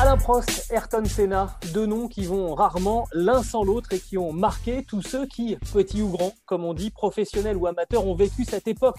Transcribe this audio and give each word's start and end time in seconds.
Alain 0.00 0.16
Prost, 0.16 0.70
Ayrton 0.70 1.04
Senna, 1.06 1.58
deux 1.74 1.84
noms 1.84 2.06
qui 2.06 2.24
vont 2.24 2.54
rarement 2.54 3.08
l'un 3.12 3.42
sans 3.42 3.64
l'autre 3.64 3.92
et 3.92 3.98
qui 3.98 4.16
ont 4.16 4.32
marqué 4.32 4.84
tous 4.84 5.02
ceux 5.02 5.26
qui, 5.26 5.56
petits 5.72 6.02
ou 6.02 6.10
grands, 6.10 6.34
comme 6.46 6.64
on 6.64 6.72
dit, 6.72 6.90
professionnels 6.90 7.56
ou 7.56 7.66
amateurs, 7.66 8.06
ont 8.06 8.14
vécu 8.14 8.44
cette 8.44 8.68
époque 8.68 8.98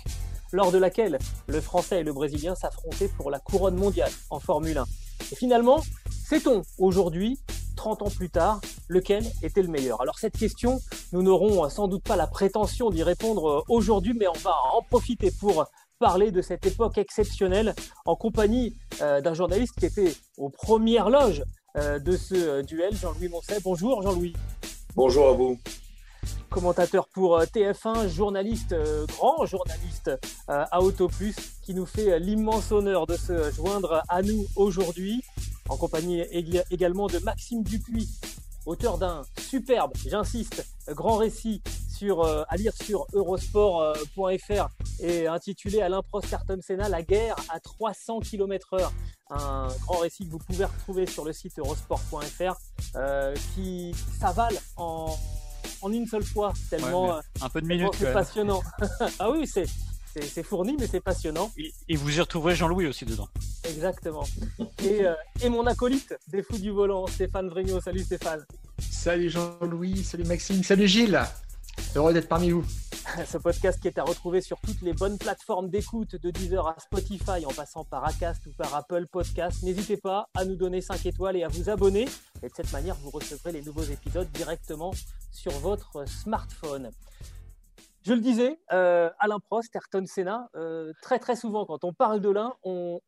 lors 0.51 0.73
de 0.73 0.77
laquelle 0.77 1.17
le 1.47 1.61
Français 1.61 2.01
et 2.01 2.03
le 2.03 2.11
Brésilien 2.11 2.53
s'affrontaient 2.53 3.07
pour 3.07 3.31
la 3.31 3.39
couronne 3.39 3.77
mondiale 3.77 4.11
en 4.29 4.41
Formule 4.41 4.77
1. 4.77 4.85
Et 5.31 5.35
finalement, 5.35 5.81
sait-on 6.09 6.63
aujourd'hui, 6.77 7.39
30 7.77 8.01
ans 8.01 8.09
plus 8.09 8.29
tard, 8.29 8.59
lequel 8.89 9.23
était 9.41 9.61
le 9.61 9.69
meilleur? 9.69 10.01
Alors 10.01 10.19
cette 10.19 10.37
question, 10.37 10.81
nous 11.13 11.23
n'aurons 11.23 11.69
sans 11.69 11.87
doute 11.87 12.03
pas 12.03 12.17
la 12.17 12.27
prétention 12.27 12.89
d'y 12.89 13.03
répondre 13.03 13.63
aujourd'hui, 13.69 14.13
mais 14.19 14.27
on 14.27 14.39
va 14.39 14.53
en 14.73 14.81
profiter 14.81 15.31
pour 15.31 15.65
parler 15.99 16.31
de 16.31 16.41
cette 16.41 16.65
époque 16.65 16.97
exceptionnelle 16.97 17.75
en 18.05 18.15
compagnie 18.15 18.73
euh, 19.01 19.19
d'un 19.19 19.33
journaliste 19.33 19.73
qui 19.77 19.85
était 19.85 20.13
aux 20.37 20.49
premières 20.49 21.09
loges 21.09 21.43
euh, 21.75 21.99
de 21.99 22.15
ce 22.15 22.35
euh, 22.35 22.63
duel, 22.63 22.95
Jean-Louis 22.95 23.27
Moncet. 23.27 23.57
Bonjour 23.63 24.01
Jean-Louis. 24.01 24.33
Bonjour 24.95 25.27
à 25.27 25.33
vous. 25.33 25.59
Commentateur 26.49 27.07
pour 27.09 27.39
TF1, 27.41 28.07
journaliste, 28.07 28.75
grand 29.07 29.45
journaliste 29.45 30.09
à 30.47 30.81
Auto 30.81 31.07
Plus, 31.07 31.35
qui 31.61 31.75
nous 31.75 31.85
fait 31.85 32.19
l'immense 32.19 32.71
honneur 32.71 33.05
de 33.05 33.15
se 33.15 33.51
joindre 33.51 34.01
à 34.09 34.23
nous 34.23 34.47
aujourd'hui, 34.55 35.21
en 35.69 35.77
compagnie 35.77 36.21
également 36.71 37.05
de 37.05 37.19
Maxime 37.19 37.61
Dupuis, 37.61 38.09
auteur 38.69 38.97
d'un 38.97 39.23
superbe, 39.39 39.91
j'insiste, 40.07 40.65
grand 40.89 41.17
récit 41.17 41.61
sur, 41.89 42.23
à 42.23 42.55
lire 42.55 42.71
sur 42.73 43.07
eurosport.fr 43.13 44.67
et 45.01 45.27
intitulé 45.27 45.81
Alain 45.81 46.01
Prost 46.03 46.35
Senna, 46.61 46.87
la 46.87 47.01
guerre 47.01 47.35
à 47.49 47.59
300 47.59 48.19
km/h. 48.19 48.89
Un 49.31 49.67
grand 49.85 49.97
récit 49.99 50.25
que 50.25 50.31
vous 50.31 50.39
pouvez 50.39 50.65
retrouver 50.65 51.05
sur 51.05 51.25
le 51.25 51.33
site 51.33 51.57
eurosport.fr 51.59 52.55
euh, 52.95 53.35
qui 53.53 53.93
s'avale 54.19 54.57
en, 54.77 55.15
en, 55.81 55.91
une 55.91 56.07
seule 56.07 56.23
fois, 56.23 56.53
tellement 56.69 57.19
un 57.41 57.49
peu 57.49 57.61
de 57.61 57.67
minutes, 57.67 57.93
c'est 57.97 58.13
passionnant. 58.13 58.61
ah 59.19 59.31
oui, 59.31 59.47
c'est 59.47 59.65
c'est 60.27 60.43
fourni, 60.43 60.75
mais 60.79 60.87
c'est 60.87 61.01
passionnant. 61.01 61.51
Et, 61.87 61.95
vous 61.95 62.17
y 62.17 62.19
retrouverez 62.19 62.55
Jean-Louis 62.55 62.87
aussi 62.87 63.05
dedans. 63.05 63.27
Exactement. 63.69 64.25
Et, 64.83 65.05
euh, 65.05 65.13
et, 65.41 65.49
mon 65.49 65.65
acolyte 65.65 66.15
des 66.27 66.43
fous 66.43 66.57
du 66.57 66.71
volant, 66.71 67.07
Stéphane 67.07 67.49
Vrigno. 67.49 67.79
Salut 67.79 67.99
Stéphane. 67.99 68.45
Salut 68.79 69.29
Jean-Louis, 69.29 70.03
salut 70.03 70.25
Maxime, 70.25 70.63
salut 70.63 70.87
Gilles. 70.87 71.21
Heureux 71.95 72.13
d'être 72.13 72.27
parmi 72.27 72.51
vous. 72.51 72.65
Ce 73.25 73.37
podcast 73.37 73.79
qui 73.81 73.87
est 73.87 73.97
à 73.97 74.03
retrouver 74.03 74.41
sur 74.41 74.59
toutes 74.61 74.81
les 74.81 74.93
bonnes 74.93 75.17
plateformes 75.17 75.69
d'écoute, 75.69 76.15
de 76.15 76.29
Deezer 76.29 76.67
à 76.67 76.75
Spotify, 76.79 77.45
en 77.45 77.51
passant 77.51 77.83
par 77.83 78.05
Acast 78.05 78.45
ou 78.47 78.51
par 78.51 78.75
Apple 78.75 79.07
Podcast. 79.07 79.63
N'hésitez 79.63 79.97
pas 79.97 80.27
à 80.35 80.45
nous 80.45 80.55
donner 80.55 80.81
5 80.81 81.05
étoiles 81.05 81.37
et 81.37 81.43
à 81.43 81.47
vous 81.47 81.69
abonner. 81.69 82.07
Et 82.43 82.47
de 82.47 82.53
cette 82.55 82.71
manière, 82.71 82.95
vous 82.95 83.09
recevrez 83.09 83.51
les 83.51 83.61
nouveaux 83.61 83.83
épisodes 83.83 84.29
directement 84.33 84.93
sur 85.31 85.51
votre 85.53 86.07
smartphone. 86.07 86.91
Je 88.03 88.13
le 88.13 88.21
disais, 88.21 88.59
euh, 88.71 89.09
Alain 89.19 89.39
Prost, 89.39 89.75
Ayrton 89.75 90.05
Senna, 90.05 90.49
euh, 90.55 90.93
très 91.01 91.19
très 91.19 91.35
souvent 91.35 91.65
quand 91.65 91.83
on 91.83 91.93
parle 91.93 92.21
de 92.21 92.29
l'un, 92.29 92.55
on, 92.63 93.01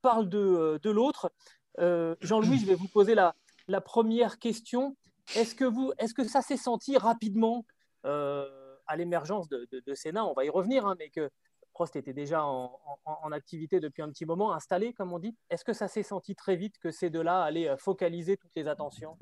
parle 0.00 0.28
de, 0.28 0.38
euh, 0.38 0.92
l'autre. 0.92 1.30
Jean-Louis, 1.78 2.58
je 2.58 2.66
vais 2.66 2.74
vous 2.74 2.88
poser 2.88 3.14
la, 3.14 3.34
première 3.82 4.38
question. 4.38 4.96
Est-ce 5.36 5.54
que, 5.54 6.24
ça 6.26 6.40
s'est 6.40 6.56
senti 6.56 6.96
rapidement 6.96 7.64
à 8.04 8.96
l'émergence 8.96 9.48
de, 9.48 9.68
de, 9.70 9.94
Sénat, 9.94 10.24
on 10.24 10.32
va 10.32 10.46
y 10.46 10.50
revenir, 10.50 10.86
hein, 10.86 10.96
mais 10.98 11.10
que 11.10 11.30
Prost 11.74 11.94
était 11.96 12.14
déjà 12.14 12.42
en, 12.42 13.30
activité 13.32 13.80
depuis 13.80 14.00
un 14.00 14.08
petit 14.08 14.24
moment, 14.24 14.54
installé, 14.54 14.94
comme 14.94 15.12
on 15.12 15.18
dit. 15.18 15.36
Est-ce 15.50 15.64
que 15.64 15.74
ça 15.74 15.88
s'est 15.88 16.02
senti 16.02 16.34
très 16.34 16.56
vite 16.56 16.78
que 16.78 16.90
ces 16.90 17.10
deux-là 17.10 17.42
allaient 17.42 17.76
focaliser 17.76 18.38
toutes 18.38 18.56
les 18.56 18.66
attentions? 18.66 19.18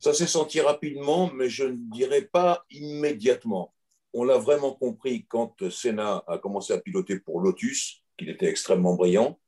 Ça 0.00 0.12
s'est 0.12 0.26
senti 0.26 0.60
rapidement, 0.60 1.30
mais 1.32 1.48
je 1.48 1.64
ne 1.64 1.76
dirais 1.76 2.22
pas 2.22 2.64
immédiatement. 2.70 3.72
On 4.12 4.24
l'a 4.24 4.38
vraiment 4.38 4.74
compris 4.74 5.26
quand 5.28 5.68
Senna 5.70 6.24
a 6.26 6.38
commencé 6.38 6.72
à 6.72 6.78
piloter 6.78 7.18
pour 7.18 7.40
Lotus, 7.40 8.02
qu'il 8.18 8.28
était 8.28 8.48
extrêmement 8.48 8.94
brillant. 8.94 9.38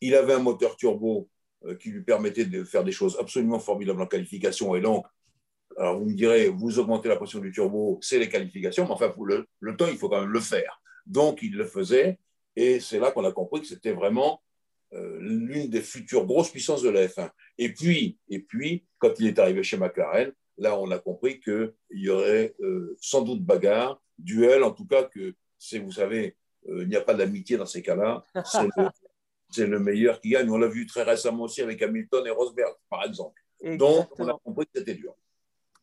Il 0.00 0.14
avait 0.14 0.34
un 0.34 0.40
moteur 0.40 0.76
turbo 0.76 1.28
euh, 1.64 1.74
qui 1.76 1.90
lui 1.90 2.02
permettait 2.02 2.44
de 2.44 2.64
faire 2.64 2.84
des 2.84 2.92
choses 2.92 3.16
absolument 3.18 3.58
formidables 3.58 4.00
en 4.00 4.06
qualification 4.06 4.74
et 4.74 4.80
donc 4.80 5.04
alors 5.76 5.98
vous 5.98 6.06
me 6.06 6.14
direz, 6.14 6.48
vous 6.48 6.78
augmentez 6.78 7.08
la 7.08 7.16
pression 7.16 7.38
du 7.38 7.52
turbo, 7.52 7.98
c'est 8.02 8.18
les 8.18 8.28
qualifications, 8.28 8.84
mais 8.84 8.92
enfin, 8.92 9.14
le, 9.60 9.76
temps, 9.76 9.86
il 9.88 9.96
faut 9.96 10.08
quand 10.08 10.20
même 10.20 10.30
le 10.30 10.40
faire. 10.40 10.80
Donc, 11.06 11.40
il 11.42 11.54
le 11.54 11.64
faisait, 11.64 12.18
et 12.56 12.80
c'est 12.80 12.98
là 12.98 13.10
qu'on 13.12 13.24
a 13.24 13.32
compris 13.32 13.60
que 13.60 13.66
c'était 13.66 13.92
vraiment 13.92 14.42
euh, 14.92 15.18
l'une 15.20 15.68
des 15.68 15.80
futures 15.80 16.26
grosses 16.26 16.50
puissances 16.50 16.82
de 16.82 16.90
la 16.90 17.06
F1. 17.06 17.30
Et 17.58 17.72
puis, 17.72 18.18
et 18.28 18.40
puis, 18.40 18.84
quand 18.98 19.18
il 19.20 19.28
est 19.28 19.38
arrivé 19.38 19.62
chez 19.62 19.78
McLaren, 19.78 20.32
là, 20.58 20.78
on 20.78 20.90
a 20.90 20.98
compris 20.98 21.40
qu'il 21.40 21.72
y 21.92 22.10
aurait 22.10 22.54
euh, 22.60 22.96
sans 23.00 23.22
doute 23.22 23.42
bagarre, 23.42 24.02
duel, 24.22 24.62
en 24.62 24.70
tout 24.72 24.86
cas 24.86 25.04
que 25.04 25.34
c'est, 25.58 25.78
vous 25.78 25.92
savez, 25.92 26.36
euh, 26.68 26.82
il 26.82 26.88
n'y 26.88 26.96
a 26.96 27.00
pas 27.00 27.14
d'amitié 27.14 27.56
dans 27.56 27.66
ces 27.66 27.82
cas-là. 27.82 28.24
C'est 29.52 29.66
le, 29.66 29.80
meilleur 29.80 30.20
qui 30.20 30.28
gagne. 30.28 30.48
On 30.48 30.58
l'a 30.58 30.68
vu 30.68 30.86
très 30.86 31.02
récemment 31.02 31.42
aussi 31.42 31.60
avec 31.60 31.82
Hamilton 31.82 32.24
et 32.24 32.30
Rosberg, 32.30 32.72
par 32.88 33.02
exemple. 33.04 33.42
Donc, 33.64 34.08
on 34.20 34.28
a 34.28 34.38
compris 34.44 34.66
que 34.66 34.78
c'était 34.78 34.94
dur. 34.94 35.12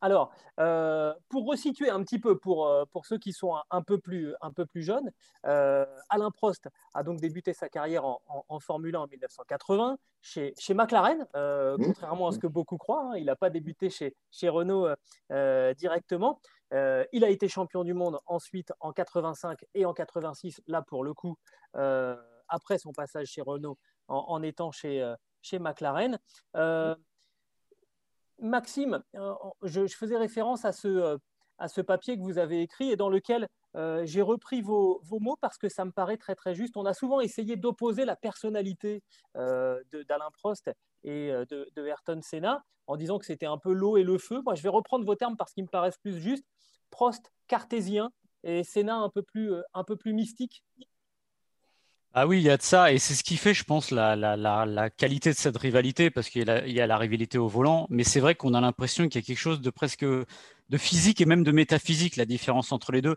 Alors, 0.01 0.31
euh, 0.59 1.13
pour 1.29 1.47
resituer 1.47 1.89
un 1.89 2.03
petit 2.03 2.19
peu 2.19 2.37
pour, 2.37 2.67
euh, 2.67 2.85
pour 2.91 3.05
ceux 3.05 3.17
qui 3.17 3.33
sont 3.33 3.55
un, 3.71 3.81
peu, 3.81 3.97
plus, 3.97 4.33
un 4.41 4.51
peu 4.51 4.65
plus 4.65 4.83
jeunes, 4.83 5.11
euh, 5.45 5.85
Alain 6.09 6.29
Prost 6.29 6.67
a 6.93 7.03
donc 7.03 7.19
débuté 7.19 7.53
sa 7.53 7.67
carrière 7.67 8.05
en, 8.05 8.21
en, 8.27 8.59
Formule 8.59 8.95
1 8.95 8.99
en 8.99 9.07
1980 9.07 9.97
chez, 10.21 10.53
chez 10.57 10.73
McLaren, 10.73 11.25
mmh. 11.33 11.83
contrairement 11.83 12.27
à 12.27 12.31
ce 12.31 12.39
que 12.39 12.47
beaucoup 12.47 12.77
croient. 12.77 13.11
Hein, 13.11 13.17
il 13.17 13.25
n'a 13.25 13.35
pas 13.35 13.49
débuté 13.49 13.89
chez, 13.89 14.15
chez 14.31 14.49
Renault 14.49 14.87
directement. 15.77 16.39
Il 16.71 17.23
a 17.23 17.29
été 17.29 17.47
champion 17.47 17.83
du 17.83 17.93
monde 17.93 18.19
ensuite 18.25 18.73
en 18.79 18.91
85 18.91 19.59
et 19.73 19.85
en 19.85 19.93
86, 19.93 20.61
là 20.67 20.81
pour 20.81 21.03
le 21.03 21.13
coup, 21.13 21.37
après 21.73 22.77
son 22.77 22.91
passage 22.91 23.27
chez 23.27 23.41
Renault, 23.41 23.77
en, 24.07 24.41
étant 24.41 24.71
chez, 24.71 25.13
chez 25.41 25.59
McLaren. 25.59 26.19
Maxime, 28.39 29.03
euh, 29.15 29.33
je, 29.63 29.87
faisais 29.87 30.17
référence 30.17 30.65
à 30.65 30.71
ce, 30.71 30.87
euh, 30.87 31.17
à 31.57 31.67
ce 31.67 31.81
papier 31.81 32.17
que 32.17 32.21
vous 32.21 32.37
avez 32.37 32.61
écrit 32.61 32.91
et 32.91 32.95
dans 32.95 33.09
lequel 33.09 33.47
euh, 33.75 34.05
j'ai 34.05 34.21
repris 34.21 34.61
vos, 34.61 35.01
mots 35.11 35.37
parce 35.41 35.57
que 35.57 35.69
ça 35.69 35.85
me 35.85 35.91
paraît 35.91 36.17
très 36.17 36.35
très 36.35 36.53
juste. 36.53 36.77
On 36.77 36.85
a 36.85 36.93
souvent 36.93 37.19
essayé 37.19 37.55
d'opposer 37.55 38.05
la 38.05 38.15
personnalité 38.15 39.03
d'Alain 39.35 40.29
Prost 40.33 40.71
et 41.03 41.29
de, 41.49 41.69
de, 41.75 41.85
Ayrton 41.85 42.19
Senna 42.21 42.63
en 42.87 42.97
disant 42.97 43.19
que 43.19 43.25
c'était 43.25 43.45
un 43.45 43.57
peu 43.57 43.73
l'eau 43.73 43.97
et 43.97 44.03
le 44.03 44.17
feu. 44.17 44.41
Moi, 44.43 44.55
je 44.55 44.63
vais 44.63 44.69
reprendre 44.69 45.05
vos 45.05 45.15
termes 45.15 45.37
parce 45.37 45.53
qu'ils 45.53 45.63
me 45.63 45.69
paraissent 45.69 45.97
plus 45.97 46.19
justes. 46.19 46.45
Prost 46.89 47.31
cartésien 47.47 48.11
et 48.43 48.63
Senna 48.63 48.95
un 48.95 49.09
peu 49.09 49.21
plus, 49.21 49.53
un 49.73 49.83
peu 49.83 49.95
plus 49.95 50.13
mystique. 50.13 50.63
Ah 52.13 52.25
oui, 52.25 52.39
il 52.39 52.43
y 52.43 52.49
a 52.49 52.57
de 52.57 52.63
ça, 52.63 52.91
et 52.91 52.97
c'est 52.97 53.13
ce 53.13 53.23
qui 53.23 53.37
fait, 53.37 53.53
je 53.53 53.63
pense, 53.63 53.91
la, 53.91 54.89
qualité 54.97 55.29
de 55.29 55.35
cette 55.35 55.57
rivalité, 55.57 56.09
parce 56.09 56.29
qu'il 56.29 56.47
y, 56.47 56.81
a 56.81 56.87
la 56.87 56.97
rivalité 56.97 57.37
au 57.37 57.47
volant, 57.47 57.85
mais 57.91 58.03
c'est 58.03 58.19
vrai 58.19 58.33
qu'on 58.33 58.55
a 58.55 58.61
l'impression 58.61 59.07
qu'il 59.07 59.21
y 59.21 59.23
a 59.23 59.27
quelque 59.27 59.37
chose 59.37 59.61
de 59.61 59.69
presque 59.69 60.03
de 60.03 60.77
physique 60.77 61.21
et 61.21 61.25
même 61.25 61.43
de 61.43 61.51
métaphysique, 61.51 62.15
la 62.15 62.25
différence 62.25 62.71
entre 62.71 62.91
les 62.91 63.03
deux. 63.03 63.15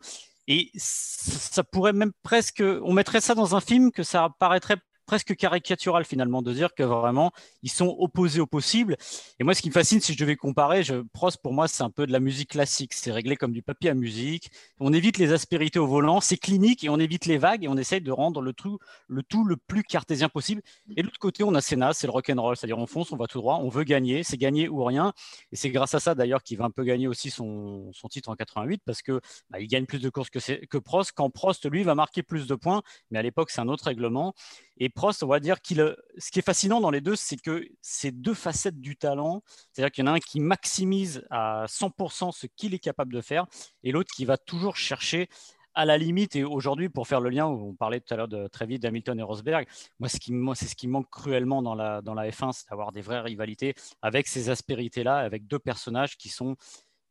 Et 0.48 0.70
ça 0.74 1.64
pourrait 1.64 1.94
même 1.94 2.12
presque, 2.22 2.62
on 2.62 2.92
mettrait 2.92 3.22
ça 3.22 3.34
dans 3.34 3.56
un 3.56 3.60
film 3.60 3.90
que 3.90 4.02
ça 4.02 4.34
paraîtrait 4.38 4.76
presque 5.10 5.34
caricatural 5.34 6.04
finalement 6.04 6.40
de 6.40 6.52
dire 6.52 6.72
que 6.72 6.84
vraiment 6.84 7.32
ils 7.64 7.70
sont 7.70 7.96
opposés 7.98 8.38
au 8.38 8.46
possible. 8.46 8.96
Et 9.40 9.44
moi, 9.44 9.54
ce 9.54 9.60
qui 9.60 9.68
me 9.68 9.72
fascine, 9.72 10.00
si 10.00 10.12
je 10.12 10.18
devais 10.18 10.36
comparer, 10.36 10.82
Prost 11.12 11.42
pour 11.42 11.52
moi, 11.52 11.66
c'est 11.66 11.82
un 11.82 11.90
peu 11.90 12.06
de 12.06 12.12
la 12.12 12.20
musique 12.20 12.50
classique. 12.50 12.94
C'est 12.94 13.10
réglé 13.10 13.34
comme 13.34 13.50
du 13.50 13.60
papier 13.60 13.90
à 13.90 13.94
musique. 13.94 14.52
On 14.78 14.92
évite 14.92 15.18
les 15.18 15.32
aspérités 15.32 15.80
au 15.80 15.88
volant, 15.88 16.20
c'est 16.20 16.36
clinique 16.36 16.84
et 16.84 16.88
on 16.90 17.00
évite 17.00 17.26
les 17.26 17.38
vagues 17.38 17.64
et 17.64 17.68
on 17.68 17.76
essaye 17.76 18.00
de 18.00 18.12
rendre 18.12 18.40
le 18.40 18.52
tout 18.52 18.78
le, 19.08 19.24
tout 19.24 19.44
le 19.44 19.56
plus 19.56 19.82
cartésien 19.82 20.28
possible. 20.28 20.62
Et 20.96 21.02
de 21.02 21.06
l'autre 21.08 21.18
côté, 21.18 21.42
on 21.42 21.56
a 21.56 21.60
Senna, 21.60 21.92
c'est 21.92 22.06
le 22.06 22.12
rock 22.12 22.30
and 22.30 22.40
roll, 22.40 22.56
c'est-à-dire 22.56 22.78
on 22.78 22.86
fonce, 22.86 23.10
on 23.10 23.16
va 23.16 23.26
tout 23.26 23.38
droit, 23.38 23.56
on 23.56 23.68
veut 23.68 23.82
gagner, 23.82 24.22
c'est 24.22 24.38
gagner 24.38 24.68
ou 24.68 24.84
rien. 24.84 25.12
Et 25.50 25.56
c'est 25.56 25.70
grâce 25.70 25.92
à 25.92 25.98
ça 25.98 26.14
d'ailleurs 26.14 26.44
qu'il 26.44 26.56
va 26.56 26.66
un 26.66 26.70
peu 26.70 26.84
gagner 26.84 27.08
aussi 27.08 27.30
son, 27.30 27.90
son 27.92 28.06
titre 28.06 28.28
en 28.28 28.36
88 28.36 28.82
parce 28.86 29.02
que 29.02 29.20
bah, 29.48 29.58
il 29.58 29.66
gagne 29.66 29.86
plus 29.86 29.98
de 29.98 30.08
courses 30.08 30.30
que, 30.30 30.38
que 30.66 30.78
Prost. 30.78 31.10
Quand 31.16 31.30
Prost 31.30 31.68
lui 31.68 31.82
va 31.82 31.96
marquer 31.96 32.22
plus 32.22 32.46
de 32.46 32.54
points, 32.54 32.82
mais 33.10 33.18
à 33.18 33.22
l'époque 33.22 33.50
c'est 33.50 33.60
un 33.60 33.68
autre 33.68 33.86
règlement. 33.86 34.34
Et 34.82 34.88
Prost, 34.88 35.22
on 35.22 35.26
va 35.26 35.40
dire 35.40 35.60
qu'il. 35.60 35.94
Ce 36.18 36.30
qui 36.30 36.38
est 36.38 36.42
fascinant 36.42 36.80
dans 36.80 36.90
les 36.90 37.02
deux, 37.02 37.14
c'est 37.14 37.36
que 37.36 37.68
c'est 37.82 38.12
deux 38.12 38.34
facettes 38.34 38.80
du 38.80 38.96
talent. 38.96 39.42
C'est-à-dire 39.72 39.92
qu'il 39.92 40.04
y 40.04 40.08
en 40.08 40.12
a 40.12 40.16
un 40.16 40.20
qui 40.20 40.40
maximise 40.40 41.24
à 41.30 41.66
100% 41.68 42.32
ce 42.32 42.46
qu'il 42.46 42.74
est 42.74 42.78
capable 42.78 43.12
de 43.12 43.20
faire, 43.20 43.46
et 43.84 43.92
l'autre 43.92 44.10
qui 44.14 44.24
va 44.24 44.38
toujours 44.38 44.76
chercher 44.76 45.28
à 45.74 45.84
la 45.84 45.98
limite, 45.98 46.34
et 46.34 46.42
aujourd'hui, 46.42 46.88
pour 46.88 47.06
faire 47.06 47.20
le 47.20 47.30
lien, 47.30 47.46
on 47.46 47.74
parlait 47.74 48.00
tout 48.00 48.12
à 48.12 48.16
l'heure 48.16 48.28
de, 48.28 48.48
très 48.48 48.66
vite 48.66 48.82
d'Hamilton 48.82 49.18
et 49.20 49.22
Rosberg, 49.22 49.68
moi, 50.00 50.08
ce 50.08 50.18
qui, 50.18 50.34
c'est 50.54 50.66
ce 50.66 50.74
qui 50.74 50.88
manque 50.88 51.08
cruellement 51.10 51.62
dans 51.62 51.76
la, 51.76 52.02
dans 52.02 52.14
la 52.14 52.28
F1, 52.28 52.52
c'est 52.52 52.68
d'avoir 52.70 52.90
des 52.90 53.02
vraies 53.02 53.20
rivalités 53.20 53.74
avec 54.02 54.26
ces 54.26 54.50
aspérités-là, 54.50 55.18
avec 55.18 55.46
deux 55.46 55.60
personnages 55.60 56.16
qui 56.16 56.28
sont 56.28 56.56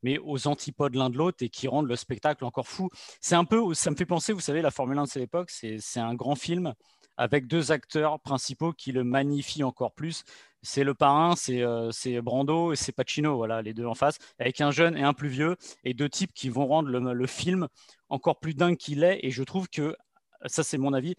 mais 0.01 0.17
aux 0.17 0.47
antipodes 0.47 0.95
l'un 0.95 1.09
de 1.09 1.17
l'autre 1.17 1.43
et 1.43 1.49
qui 1.49 1.67
rendent 1.67 1.89
le 1.89 1.97
spectacle 1.97 2.45
encore 2.45 2.67
fou. 2.67 2.89
C'est 3.19 3.35
un 3.35 3.43
peu, 3.43 3.73
ça 3.73 3.91
me 3.91 3.97
fait 3.97 4.05
penser, 4.05 4.31
vous 4.31 4.39
savez, 4.39 4.61
la 4.61 4.71
Formule 4.71 4.97
1 4.97 5.03
de 5.03 5.09
cette 5.09 5.23
époque, 5.23 5.49
c'est 5.51 5.99
un 5.99 6.15
grand 6.15 6.35
film 6.35 6.73
avec 7.19 7.47
deux 7.47 7.73
acteurs 7.73 8.21
principaux 8.21 8.71
qui 8.71 8.93
le 8.93 9.03
magnifient 9.03 9.65
encore 9.65 9.91
plus. 9.91 10.23
C'est 10.61 10.85
le 10.85 10.93
parrain, 10.93 11.35
c'est 11.35 11.61
euh, 11.61 12.21
Brando 12.21 12.71
et 12.71 12.77
c'est 12.77 12.93
Pacino, 12.93 13.35
voilà, 13.35 13.61
les 13.61 13.73
deux 13.73 13.85
en 13.85 13.93
face, 13.93 14.17
avec 14.39 14.61
un 14.61 14.71
jeune 14.71 14.97
et 14.97 15.03
un 15.03 15.13
plus 15.13 15.27
vieux, 15.27 15.57
et 15.83 15.93
deux 15.93 16.07
types 16.07 16.33
qui 16.33 16.47
vont 16.49 16.65
rendre 16.65 16.89
le, 16.89 17.27
film 17.27 17.67
encore 18.07 18.39
plus 18.39 18.55
dingue 18.55 18.77
qu'il 18.77 19.03
est. 19.03 19.19
Et 19.23 19.31
je 19.31 19.43
trouve 19.43 19.67
que, 19.69 19.97
ça 20.45 20.63
c'est 20.63 20.77
mon 20.77 20.93
avis, 20.93 21.15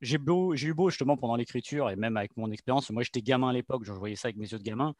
j'ai 0.00 0.18
eu 0.18 0.72
beau 0.74 0.88
justement 0.88 1.16
pendant 1.16 1.34
l'écriture 1.34 1.90
et 1.90 1.96
même 1.96 2.16
avec 2.16 2.36
mon 2.36 2.50
expérience, 2.52 2.88
moi 2.90 3.02
j'étais 3.02 3.20
gamin 3.20 3.48
à 3.48 3.52
l'époque, 3.52 3.82
je 3.84 3.92
voyais 3.92 4.16
ça 4.16 4.28
avec 4.28 4.36
mes 4.36 4.48
yeux 4.48 4.58
de 4.58 4.62
gamin, 4.62 4.94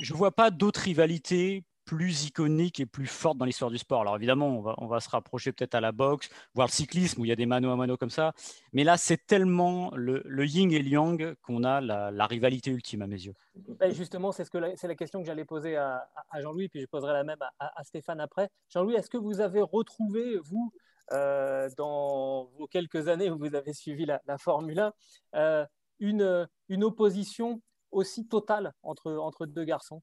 je 0.00 0.14
vois 0.14 0.32
pas 0.32 0.50
d'autres 0.50 0.80
rivalités 0.80 1.64
plus 1.88 2.26
iconique 2.26 2.80
et 2.80 2.86
plus 2.86 3.06
forte 3.06 3.38
dans 3.38 3.46
l'histoire 3.46 3.70
du 3.70 3.78
sport. 3.78 4.02
Alors 4.02 4.14
évidemment, 4.14 4.62
on 4.76 4.86
va, 4.86 5.00
se 5.00 5.08
rapprocher 5.08 5.52
peut-être 5.52 5.74
à 5.74 5.80
la 5.80 5.90
boxe, 5.90 6.28
voire 6.52 6.68
le 6.68 6.72
cyclisme, 6.72 7.22
où 7.22 7.24
il 7.24 7.28
y 7.28 7.32
a 7.32 7.36
des 7.36 7.46
mano 7.46 7.70
à 7.70 7.76
mano 7.76 7.96
comme 7.96 8.10
ça. 8.10 8.34
Mais 8.74 8.84
là, 8.84 8.98
c'est 8.98 9.26
tellement 9.26 9.90
le, 9.94 10.22
le, 10.26 10.46
yin 10.46 10.70
et 10.70 10.80
le 10.80 10.88
yang 10.90 11.34
qu'on 11.40 11.64
a 11.64 11.80
la, 11.80 12.26
rivalité 12.26 12.70
ultime 12.70 13.00
à 13.00 13.06
mes 13.06 13.16
yeux. 13.16 13.32
Ben, 13.80 13.90
justement, 13.90 14.32
c'est 14.32 14.52
la 14.52 14.94
question 14.96 15.22
que 15.22 15.26
j'allais 15.26 15.46
poser 15.46 15.78
à, 15.78 16.06
Jean-Louis, 16.38 16.68
puis 16.68 16.82
je 16.82 16.86
poserai 16.86 17.14
la 17.14 17.24
même 17.24 17.38
à, 17.58 17.84
Stéphane 17.84 18.20
après. 18.20 18.50
Jean-Louis, 18.68 18.94
est-ce 18.94 19.08
que 19.08 19.16
vous 19.16 19.40
avez 19.40 19.62
retrouvé, 19.62 20.36
vous, 20.44 20.70
euh, 21.12 21.70
dans 21.78 22.50
vos 22.58 22.66
quelques 22.66 23.08
années 23.08 23.30
où 23.30 23.38
vous 23.38 23.54
avez 23.54 23.72
suivi 23.72 24.04
la, 24.04 24.20
Formule 24.36 24.78
1, 24.78 24.92
euh, 25.36 25.66
une, 26.00 26.84
opposition 26.84 27.62
aussi 27.92 28.28
totale 28.28 28.74
entre 28.82 29.46
deux 29.46 29.64
garçons? 29.64 30.02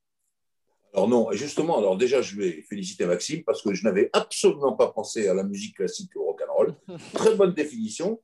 Alors 0.96 1.10
non, 1.10 1.30
justement, 1.34 1.78
alors 1.78 1.98
déjà, 1.98 2.22
je 2.22 2.38
vais 2.38 2.62
féliciter 2.62 3.06
Maxime 3.06 3.44
parce 3.44 3.62
que 3.62 3.74
je 3.74 3.84
n'avais 3.84 4.10
absolument 4.14 4.78
pas 4.78 4.88
pensé 4.88 5.28
à 5.28 5.34
la 5.34 5.44
musique 5.44 5.76
classique 5.76 6.16
au 6.16 6.24
rock 6.24 6.42
and 6.48 6.54
roll. 6.54 6.76
Très 7.14 7.36
bonne 7.36 7.54
définition. 7.54 8.22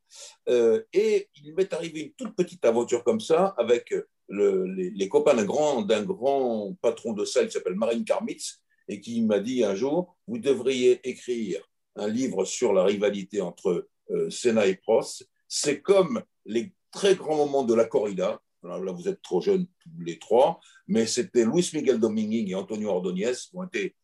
Euh, 0.47 0.81
et 0.93 1.27
il 1.35 1.53
m'est 1.53 1.73
arrivé 1.73 1.99
une 1.99 2.13
toute 2.13 2.33
petite 2.33 2.63
aventure 2.63 3.03
comme 3.03 3.19
ça 3.19 3.53
avec 3.57 3.93
les, 4.29 5.09
copains 5.09 5.33
d'un 5.33 5.43
grand, 5.43 5.81
d'un 5.81 6.03
grand 6.03 6.73
patron 6.81 7.11
de 7.11 7.25
salle 7.25 7.47
qui 7.47 7.53
s'appelle 7.53 7.75
Marine 7.75 8.05
Karmitz 8.05 8.61
et 8.87 9.01
qui 9.01 9.21
m'a 9.21 9.39
dit 9.39 9.65
un 9.65 9.75
jour, 9.75 10.15
vous 10.27 10.39
devriez 10.39 11.01
écrire 11.07 11.61
un 11.97 12.07
livre 12.07 12.45
sur 12.45 12.71
la 12.71 12.85
rivalité 12.85 13.41
entre 13.41 13.89
euh, 14.11 14.29
Senna 14.29 14.65
et 14.65 14.75
Prost. 14.75 15.27
C'est 15.49 15.81
comme 15.81 16.23
les 16.45 16.71
très 16.91 17.15
grands 17.15 17.35
moments 17.35 17.63
de 17.63 17.73
la 17.73 17.83
corrida, 17.83 18.41
Là, 18.63 18.91
vous 18.91 19.07
êtes 19.07 19.21
trop 19.21 19.41
jeunes 19.41 19.65
tous 19.79 19.89
les 20.01 20.19
trois, 20.19 20.59
mais 20.87 21.05
c'était 21.05 21.45
Luis 21.45 21.69
Miguel 21.73 21.99
Dominguez 21.99 22.45
et 22.47 22.55
Antonio 22.55 22.89
Ordóñez 22.89 23.33
qui 23.33 23.55
ont 23.55 23.63
été, 23.63 23.95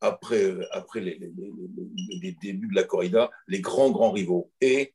après, 0.00 1.00
les, 1.00 1.18
les, 1.18 2.36
débuts 2.42 2.68
de 2.68 2.74
la 2.74 2.82
corrida, 2.82 3.30
les 3.46 3.60
grands, 3.60 3.90
grands 3.90 4.10
rivaux. 4.10 4.50
Et 4.60 4.94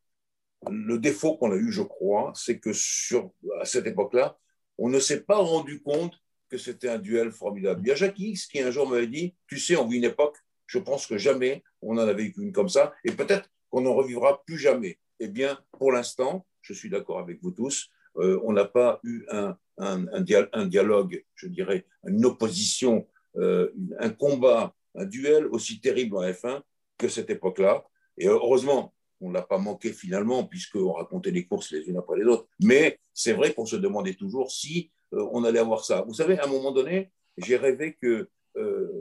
le 0.70 1.00
défaut 1.00 1.38
qu'on 1.38 1.52
a 1.52 1.56
eu, 1.56 1.72
je 1.72 1.84
crois, 1.84 2.34
c'est 2.36 2.60
que 2.60 2.74
sur, 2.74 3.32
à 3.62 3.66
cette 3.66 3.88
époque-là, 3.88 4.38
on 4.78 4.90
ne 4.90 5.00
s'est 5.00 5.22
pas 5.22 5.38
rendu 5.38 5.82
compte 5.82 6.20
que 6.50 6.58
c'était 6.58 6.90
un 6.90 7.00
duel 7.00 7.32
formidable. 7.32 7.82
Il 7.84 7.90
y 7.90 7.92
a 7.92 7.96
Jacques 7.96 8.20
X 8.20 8.48
qui 8.48 8.60
un 8.60 8.72
jour 8.72 8.90
m'avait 8.90 9.08
dit, 9.08 9.36
tu 9.48 9.60
sais, 9.60 9.76
on 9.76 9.88
vit 9.88 9.98
une 9.98 10.04
époque, 10.04 10.38
je 10.66 10.80
pense 10.80 11.08
que 11.08 11.18
jamais 11.18 11.64
on 11.82 11.98
en 11.98 12.08
a 12.08 12.14
vécu 12.14 12.42
une 12.42 12.52
comme 12.52 12.70
ça, 12.70 12.94
et 13.04 13.12
peut-être 13.12 13.50
qu'on 13.70 13.82
n'en 13.82 13.94
revivra 13.94 14.44
plus 14.46 14.58
jamais. 14.58 15.00
Eh 15.20 15.28
bien, 15.28 15.60
pour 15.72 15.92
l'instant, 15.92 16.46
je 16.62 16.74
suis 16.74 16.90
d'accord 16.90 17.20
avec 17.20 17.42
vous 17.42 17.52
tous, 17.52 17.90
euh, 18.20 18.40
on 18.44 18.54
n'a 18.54 18.66
pas 18.66 19.00
eu 19.04 19.26
un, 19.30 20.22
dialogue, 20.22 21.24
je 21.36 21.48
dirais, 21.48 21.86
une 22.06 22.26
opposition, 22.26 23.08
euh, 23.38 23.72
un 24.00 24.10
combat, 24.10 24.74
un 24.96 25.06
duel 25.06 25.46
aussi 25.48 25.80
terrible 25.80 26.18
en 26.18 26.22
F1 26.22 26.62
que 26.98 27.08
cette 27.08 27.30
époque-là. 27.30 27.86
Et 28.18 28.28
heureusement, 28.28 28.94
on 29.22 29.30
ne 29.30 29.34
l'a 29.34 29.44
pas 29.44 29.58
manqué 29.60 29.94
finalement, 29.94 30.44
puisqu'on 30.44 30.94
racontait 30.94 31.32
les 31.32 31.46
courses 31.46 31.72
les 31.72 31.88
unes 31.88 31.98
après 31.98 32.18
les 32.18 32.26
autres. 32.26 32.48
Mais 32.60 33.00
c'est 33.14 33.34
vrai 33.34 33.54
qu'on 33.54 33.66
se 33.66 33.76
demandait 33.76 34.16
toujours 34.16 34.52
si 34.52 34.92
euh, 35.14 35.28
on 35.32 35.44
allait 35.44 35.60
avoir 35.60 35.86
ça. 35.86 36.04
Vous 36.08 36.14
savez, 36.14 36.40
à 36.40 36.46
un 36.46 36.50
moment 36.50 36.72
donné, 36.72 37.12
j'ai 37.38 37.58
rêvé 37.58 37.98
que 38.02 38.30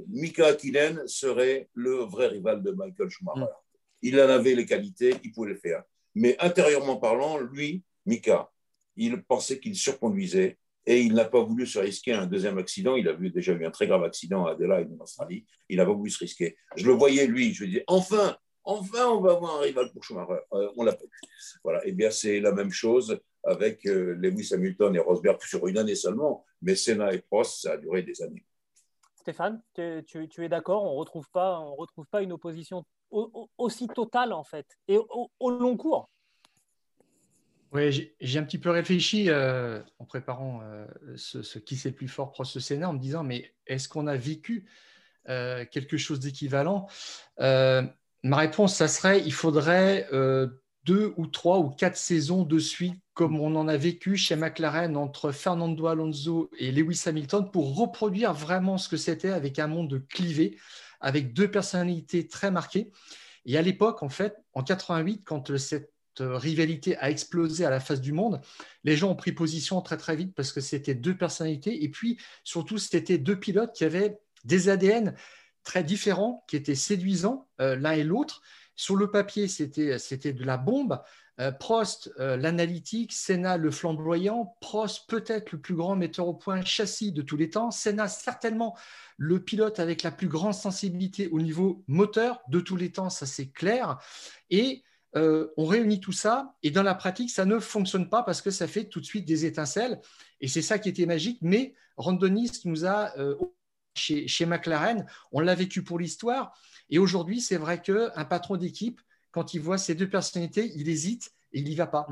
Mika 0.09 0.49
Hakkinen 0.49 1.07
serait 1.07 1.71
le 1.73 1.95
vrai 2.05 2.27
rival 2.27 2.63
de 2.63 2.73
Michael 2.73 3.09
Schumacher. 3.09 3.41
Mm. 3.41 3.47
Il 4.03 4.21
en 4.21 4.29
avait 4.29 4.55
les 4.55 4.67
qualités, 4.67 5.15
il 5.25 5.33
pouvait 5.33 5.49
le 5.49 5.57
faire. 5.57 5.83
Mais 6.15 6.37
intérieurement 6.41 6.97
parlant, 6.97 7.39
lui, 7.39 7.83
Mika, 8.05 8.51
il 8.97 9.23
pensait 9.23 9.61
qu'il 9.61 9.77
surconduisait 9.77 10.59
et 10.87 11.01
il 11.01 11.15
n'a 11.15 11.25
pas 11.25 11.43
voulu 11.43 11.67
se 11.67 11.79
risquer 11.79 12.13
un 12.13 12.27
deuxième 12.27 12.59
accident. 12.59 12.97
Il 12.97 13.09
a 13.09 13.13
déjà 13.15 13.53
eu 13.53 13.67
un 13.67 13.71
très 13.71 13.87
grave 13.87 14.05
accident 14.05 14.47
à 14.47 14.53
Adelaide 14.53 14.89
en 14.99 15.03
Australie. 15.03 15.45
Il 15.69 15.79
n'a 15.79 15.85
pas 15.85 15.93
voulu 15.93 16.11
se 16.11 16.19
risquer. 16.19 16.57
Je 16.77 16.87
le 16.87 16.93
voyais, 16.93 17.27
lui, 17.27 17.53
je 17.53 17.65
lui 17.65 17.71
disais, 17.71 17.85
enfin, 17.89 18.37
enfin, 18.63 19.09
on 19.09 19.21
va 19.21 19.33
avoir 19.33 19.57
un 19.57 19.61
rival 19.61 19.91
pour 19.93 20.05
Schumacher. 20.05 20.39
Euh, 20.53 20.71
on 20.77 20.85
l'a 20.85 20.93
pas 20.93 21.05
eu. 21.05 21.11
Voilà, 21.65 21.81
eh 21.85 21.93
bien 21.93 22.11
c'est 22.11 22.41
la 22.41 22.53
même 22.53 22.71
chose 22.71 23.21
avec 23.43 23.85
euh, 23.87 24.15
Lewis 24.15 24.51
Hamilton 24.53 24.95
et 24.95 25.01
Rosberg 25.01 25.41
sur 25.43 25.67
une 25.67 25.79
année 25.79 25.95
seulement, 25.95 26.45
mais 26.63 26.77
Senna 26.77 27.13
et 27.13 27.19
Prost, 27.19 27.63
ça 27.63 27.73
a 27.73 27.77
duré 27.77 28.03
des 28.03 28.23
années. 28.23 28.45
Stéphane, 29.17 29.61
tu, 29.75 30.45
es 30.45 30.49
d'accord 30.49 30.85
On 30.85 30.95
ne 30.95 30.99
retrouve, 30.99 31.29
pas, 31.33 31.59
retrouve 31.59 32.07
pas 32.07 32.23
une 32.23 32.33
opposition 32.33 32.85
aussi 33.11 33.89
totale, 33.89 34.33
en 34.33 34.45
fait, 34.45 34.67
et 34.87 34.99
au 34.99 35.51
long 35.51 35.77
cours? 35.77 36.09
Oui, 37.77 38.13
j'ai 38.21 38.39
un 38.39 38.43
petit 38.43 38.59
peu 38.59 38.71
réfléchi 38.71 39.29
euh, 39.29 39.83
en 39.99 40.05
préparant 40.05 40.61
euh, 40.63 40.87
ce, 41.17 41.59
qui 41.59 41.77
c'est 41.77 41.91
le 41.91 41.95
plus 41.95 42.09
fort 42.09 42.33
Prost 42.33 42.59
Sénat 42.59 42.89
en 42.89 42.95
me 42.95 42.99
disant 42.99 43.23
mais 43.23 43.53
est-ce 43.67 43.89
qu'on 43.89 44.07
a 44.07 44.17
vécu 44.17 44.65
euh, 45.29 45.65
quelque 45.71 45.99
chose 45.99 46.21
d'équivalent? 46.21 46.89
Ma 47.39 48.39
réponse, 48.39 48.75
ça 48.75 48.89
serait 48.89 49.23
il 49.25 49.33
faudrait 49.33 50.09
deux 50.85 51.13
ou 51.17 51.27
trois 51.27 51.59
ou 51.59 51.69
quatre 51.69 51.97
saisons 51.97 52.43
de 52.43 52.59
suite 52.59 53.01
comme 53.15 53.39
on 53.39 53.55
en 53.57 53.69
a 53.69 53.77
vécu 53.77 54.17
chez 54.17 54.37
McLaren 54.37 54.97
entre 54.97 55.31
Fernando 55.31 55.87
Alonso 55.87 56.51
et 56.59 56.73
Lewis 56.73 57.03
Hamilton 57.07 57.51
pour 57.51 57.77
reproduire 57.77 58.33
vraiment 58.33 58.79
ce 58.79 58.89
que 58.89 58.97
c'était 58.97 59.31
avec 59.31 59.59
un 59.59 59.69
monde 59.69 60.03
clivé, 60.09 60.59
avec 61.01 61.33
deux 61.33 61.51
personnalités 61.51 62.27
très 62.27 62.51
marquées. 62.51 62.91
Et 63.45 63.57
à 63.57 63.63
l'époque, 63.63 64.03
en 64.03 64.09
fait, 64.09 64.37
en 64.55 64.63
88, 64.63 65.23
quand 65.25 65.57
cette 65.57 65.96
rivalité 66.21 66.97
a 66.99 67.11
explosé 67.11 67.65
à 67.65 67.71
la 67.71 67.81
face 67.81 68.01
du 68.01 68.13
monde, 68.13 68.41
les 68.85 68.97
gens 68.97 69.11
ont 69.11 69.17
pris 69.17 69.33
position 69.33 69.81
très 69.81 69.97
très 69.97 70.17
vite 70.17 70.35
parce 70.35 70.53
que 70.53 70.61
c'était 70.61 70.95
deux 70.95 71.17
personnalités 71.17 71.85
et 71.85 71.89
puis 71.89 72.19
surtout 72.45 72.79
c'était 72.79 73.19
deux 73.19 73.39
pilotes 73.39 73.73
qui 73.75 73.85
avaient 73.85 74.19
des 74.45 74.69
ADN 74.69 75.15
très 75.65 75.85
différents, 75.85 76.45
qui 76.49 76.57
étaient 76.57 76.75
séduisants 76.75 77.49
euh, 77.61 77.77
l'un 77.77 77.93
et 77.93 78.05
l'autre. 78.05 78.41
Sur 78.77 78.97
le 78.97 79.11
papier, 79.11 79.49
c'était 79.49 80.33
de 80.33 80.45
la 80.45 80.57
bombe. 80.57 81.01
Euh, 81.39 81.51
Prost, 81.53 82.11
euh, 82.19 82.37
l'analytique, 82.39 83.13
Senna, 83.13 83.59
le 83.59 83.71
flamboyant, 83.71 84.57
Prost, 84.61 85.09
peut-être 85.09 85.53
le 85.53 85.61
plus 85.61 85.75
grand 85.75 85.95
metteur 85.95 86.29
au 86.29 86.35
point 86.35 86.65
châssis 86.65 87.13
de 87.13 87.21
tous 87.21 87.37
les 87.37 87.51
temps, 87.51 87.71
Senna, 87.71 88.09
certainement 88.09 88.77
le 89.19 89.43
pilote 89.43 89.79
avec 89.79 90.03
la 90.03 90.11
plus 90.11 90.29
grande 90.29 90.55
sensibilité 90.55 91.29
au 91.29 91.41
niveau 91.41 91.85
moteur 91.89 92.41
de 92.49 92.61
tous 92.61 92.77
les 92.77 92.91
temps, 92.91 93.11
ça 93.11 93.27
c'est 93.27 93.49
clair. 93.49 93.99
Et 94.49 94.83
euh, 95.17 95.49
on 95.57 95.65
réunit 95.65 96.01
tout 96.01 96.13
ça 96.13 96.55
et 96.63 96.71
dans 96.71 96.83
la 96.83 96.95
pratique, 96.95 97.31
ça 97.31 97.47
ne 97.47 97.59
fonctionne 97.59 98.11
pas 98.11 98.23
parce 98.23 98.43
que 98.43 98.51
ça 98.51 98.69
fait 98.69 98.85
tout 98.85 99.01
de 99.01 99.07
suite 99.07 99.25
des 99.25 99.47
étincelles. 99.47 100.01
Et 100.41 100.49
c'est 100.49 100.63
ça 100.63 100.79
qui 100.79 100.91
était 100.91 101.07
magique. 101.07 101.39
Mais 101.41 101.75
Rondonis 101.97 102.61
nous 102.67 102.85
a, 102.85 103.17
euh, 103.19 103.35
chez, 103.95 104.47
McLaren, 104.47 105.07
on 105.33 105.41
l'a 105.41 105.55
vécu 105.55 105.83
pour 105.83 105.99
l'histoire. 105.99 106.53
Et 106.91 106.99
aujourd'hui, 106.99 107.41
c'est 107.41 107.57
vrai 107.57 107.81
qu'un 107.81 108.25
patron 108.27 108.57
d'équipe, 108.57 109.01
quand 109.31 109.55
il 109.55 109.61
voit 109.61 109.79
ces 109.79 109.95
deux 109.95 110.09
personnalités, 110.09 110.71
il 110.75 110.89
hésite 110.89 111.33
et 111.53 111.61
il 111.61 111.65
n'y 111.65 111.75
va 111.75 111.87
pas. 111.87 112.07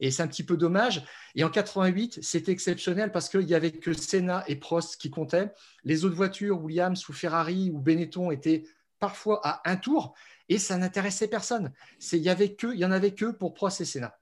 Et 0.00 0.10
c'est 0.10 0.22
un 0.22 0.28
petit 0.28 0.44
peu 0.44 0.56
dommage. 0.56 1.04
Et 1.34 1.44
en 1.44 1.50
88, 1.50 2.20
c'était 2.22 2.52
exceptionnel 2.52 3.12
parce 3.12 3.28
qu'il 3.28 3.46
n'y 3.46 3.54
avait 3.54 3.72
que 3.72 3.92
Senna 3.92 4.44
et 4.48 4.56
Prost 4.56 4.96
qui 5.00 5.10
comptaient. 5.10 5.52
Les 5.84 6.04
autres 6.04 6.16
voitures, 6.16 6.60
Williams 6.60 7.08
ou 7.08 7.12
Ferrari 7.12 7.70
ou 7.70 7.78
Benetton, 7.78 8.30
étaient 8.30 8.64
parfois 8.98 9.40
à 9.44 9.68
un 9.70 9.76
tour 9.76 10.14
et 10.48 10.58
ça 10.58 10.76
n'intéressait 10.76 11.28
personne. 11.28 11.72
Il 12.12 12.18
y 12.18 12.28
avait 12.28 12.54
que, 12.54 12.68
il 12.68 12.78
y 12.78 12.84
en 12.84 12.92
avait 12.92 13.14
que 13.14 13.30
pour 13.30 13.54
Prost 13.54 13.80
et 13.80 13.84
Senna. 13.84 14.18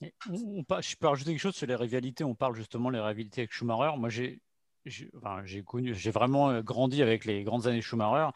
je 0.00 0.96
peux 0.96 1.06
rajouter 1.06 1.32
quelque 1.32 1.40
chose 1.40 1.54
sur 1.54 1.66
les 1.66 1.74
rivalités. 1.74 2.24
On 2.24 2.34
parle 2.34 2.54
justement 2.54 2.90
des 2.90 3.00
rivalités 3.00 3.42
avec 3.42 3.52
Schumacher. 3.52 3.96
Moi, 3.98 4.08
j'ai 4.08 5.62
connu, 5.64 5.94
j'ai 5.94 6.10
vraiment 6.10 6.50
euh, 6.50 6.62
grandi 6.62 7.02
avec 7.02 7.24
les 7.24 7.42
grandes 7.42 7.66
années 7.66 7.82
Schumacher. 7.82 8.30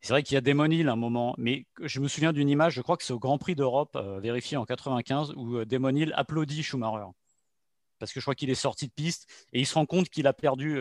C'est 0.00 0.12
vrai 0.12 0.22
qu'il 0.22 0.34
y 0.34 0.38
a 0.38 0.42
Damon 0.42 0.66
Hill 0.66 0.88
à 0.88 0.92
un 0.92 0.96
moment, 0.96 1.34
mais 1.38 1.66
je 1.80 1.98
me 1.98 2.08
souviens 2.08 2.34
d'une 2.34 2.50
image, 2.50 2.74
je 2.74 2.82
crois 2.82 2.98
que 2.98 3.04
c'est 3.04 3.14
au 3.14 3.18
Grand 3.18 3.38
Prix 3.38 3.54
d'Europe, 3.54 3.96
euh, 3.96 4.20
vérifié 4.20 4.58
en 4.58 4.66
95, 4.66 5.32
où 5.36 5.56
euh, 5.56 5.64
Damon 5.64 5.94
Hill 5.94 6.12
applaudit 6.14 6.62
Schumacher. 6.62 7.06
Parce 7.98 8.12
que 8.12 8.20
je 8.20 8.24
crois 8.24 8.34
qu'il 8.34 8.50
est 8.50 8.54
sorti 8.54 8.88
de 8.88 8.92
piste 8.92 9.26
et 9.52 9.60
il 9.60 9.66
se 9.66 9.74
rend 9.74 9.86
compte 9.86 10.10
qu'il 10.10 10.26
a, 10.26 10.34
perdu, 10.34 10.78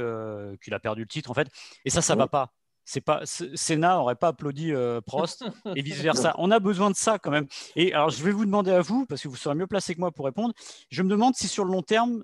qu'il 0.62 0.74
a 0.74 0.80
perdu 0.80 1.02
le 1.02 1.08
titre, 1.08 1.30
en 1.30 1.34
fait. 1.34 1.48
Et 1.86 1.90
ça, 1.90 2.02
ça 2.02 2.16
ne 2.16 2.20
va 2.20 2.28
pas 2.28 2.52
c'est 2.86 3.02
pas 3.02 3.22
Senna 3.25 3.96
n'aurait 3.96 4.16
pas 4.16 4.30
applaudi 4.30 4.74
euh, 4.74 5.02
Prost 5.02 5.46
et 5.75 5.82
vice 5.82 6.02
versa. 6.02 6.36
On 6.38 6.52
a 6.52 6.60
besoin 6.60 6.92
de 6.92 6.96
ça 6.96 7.20
quand 7.20 7.32
même. 7.32 7.48
Et 7.75 7.94
alors 7.94 8.10
je 8.10 8.24
vais 8.24 8.32
vous 8.32 8.46
demander 8.46 8.72
à 8.72 8.82
vous 8.82 9.06
parce 9.06 9.22
que 9.22 9.28
vous 9.28 9.36
serez 9.36 9.56
mieux 9.56 9.68
placé 9.68 9.96
que 9.96 10.00
moi 10.00 10.12
pour 10.12 10.25
répondre. 10.25 10.54
Je 10.90 11.02
me 11.04 11.10
demande 11.10 11.36
si 11.36 11.48
sur 11.48 11.66
le 11.66 11.72
long 11.72 11.82
terme 11.82 12.24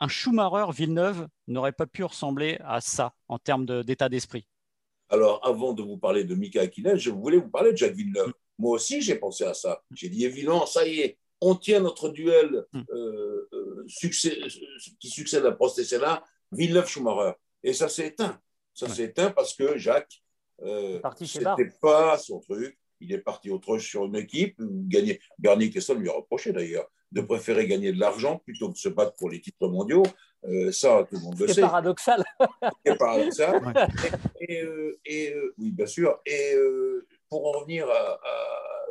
un 0.00 0.08
Schumacher 0.08 0.72
Villeneuve 0.72 1.28
n'aurait 1.46 1.72
pas 1.72 1.86
pu 1.86 2.02
ressembler 2.02 2.58
à 2.64 2.80
ça 2.80 3.14
en 3.28 3.38
termes 3.38 3.84
d'état 3.84 4.08
d'esprit. 4.08 4.46
Alors 5.08 5.46
avant 5.46 5.74
de 5.74 5.82
vous 5.82 5.98
parler 5.98 6.24
de 6.24 6.34
Mika 6.34 6.62
Hakkinen, 6.62 6.96
je 6.96 7.10
voulais 7.10 7.36
vous 7.36 7.50
parler 7.50 7.72
de 7.72 7.76
Jacques 7.76 7.94
Villeneuve. 7.94 8.32
Moi 8.58 8.72
aussi 8.72 9.02
j'ai 9.02 9.16
pensé 9.16 9.44
à 9.44 9.54
ça. 9.54 9.82
J'ai 9.92 10.08
dit 10.08 10.24
évidemment 10.24 10.66
ça 10.66 10.86
y 10.86 11.00
est, 11.00 11.18
on 11.40 11.54
tient 11.54 11.80
notre 11.80 12.08
duel 12.08 12.64
hmm. 12.72 12.82
euh, 12.90 13.48
euh, 13.52 13.86
qui 14.98 15.10
succède 15.10 15.44
à 15.44 15.52
Prost 15.52 15.78
et 15.78 15.84
Senna, 15.84 16.24
Villeneuve 16.50 16.88
Schumacher 16.88 17.34
et 17.62 17.72
ça 17.72 17.88
s'est 17.88 18.08
éteint. 18.08 18.40
Ça 18.74 18.88
s'est 18.88 19.04
éteint 19.04 19.30
parce 19.30 19.54
que 19.54 19.76
Jacques, 19.76 20.22
euh, 20.62 21.00
c'était 21.24 21.70
pas 21.80 22.18
son 22.18 22.40
truc. 22.40 22.78
Il 23.00 23.12
est 23.12 23.18
parti 23.18 23.50
autre 23.50 23.78
sur 23.78 24.04
une 24.04 24.16
équipe, 24.16 24.56
gagner. 24.60 25.20
Bernie 25.38 25.70
Kessel 25.70 25.98
lui 25.98 26.08
a 26.08 26.12
reproché 26.12 26.52
d'ailleurs 26.52 26.88
de 27.12 27.20
préférer 27.20 27.66
gagner 27.66 27.92
de 27.92 28.00
l'argent 28.00 28.38
plutôt 28.38 28.68
que 28.68 28.72
de 28.72 28.78
se 28.78 28.88
battre 28.88 29.14
pour 29.16 29.30
les 29.30 29.40
titres 29.40 29.68
mondiaux. 29.68 30.02
Euh, 30.44 30.72
ça, 30.72 31.06
tout 31.08 31.16
le 31.16 31.22
monde 31.22 31.38
le 31.38 31.46
sait. 31.46 31.54
C'est 31.54 31.60
paradoxal. 31.60 32.24
C'est 32.84 32.96
paradoxal. 32.96 33.90
et, 34.40 34.62
euh, 34.62 34.98
euh, 35.10 35.54
oui, 35.58 35.70
bien 35.72 35.86
sûr. 35.86 36.18
Et 36.26 36.54
pour 37.28 37.46
en 37.46 37.60
revenir 37.60 37.88
à, 37.88 38.18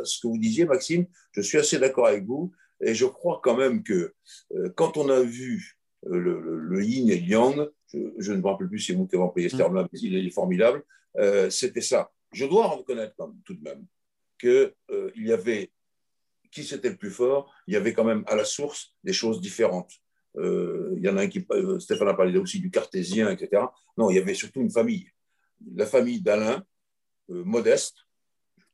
ce 0.03 0.19
que 0.21 0.27
vous 0.27 0.37
disiez, 0.37 0.65
Maxime, 0.65 1.05
je 1.31 1.41
suis 1.41 1.57
assez 1.57 1.79
d'accord 1.79 2.07
avec 2.07 2.25
vous. 2.25 2.51
Et 2.83 2.93
je 2.95 3.05
crois 3.05 3.41
quand 3.43 3.55
même 3.55 3.83
que 3.83 4.13
quand 4.75 4.97
on 4.97 5.09
a 5.09 5.21
vu 5.21 5.77
le, 6.03 6.39
le 6.39 6.83
yin 6.83 7.09
et 7.09 7.19
le 7.19 7.27
yang, 7.27 7.69
je, 7.93 8.31
ne 8.31 8.37
me 8.37 8.47
rappelle 8.47 8.67
plus 8.67 8.79
si 8.79 8.87
c'est 8.87 8.97
vous 8.97 9.07
qui 9.07 9.15
avez 9.15 9.23
employé 9.23 9.49
ce 9.49 9.55
mm. 9.55 9.59
terme-là, 9.59 9.87
mais 9.91 9.99
il 9.99 10.15
est 10.15 10.29
formidable, 10.29 10.83
euh, 11.17 11.49
c'était 11.49 11.81
ça. 11.81 12.11
Je 12.31 12.45
dois 12.45 12.67
reconnaître 12.67 13.15
tout 13.43 13.53
de 13.53 13.61
même 13.61 13.85
qu'il 14.39 14.73
euh, 14.91 15.11
y 15.15 15.31
avait, 15.31 15.71
qui 16.51 16.63
c'était 16.63 16.89
le 16.89 16.97
plus 16.97 17.11
fort, 17.11 17.53
il 17.67 17.73
y 17.73 17.77
avait 17.77 17.93
quand 17.93 18.03
même 18.03 18.23
à 18.27 18.35
la 18.35 18.45
source 18.45 18.95
des 19.03 19.13
choses 19.13 19.41
différentes. 19.41 19.91
Euh, 20.37 20.93
il 20.95 21.03
y 21.03 21.09
en 21.09 21.17
a 21.17 21.23
un 21.23 21.27
qui, 21.27 21.45
Stéphane 21.79 22.07
a 22.07 22.13
parlé 22.13 22.37
aussi 22.37 22.59
du 22.59 22.71
cartésien, 22.71 23.29
etc. 23.29 23.63
Non, 23.97 24.09
il 24.09 24.15
y 24.15 24.19
avait 24.19 24.33
surtout 24.33 24.61
une 24.61 24.71
famille. 24.71 25.09
La 25.75 25.85
famille 25.85 26.21
d'Alain, 26.21 26.63
modeste, 27.27 27.97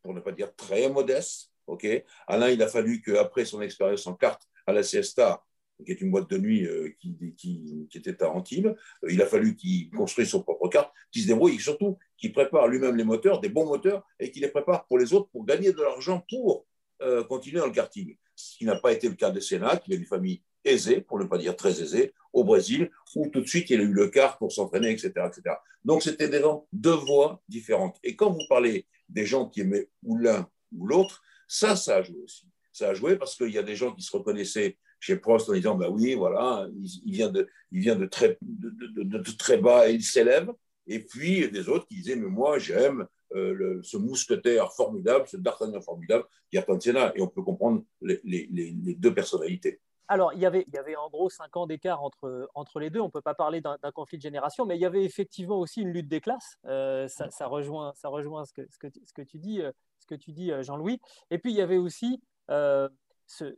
pour 0.01 0.13
ne 0.13 0.19
pas 0.19 0.31
dire 0.31 0.55
très 0.55 0.89
modeste. 0.89 1.51
ok 1.65 1.85
Alain, 2.27 2.49
il 2.49 2.61
a 2.61 2.67
fallu 2.67 3.01
qu'après 3.01 3.45
son 3.45 3.61
expérience 3.61 4.07
en 4.07 4.13
carte 4.13 4.47
à 4.65 4.73
la 4.73 4.83
Siesta, 4.83 5.43
qui 5.85 5.91
est 5.91 6.01
une 6.01 6.11
boîte 6.11 6.29
de 6.29 6.37
nuit 6.37 6.65
euh, 6.65 6.93
qui, 6.99 7.87
était 7.93 8.23
à 8.23 8.31
Antibes. 8.31 8.67
Euh, 8.67 9.11
il 9.11 9.21
a 9.21 9.25
fallu 9.25 9.55
qu'il 9.55 9.89
construise 9.91 10.29
son 10.29 10.41
propre 10.41 10.67
carte, 10.69 10.91
qu'il 11.11 11.21
se 11.21 11.27
débrouille 11.27 11.55
et 11.55 11.59
surtout 11.59 11.97
qu'il 12.17 12.33
prépare 12.33 12.67
lui-même 12.67 12.95
les 12.95 13.03
moteurs, 13.03 13.39
des 13.39 13.49
bons 13.49 13.65
moteurs, 13.65 14.05
et 14.19 14.31
qu'il 14.31 14.41
les 14.41 14.49
prépare 14.49 14.85
pour 14.87 14.97
les 14.97 15.13
autres 15.13 15.29
pour 15.29 15.45
gagner 15.45 15.71
de 15.71 15.81
l'argent 15.81 16.25
pour 16.29 16.65
euh, 17.01 17.23
continuer 17.23 17.59
dans 17.59 17.67
le 17.67 17.71
karting. 17.71 18.15
Ce 18.35 18.57
qui 18.57 18.65
n'a 18.65 18.75
pas 18.79 18.91
été 18.91 19.07
le 19.07 19.15
cas 19.15 19.29
de 19.29 19.39
Senna, 19.39 19.77
qui 19.77 19.93
est 19.93 19.97
une 19.97 20.05
famille 20.05 20.41
aisée, 20.63 21.01
pour 21.01 21.19
ne 21.19 21.25
pas 21.25 21.37
dire 21.37 21.55
très 21.55 21.81
aisée, 21.81 22.13
au 22.33 22.43
Brésil, 22.43 22.91
où 23.15 23.27
tout 23.27 23.41
de 23.41 23.47
suite 23.47 23.69
il 23.69 23.79
a 23.79 23.83
eu 23.83 23.93
le 23.93 24.07
kart 24.07 24.37
pour 24.37 24.51
s'entraîner, 24.51 24.91
etc., 24.91 25.11
etc. 25.27 25.55
Donc 25.85 26.03
c'était 26.03 26.27
des 26.27 26.41
gens, 26.41 26.67
deux 26.73 26.95
voies 26.95 27.41
différentes. 27.47 27.97
Et 28.03 28.15
quand 28.15 28.31
vous 28.31 28.45
parlez 28.49 28.85
des 29.09 29.25
gens 29.25 29.47
qui 29.47 29.61
aimaient 29.61 29.89
ou 30.03 30.17
l'un 30.17 30.49
ou 30.75 30.85
l'autre, 30.85 31.23
ça, 31.47 31.75
ça 31.75 31.97
a 31.97 32.01
joué 32.01 32.21
aussi. 32.23 32.47
Ça 32.73 32.89
a 32.89 32.93
joué 32.93 33.15
parce 33.15 33.35
qu'il 33.35 33.49
y 33.49 33.57
a 33.57 33.63
des 33.63 33.75
gens 33.75 33.93
qui 33.93 34.03
se 34.03 34.15
reconnaissaient 34.15 34.77
chez 34.99 35.17
Prost 35.17 35.49
en 35.49 35.53
disant 35.53 35.75
bah 35.75 35.89
oui, 35.89 36.15
voilà, 36.15 36.67
il, 37.05 37.11
vient, 37.11 37.29
de, 37.29 37.47
il 37.71 37.81
vient 37.81 37.95
de, 37.95 38.05
très, 38.05 38.37
de, 38.41 39.37
très 39.37 39.57
bas 39.57 39.89
et 39.89 39.93
il 39.93 40.03
s'élève. 40.03 40.51
Et 40.87 41.03
puis 41.03 41.49
des 41.51 41.69
autres 41.69 41.85
qui 41.87 41.95
disaient 41.95 42.15
mais 42.15 42.29
moi 42.29 42.59
j'aime 42.59 43.07
euh, 43.35 43.81
ce 43.83 43.97
mousquetaire 43.97 44.71
formidable, 44.71 45.27
ce 45.27 45.35
d'Artagnan 45.35 45.81
formidable, 45.81 46.25
qui 46.49 46.57
a 46.57 46.65
Senna. 46.79 47.11
Et 47.15 47.21
on 47.21 47.27
peut 47.27 47.43
comprendre 47.43 47.83
les, 48.01 48.21
les, 48.23 48.47
les, 48.49 48.95
deux 48.95 49.13
personnalités. 49.13 49.81
Alors, 50.07 50.31
il 50.33 50.39
y, 50.39 50.45
avait, 50.45 50.63
il 50.65 50.73
y 50.73 50.77
avait 50.77 50.95
en 50.95 51.09
gros 51.09 51.29
cinq 51.29 51.57
ans 51.57 51.67
d'écart 51.67 52.01
entre, 52.01 52.49
entre 52.55 52.79
les 52.79 52.89
deux. 52.89 53.01
On 53.01 53.07
ne 53.07 53.11
peut 53.11 53.21
pas 53.21 53.33
parler 53.33 53.59
d'un 53.59 53.77
conflit 53.93 54.17
de 54.17 54.21
génération, 54.21 54.65
mais 54.65 54.77
il 54.77 54.81
y 54.81 54.85
avait 54.85 55.03
effectivement 55.03 55.59
aussi 55.59 55.81
une 55.81 55.89
lutte 55.91 56.07
des 56.07 56.21
classes. 56.21 56.57
Euh, 56.65 57.09
ça, 57.09 57.29
ça, 57.29 57.47
rejoint, 57.47 57.91
ça 57.95 58.07
rejoint 58.07 58.45
ce 58.45 58.53
que, 58.53 58.61
ce 58.69 58.77
que, 58.77 58.87
ce 59.03 59.11
que 59.11 59.21
tu 59.21 59.39
dis, 59.39 59.61
euh, 59.61 59.71
ce 59.99 60.05
que 60.05 60.15
tu 60.15 60.31
dis 60.31 60.51
Jean-Louis. 60.61 61.01
Et 61.29 61.37
puis, 61.37 61.51
il 61.51 61.57
y 61.57 61.61
avait 61.61 61.77
aussi 61.77 62.21
ce, 62.47 63.57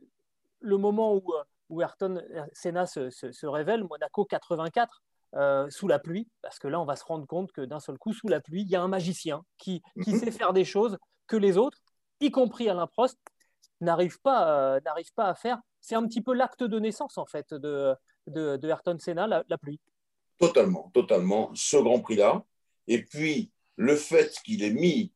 le 0.60 0.76
moment 0.76 1.14
où, 1.14 1.34
euh, 1.34 1.42
où 1.68 1.82
Ayrton 1.82 2.22
Senna 2.52 2.86
se, 2.86 3.46
révèle, 3.46 3.84
Monaco 3.84 4.24
84, 4.24 5.02
euh, 5.36 5.70
sous 5.70 5.88
la 5.88 5.98
pluie, 5.98 6.28
parce 6.42 6.58
que 6.58 6.68
là, 6.68 6.80
on 6.80 6.84
va 6.84 6.96
se 6.96 7.04
rendre 7.04 7.26
compte 7.26 7.52
que 7.52 7.62
d'un 7.62 7.80
seul 7.80 7.98
coup, 7.98 8.12
sous 8.12 8.28
la 8.28 8.40
pluie, 8.40 8.62
il 8.62 8.68
y 8.68 8.76
a 8.76 8.82
un 8.82 8.88
magicien 8.88 9.42
qui, 9.58 9.82
qui 10.02 10.12
mhm. 10.12 10.18
sait 10.18 10.30
faire 10.30 10.52
des 10.52 10.64
choses 10.64 10.98
que 11.26 11.36
les 11.36 11.56
autres, 11.56 11.78
y 12.20 12.30
compris 12.30 12.68
Alain 12.68 12.86
Prost, 12.86 13.18
n'arrivent 13.80 14.20
pas, 14.20 14.76
euh, 14.76 14.80
pas 15.14 15.28
à 15.28 15.34
faire. 15.34 15.58
C'est 15.80 15.94
un 15.94 16.06
petit 16.06 16.20
peu 16.20 16.34
l'acte 16.34 16.62
de 16.62 16.78
naissance, 16.78 17.16
en 17.16 17.26
fait, 17.26 17.54
de, 17.54 17.94
de, 18.26 18.56
de 18.56 18.68
Ayrton 18.68 18.98
Senna, 18.98 19.26
la, 19.26 19.58
pluie. 19.58 19.80
Totalement, 20.38 20.90
totalement. 20.92 21.50
Ce 21.54 21.76
Grand 21.76 22.00
Prix-là. 22.00 22.44
Et 22.88 23.04
puis, 23.04 23.52
le 23.76 23.96
fait 23.96 24.36
qu'il 24.44 24.62
ait 24.62 24.72
mis 24.72 25.14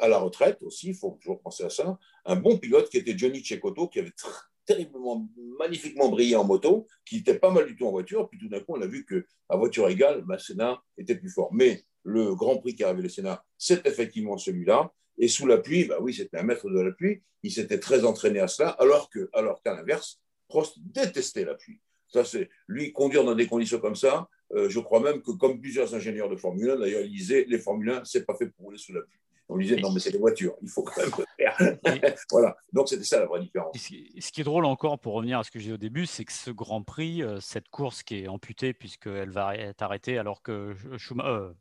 à 0.00 0.08
la 0.08 0.16
retraite 0.16 0.62
aussi, 0.62 0.88
il 0.88 0.94
faut 0.94 1.18
toujours 1.20 1.42
penser 1.42 1.64
à 1.64 1.68
ça, 1.68 1.98
un 2.24 2.36
bon 2.36 2.56
pilote 2.56 2.88
qui 2.88 2.96
était 2.96 3.18
Johnny 3.18 3.44
Cecotto, 3.44 3.88
qui 3.88 3.98
avait 3.98 4.14
terriblement, 4.68 5.26
magnifiquement 5.58 6.10
brillé 6.10 6.36
en 6.36 6.44
moto, 6.44 6.86
qui 7.06 7.18
était 7.18 7.38
pas 7.38 7.50
mal 7.50 7.66
du 7.66 7.74
tout 7.74 7.86
en 7.86 7.90
voiture. 7.90 8.28
Puis 8.28 8.38
tout 8.38 8.48
d'un 8.48 8.60
coup, 8.60 8.74
on 8.76 8.82
a 8.82 8.86
vu 8.86 9.06
qu'à 9.06 9.56
voiture 9.56 9.88
égale, 9.88 10.22
bah, 10.26 10.38
Senna 10.38 10.82
était 10.98 11.16
plus 11.16 11.30
fort. 11.30 11.48
Mais 11.54 11.82
le 12.04 12.34
Grand 12.34 12.58
Prix 12.58 12.74
qui 12.74 12.84
a 12.84 12.90
révélé 12.90 13.08
Senna, 13.08 13.42
c'est 13.56 13.86
effectivement 13.86 14.36
celui-là. 14.36 14.92
Et 15.16 15.26
sous 15.26 15.46
la 15.46 15.56
pluie, 15.56 15.86
bah 15.86 15.96
oui, 16.00 16.12
c'était 16.12 16.36
un 16.36 16.42
maître 16.42 16.68
de 16.68 16.80
la 16.80 16.92
pluie. 16.92 17.22
Il 17.42 17.50
s'était 17.50 17.80
très 17.80 18.04
entraîné 18.04 18.40
à 18.40 18.46
cela, 18.46 18.68
alors 18.70 19.10
alors 19.32 19.62
qu'à 19.62 19.74
l'inverse, 19.74 20.20
Prost 20.48 20.76
détestait 20.78 21.44
la 21.44 21.54
pluie. 21.54 21.80
Ça, 22.08 22.24
c'est 22.24 22.50
lui 22.68 22.92
conduire 22.92 23.24
dans 23.24 23.34
des 23.34 23.46
conditions 23.46 23.80
comme 23.80 23.96
ça. 23.96 24.28
Euh, 24.54 24.68
je 24.68 24.80
crois 24.80 25.00
même 25.00 25.22
que, 25.22 25.32
comme 25.32 25.60
plusieurs 25.60 25.94
ingénieurs 25.94 26.28
de 26.28 26.36
Formule 26.36 26.70
1, 26.70 26.76
d'ailleurs, 26.76 27.02
il 27.02 27.10
disait 27.10 27.46
les 27.48 27.58
Formule 27.58 27.90
1, 27.90 28.04
c'est 28.04 28.24
pas 28.24 28.34
fait 28.34 28.46
pour 28.46 28.66
rouler 28.66 28.78
sous 28.78 28.92
la 28.92 29.00
pluie. 29.00 29.18
On 29.50 29.56
disait, 29.56 29.76
non, 29.76 29.90
mais 29.90 30.00
c'est 30.00 30.10
des 30.10 30.18
voitures, 30.18 30.54
il 30.62 30.68
faut 30.68 30.82
quand 30.82 31.00
même 31.00 31.10
faire. 31.38 31.56
voilà, 32.30 32.56
donc 32.72 32.88
c'était 32.88 33.04
ça 33.04 33.20
la 33.20 33.26
vraie 33.26 33.40
différence. 33.40 33.74
Ce 33.76 34.30
qui 34.30 34.40
est 34.40 34.44
drôle 34.44 34.66
encore, 34.66 34.98
pour 34.98 35.14
revenir 35.14 35.38
à 35.38 35.44
ce 35.44 35.50
que 35.50 35.58
j'ai 35.58 35.68
dit 35.68 35.72
au 35.72 35.78
début, 35.78 36.04
c'est 36.04 36.24
que 36.24 36.32
ce 36.32 36.50
Grand 36.50 36.82
Prix, 36.82 37.22
euh, 37.22 37.40
cette 37.40 37.68
course 37.70 38.02
qui 38.02 38.22
est 38.22 38.28
amputée 38.28 38.74
puisqu'elle 38.74 39.30
va 39.30 39.56
être 39.56 39.80
arrêtée 39.80 40.18
alors 40.18 40.42
que 40.42 40.74
euh, 41.22 41.52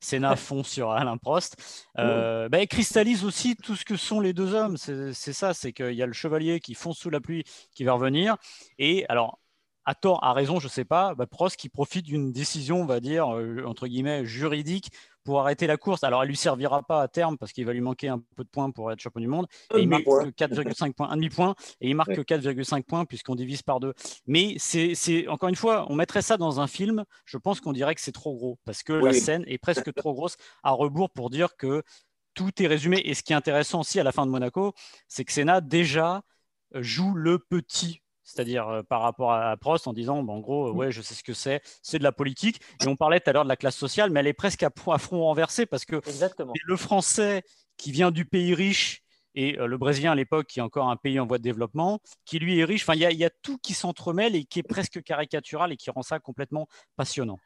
Senna 0.00 0.36
fond 0.36 0.64
sur 0.64 0.90
Alain 0.90 1.18
Prost, 1.18 1.56
euh, 1.98 2.48
bah, 2.48 2.64
cristallise 2.66 3.24
aussi 3.24 3.56
tout 3.56 3.76
ce 3.76 3.84
que 3.84 3.96
sont 3.96 4.20
les 4.20 4.32
deux 4.32 4.54
hommes. 4.54 4.78
C'est 4.78 5.12
ça, 5.12 5.52
c'est 5.52 5.74
qu'il 5.74 5.92
y 5.92 6.02
a 6.02 6.06
le 6.06 6.14
chevalier 6.14 6.60
qui 6.60 6.72
fonce 6.72 6.98
sous 6.98 7.10
la 7.10 7.20
pluie 7.20 7.44
qui 7.74 7.84
va 7.84 7.92
revenir. 7.92 8.36
Et 8.78 9.04
alors, 9.10 9.38
à 9.84 9.94
tort, 9.94 10.24
à 10.24 10.32
raison, 10.32 10.60
je 10.60 10.66
ne 10.66 10.70
sais 10.70 10.86
pas, 10.86 11.14
bah, 11.14 11.26
Prost 11.26 11.56
qui 11.56 11.68
profite 11.68 12.06
d'une 12.06 12.32
décision, 12.32 12.80
on 12.80 12.86
va 12.86 13.00
dire, 13.00 13.28
entre 13.66 13.86
guillemets, 13.86 14.24
juridique 14.24 14.90
pour 15.24 15.40
arrêter 15.40 15.66
la 15.66 15.76
course. 15.76 16.04
Alors, 16.04 16.22
elle 16.22 16.28
lui 16.28 16.36
servira 16.36 16.82
pas 16.82 17.02
à 17.02 17.08
terme 17.08 17.38
parce 17.38 17.52
qu'il 17.52 17.64
va 17.64 17.72
lui 17.72 17.80
manquer 17.80 18.08
un 18.08 18.22
peu 18.36 18.44
de 18.44 18.48
points 18.48 18.70
pour 18.70 18.92
être 18.92 19.00
champion 19.00 19.20
du 19.20 19.26
monde. 19.26 19.46
Et 19.74 19.80
il 19.80 19.88
marque 19.88 20.04
4,5 20.04 20.92
points, 20.92 21.08
un 21.10 21.16
demi-point, 21.16 21.54
et 21.80 21.88
il 21.88 21.96
marque 21.96 22.10
4,5 22.10 22.82
points 22.84 23.04
puisqu'on 23.04 23.34
divise 23.34 23.62
par 23.62 23.80
deux. 23.80 23.94
Mais 24.26 24.56
c'est 24.58 25.26
encore 25.28 25.48
une 25.48 25.56
fois, 25.56 25.86
on 25.88 25.94
mettrait 25.94 26.22
ça 26.22 26.36
dans 26.36 26.60
un 26.60 26.66
film. 26.66 27.04
Je 27.24 27.38
pense 27.38 27.60
qu'on 27.60 27.72
dirait 27.72 27.94
que 27.94 28.00
c'est 28.00 28.12
trop 28.12 28.34
gros 28.36 28.58
parce 28.64 28.82
que 28.82 28.92
la 28.92 29.12
scène 29.12 29.44
est 29.46 29.58
presque 29.58 29.92
trop 29.94 30.12
grosse 30.14 30.36
à 30.62 30.70
rebours 30.70 31.10
pour 31.10 31.30
dire 31.30 31.56
que 31.56 31.82
tout 32.34 32.62
est 32.62 32.66
résumé. 32.66 33.00
Et 33.04 33.14
ce 33.14 33.22
qui 33.22 33.32
est 33.32 33.36
intéressant 33.36 33.80
aussi 33.80 33.98
à 33.98 34.02
la 34.04 34.12
fin 34.12 34.26
de 34.26 34.30
Monaco, 34.30 34.74
c'est 35.08 35.24
que 35.24 35.32
Senna 35.32 35.60
déjà 35.60 36.22
joue 36.74 37.14
le 37.14 37.38
petit 37.38 38.02
c'est-à-dire 38.24 38.68
euh, 38.68 38.82
par 38.82 39.02
rapport 39.02 39.32
à 39.32 39.56
Prost 39.56 39.86
en 39.86 39.92
disant, 39.92 40.26
en 40.26 40.40
gros, 40.40 40.72
mmh. 40.72 40.76
ouais, 40.76 40.92
je 40.92 41.02
sais 41.02 41.14
ce 41.14 41.22
que 41.22 41.34
c'est, 41.34 41.60
c'est 41.82 41.98
de 41.98 42.02
la 42.02 42.12
politique. 42.12 42.60
Et 42.82 42.88
on 42.88 42.96
parlait 42.96 43.20
tout 43.20 43.30
à 43.30 43.32
l'heure 43.32 43.44
de 43.44 43.48
la 43.48 43.56
classe 43.56 43.76
sociale, 43.76 44.10
mais 44.10 44.20
elle 44.20 44.26
est 44.26 44.32
presque 44.32 44.62
à, 44.62 44.70
front 44.98 45.20
renversé 45.20 45.66
parce 45.66 45.84
que 45.84 46.00
le 46.66 46.76
français 46.76 47.42
qui 47.76 47.92
vient 47.92 48.10
du 48.10 48.24
pays 48.24 48.54
riche 48.54 49.02
et 49.34 49.52
le 49.52 49.76
Brésilien 49.76 50.12
à 50.12 50.14
l'époque, 50.14 50.46
qui 50.46 50.60
est 50.60 50.62
encore 50.62 50.88
un 50.88 50.96
pays 50.96 51.18
en 51.18 51.26
voie 51.26 51.38
de 51.38 51.42
développement, 51.42 51.98
qui 52.24 52.38
lui 52.38 52.58
est 52.58 52.64
riche. 52.64 52.82
Enfin, 52.82 52.94
il 52.94 53.02
y, 53.02 53.16
y, 53.16 53.24
a 53.24 53.30
tout 53.42 53.58
qui 53.58 53.74
s'entremêle 53.74 54.36
et 54.36 54.44
qui 54.44 54.60
est 54.60 54.64
presque 54.64 55.02
caricatural 55.02 55.72
et 55.72 55.76
qui 55.76 55.90
rend 55.90 56.02
ça 56.02 56.20
complètement 56.20 56.68
passionnant. 56.96 57.38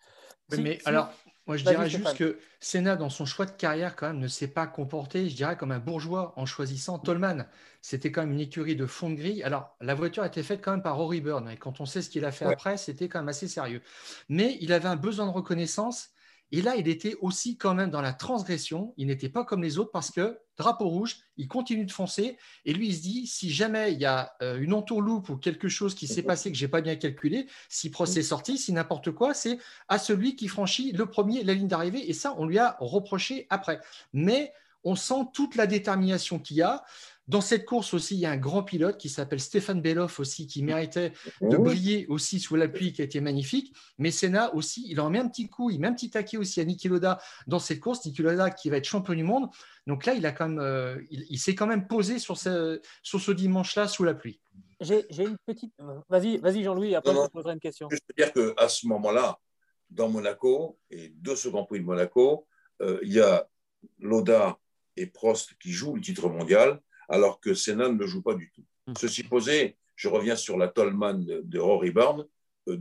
mais 0.58 0.78
alors, 0.84 1.10
moi, 1.48 1.56
je 1.56 1.64
dirais 1.64 1.88
juste 1.88 2.14
que 2.16 2.38
Senna, 2.60 2.94
dans 2.94 3.08
son 3.08 3.24
choix 3.24 3.46
de 3.46 3.50
carrière, 3.52 3.96
quand 3.96 4.06
même, 4.06 4.18
ne 4.18 4.28
s'est 4.28 4.48
pas 4.48 4.66
comporté, 4.66 5.30
je 5.30 5.34
dirais, 5.34 5.56
comme 5.56 5.72
un 5.72 5.78
bourgeois 5.78 6.34
en 6.36 6.44
choisissant 6.44 6.98
Tolman. 6.98 7.46
C'était 7.80 8.12
quand 8.12 8.20
même 8.20 8.32
une 8.32 8.40
écurie 8.40 8.76
de 8.76 8.84
fond 8.84 9.08
de 9.08 9.14
grille. 9.14 9.42
Alors, 9.42 9.74
la 9.80 9.94
voiture 9.94 10.22
a 10.22 10.26
été 10.26 10.42
faite 10.42 10.60
quand 10.62 10.72
même 10.72 10.82
par 10.82 10.96
Rory 10.96 11.22
Byrne. 11.22 11.48
Et 11.48 11.56
quand 11.56 11.80
on 11.80 11.86
sait 11.86 12.02
ce 12.02 12.10
qu'il 12.10 12.26
a 12.26 12.32
fait 12.32 12.44
après, 12.44 12.76
c'était 12.76 13.08
quand 13.08 13.20
même 13.20 13.30
assez 13.30 13.48
sérieux. 13.48 13.80
Mais 14.28 14.58
il 14.60 14.74
avait 14.74 14.88
un 14.88 14.96
besoin 14.96 15.24
de 15.24 15.30
reconnaissance 15.30 16.10
et 16.50 16.62
là, 16.62 16.76
il 16.76 16.88
était 16.88 17.14
aussi 17.20 17.56
quand 17.58 17.74
même 17.74 17.90
dans 17.90 18.00
la 18.00 18.14
transgression. 18.14 18.94
Il 18.96 19.08
n'était 19.08 19.28
pas 19.28 19.44
comme 19.44 19.62
les 19.62 19.78
autres 19.78 19.90
parce 19.90 20.10
que 20.10 20.38
drapeau 20.56 20.88
rouge, 20.88 21.18
il 21.36 21.46
continue 21.46 21.84
de 21.84 21.92
foncer. 21.92 22.38
Et 22.64 22.72
lui, 22.72 22.88
il 22.88 22.96
se 22.96 23.02
dit 23.02 23.26
si 23.26 23.50
jamais 23.50 23.92
il 23.92 24.00
y 24.00 24.06
a 24.06 24.32
euh, 24.42 24.58
une 24.58 24.72
entourloupe 24.72 25.28
ou 25.28 25.36
quelque 25.36 25.68
chose 25.68 25.94
qui 25.94 26.06
s'est 26.06 26.22
passé 26.22 26.50
que 26.50 26.56
j'ai 26.56 26.68
pas 26.68 26.80
bien 26.80 26.96
calculé, 26.96 27.46
si 27.68 27.90
procès 27.90 28.22
sorti, 28.22 28.56
si 28.56 28.72
n'importe 28.72 29.10
quoi, 29.10 29.34
c'est 29.34 29.58
à 29.88 29.98
celui 29.98 30.36
qui 30.36 30.48
franchit 30.48 30.92
le 30.92 31.06
premier 31.06 31.44
la 31.44 31.52
ligne 31.52 31.68
d'arrivée. 31.68 32.08
Et 32.08 32.14
ça, 32.14 32.34
on 32.38 32.46
lui 32.46 32.58
a 32.58 32.76
reproché 32.80 33.46
après. 33.50 33.80
Mais 34.14 34.52
on 34.84 34.96
sent 34.96 35.26
toute 35.34 35.54
la 35.54 35.66
détermination 35.66 36.38
qu'il 36.38 36.56
y 36.56 36.62
a. 36.62 36.82
Dans 37.28 37.42
cette 37.42 37.66
course 37.66 37.92
aussi, 37.92 38.14
il 38.14 38.20
y 38.20 38.26
a 38.26 38.30
un 38.30 38.38
grand 38.38 38.62
pilote 38.62 38.96
qui 38.96 39.10
s'appelle 39.10 39.38
Stéphane 39.38 39.82
Beloff 39.82 40.18
aussi, 40.18 40.46
qui 40.46 40.62
méritait 40.62 41.12
de 41.42 41.56
briller 41.58 42.06
aussi 42.08 42.40
sous 42.40 42.56
la 42.56 42.68
pluie, 42.68 42.92
qui 42.94 43.02
a 43.02 43.04
été 43.04 43.20
magnifique. 43.20 43.76
Mais 43.98 44.10
Senna 44.10 44.54
aussi, 44.54 44.86
il 44.88 44.98
en 44.98 45.10
met 45.10 45.18
un 45.18 45.28
petit 45.28 45.48
coup, 45.48 45.68
il 45.68 45.78
met 45.78 45.88
un 45.88 45.92
petit 45.92 46.08
taquet 46.08 46.38
aussi 46.38 46.60
à 46.60 46.64
Niki 46.64 46.88
Loda 46.88 47.20
dans 47.46 47.58
cette 47.58 47.80
course. 47.80 48.04
Niki 48.06 48.22
Loda 48.22 48.50
qui 48.50 48.70
va 48.70 48.78
être 48.78 48.86
champion 48.86 49.12
du 49.12 49.24
monde. 49.24 49.50
Donc 49.86 50.06
là, 50.06 50.14
il, 50.14 50.24
a 50.24 50.32
quand 50.32 50.48
même, 50.48 50.58
euh, 50.58 50.96
il, 51.10 51.38
s'est 51.38 51.54
quand 51.54 51.66
même 51.66 51.86
posé 51.86 52.18
sur 52.18 52.38
ce, 52.38 52.80
sur 53.02 53.20
ce 53.20 53.30
dimanche-là 53.30 53.88
sous 53.88 54.04
la 54.04 54.14
pluie. 54.14 54.40
J'ai 54.80 55.04
une 55.18 55.36
petite. 55.44 55.74
Vas-y, 56.08 56.38
vas 56.38 56.52
Jean-Louis, 56.52 56.94
après 56.94 57.14
je 57.14 57.26
te 57.26 57.32
poserai 57.32 57.52
une 57.52 57.60
question. 57.60 57.88
Je 57.90 57.96
veux 57.96 58.24
dire 58.24 58.32
qu'à 58.32 58.68
ce 58.68 58.86
moment-là, 58.86 59.38
dans 59.90 60.08
Monaco, 60.08 60.78
et 60.90 61.10
deux 61.10 61.36
ce 61.36 61.48
Grand 61.48 61.64
Prix 61.64 61.80
de 61.80 61.84
Monaco, 61.84 62.46
euh, 62.80 62.98
il 63.02 63.12
y 63.12 63.20
a 63.20 63.46
Loda 63.98 64.58
et 64.96 65.06
Prost 65.06 65.54
qui 65.58 65.72
jouent 65.72 65.96
le 65.96 66.00
titre 66.00 66.28
mondial 66.28 66.80
alors 67.08 67.40
que 67.40 67.54
Senna 67.54 67.88
ne 67.88 67.98
le 67.98 68.06
joue 68.06 68.22
pas 68.22 68.34
du 68.34 68.50
tout. 68.52 68.64
Hmm. 68.86 68.94
Ceci 68.98 69.22
posé, 69.22 69.76
je 69.96 70.08
reviens 70.08 70.36
sur 70.36 70.56
la 70.56 70.68
Tollman 70.68 71.24
de, 71.24 71.58
Rory 71.58 71.90
Byrne. 71.90 72.26
Euh, 72.68 72.78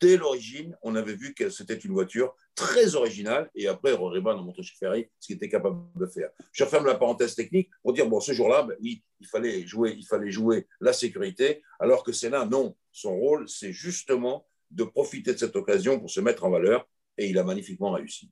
dès 0.00 0.16
l'origine, 0.16 0.76
on 0.82 0.94
avait 0.94 1.14
vu 1.14 1.34
que 1.34 1.50
c'était 1.50 1.76
une 1.76 1.92
voiture 1.92 2.34
très 2.54 2.94
originale, 2.94 3.50
et 3.54 3.68
après, 3.68 3.92
Rory 3.92 4.20
Byrne 4.20 4.38
a 4.38 4.42
montré 4.42 4.62
chez 4.62 4.76
Ferrari 4.76 5.06
ce 5.18 5.28
qu'il 5.28 5.36
était 5.36 5.48
capable 5.48 5.80
de 5.96 6.06
faire. 6.06 6.30
Je 6.52 6.64
referme 6.64 6.86
la 6.86 6.94
parenthèse 6.94 7.34
technique 7.34 7.70
pour 7.82 7.92
dire, 7.92 8.08
bon, 8.08 8.20
ce 8.20 8.32
jour-là, 8.32 8.64
ben, 8.64 8.76
oui, 8.80 9.02
il 9.20 9.26
fallait, 9.26 9.66
jouer, 9.66 9.94
il 9.96 10.06
fallait 10.06 10.30
jouer 10.30 10.66
la 10.80 10.92
sécurité, 10.92 11.62
alors 11.78 12.02
que 12.02 12.12
Senna, 12.12 12.44
non, 12.44 12.76
son 12.92 13.16
rôle, 13.16 13.48
c'est 13.48 13.72
justement 13.72 14.46
de 14.70 14.84
profiter 14.84 15.32
de 15.32 15.38
cette 15.38 15.56
occasion 15.56 15.98
pour 15.98 16.10
se 16.10 16.20
mettre 16.20 16.44
en 16.44 16.50
valeur, 16.50 16.86
et 17.16 17.28
il 17.28 17.38
a 17.38 17.44
magnifiquement 17.44 17.92
réussi. 17.92 18.30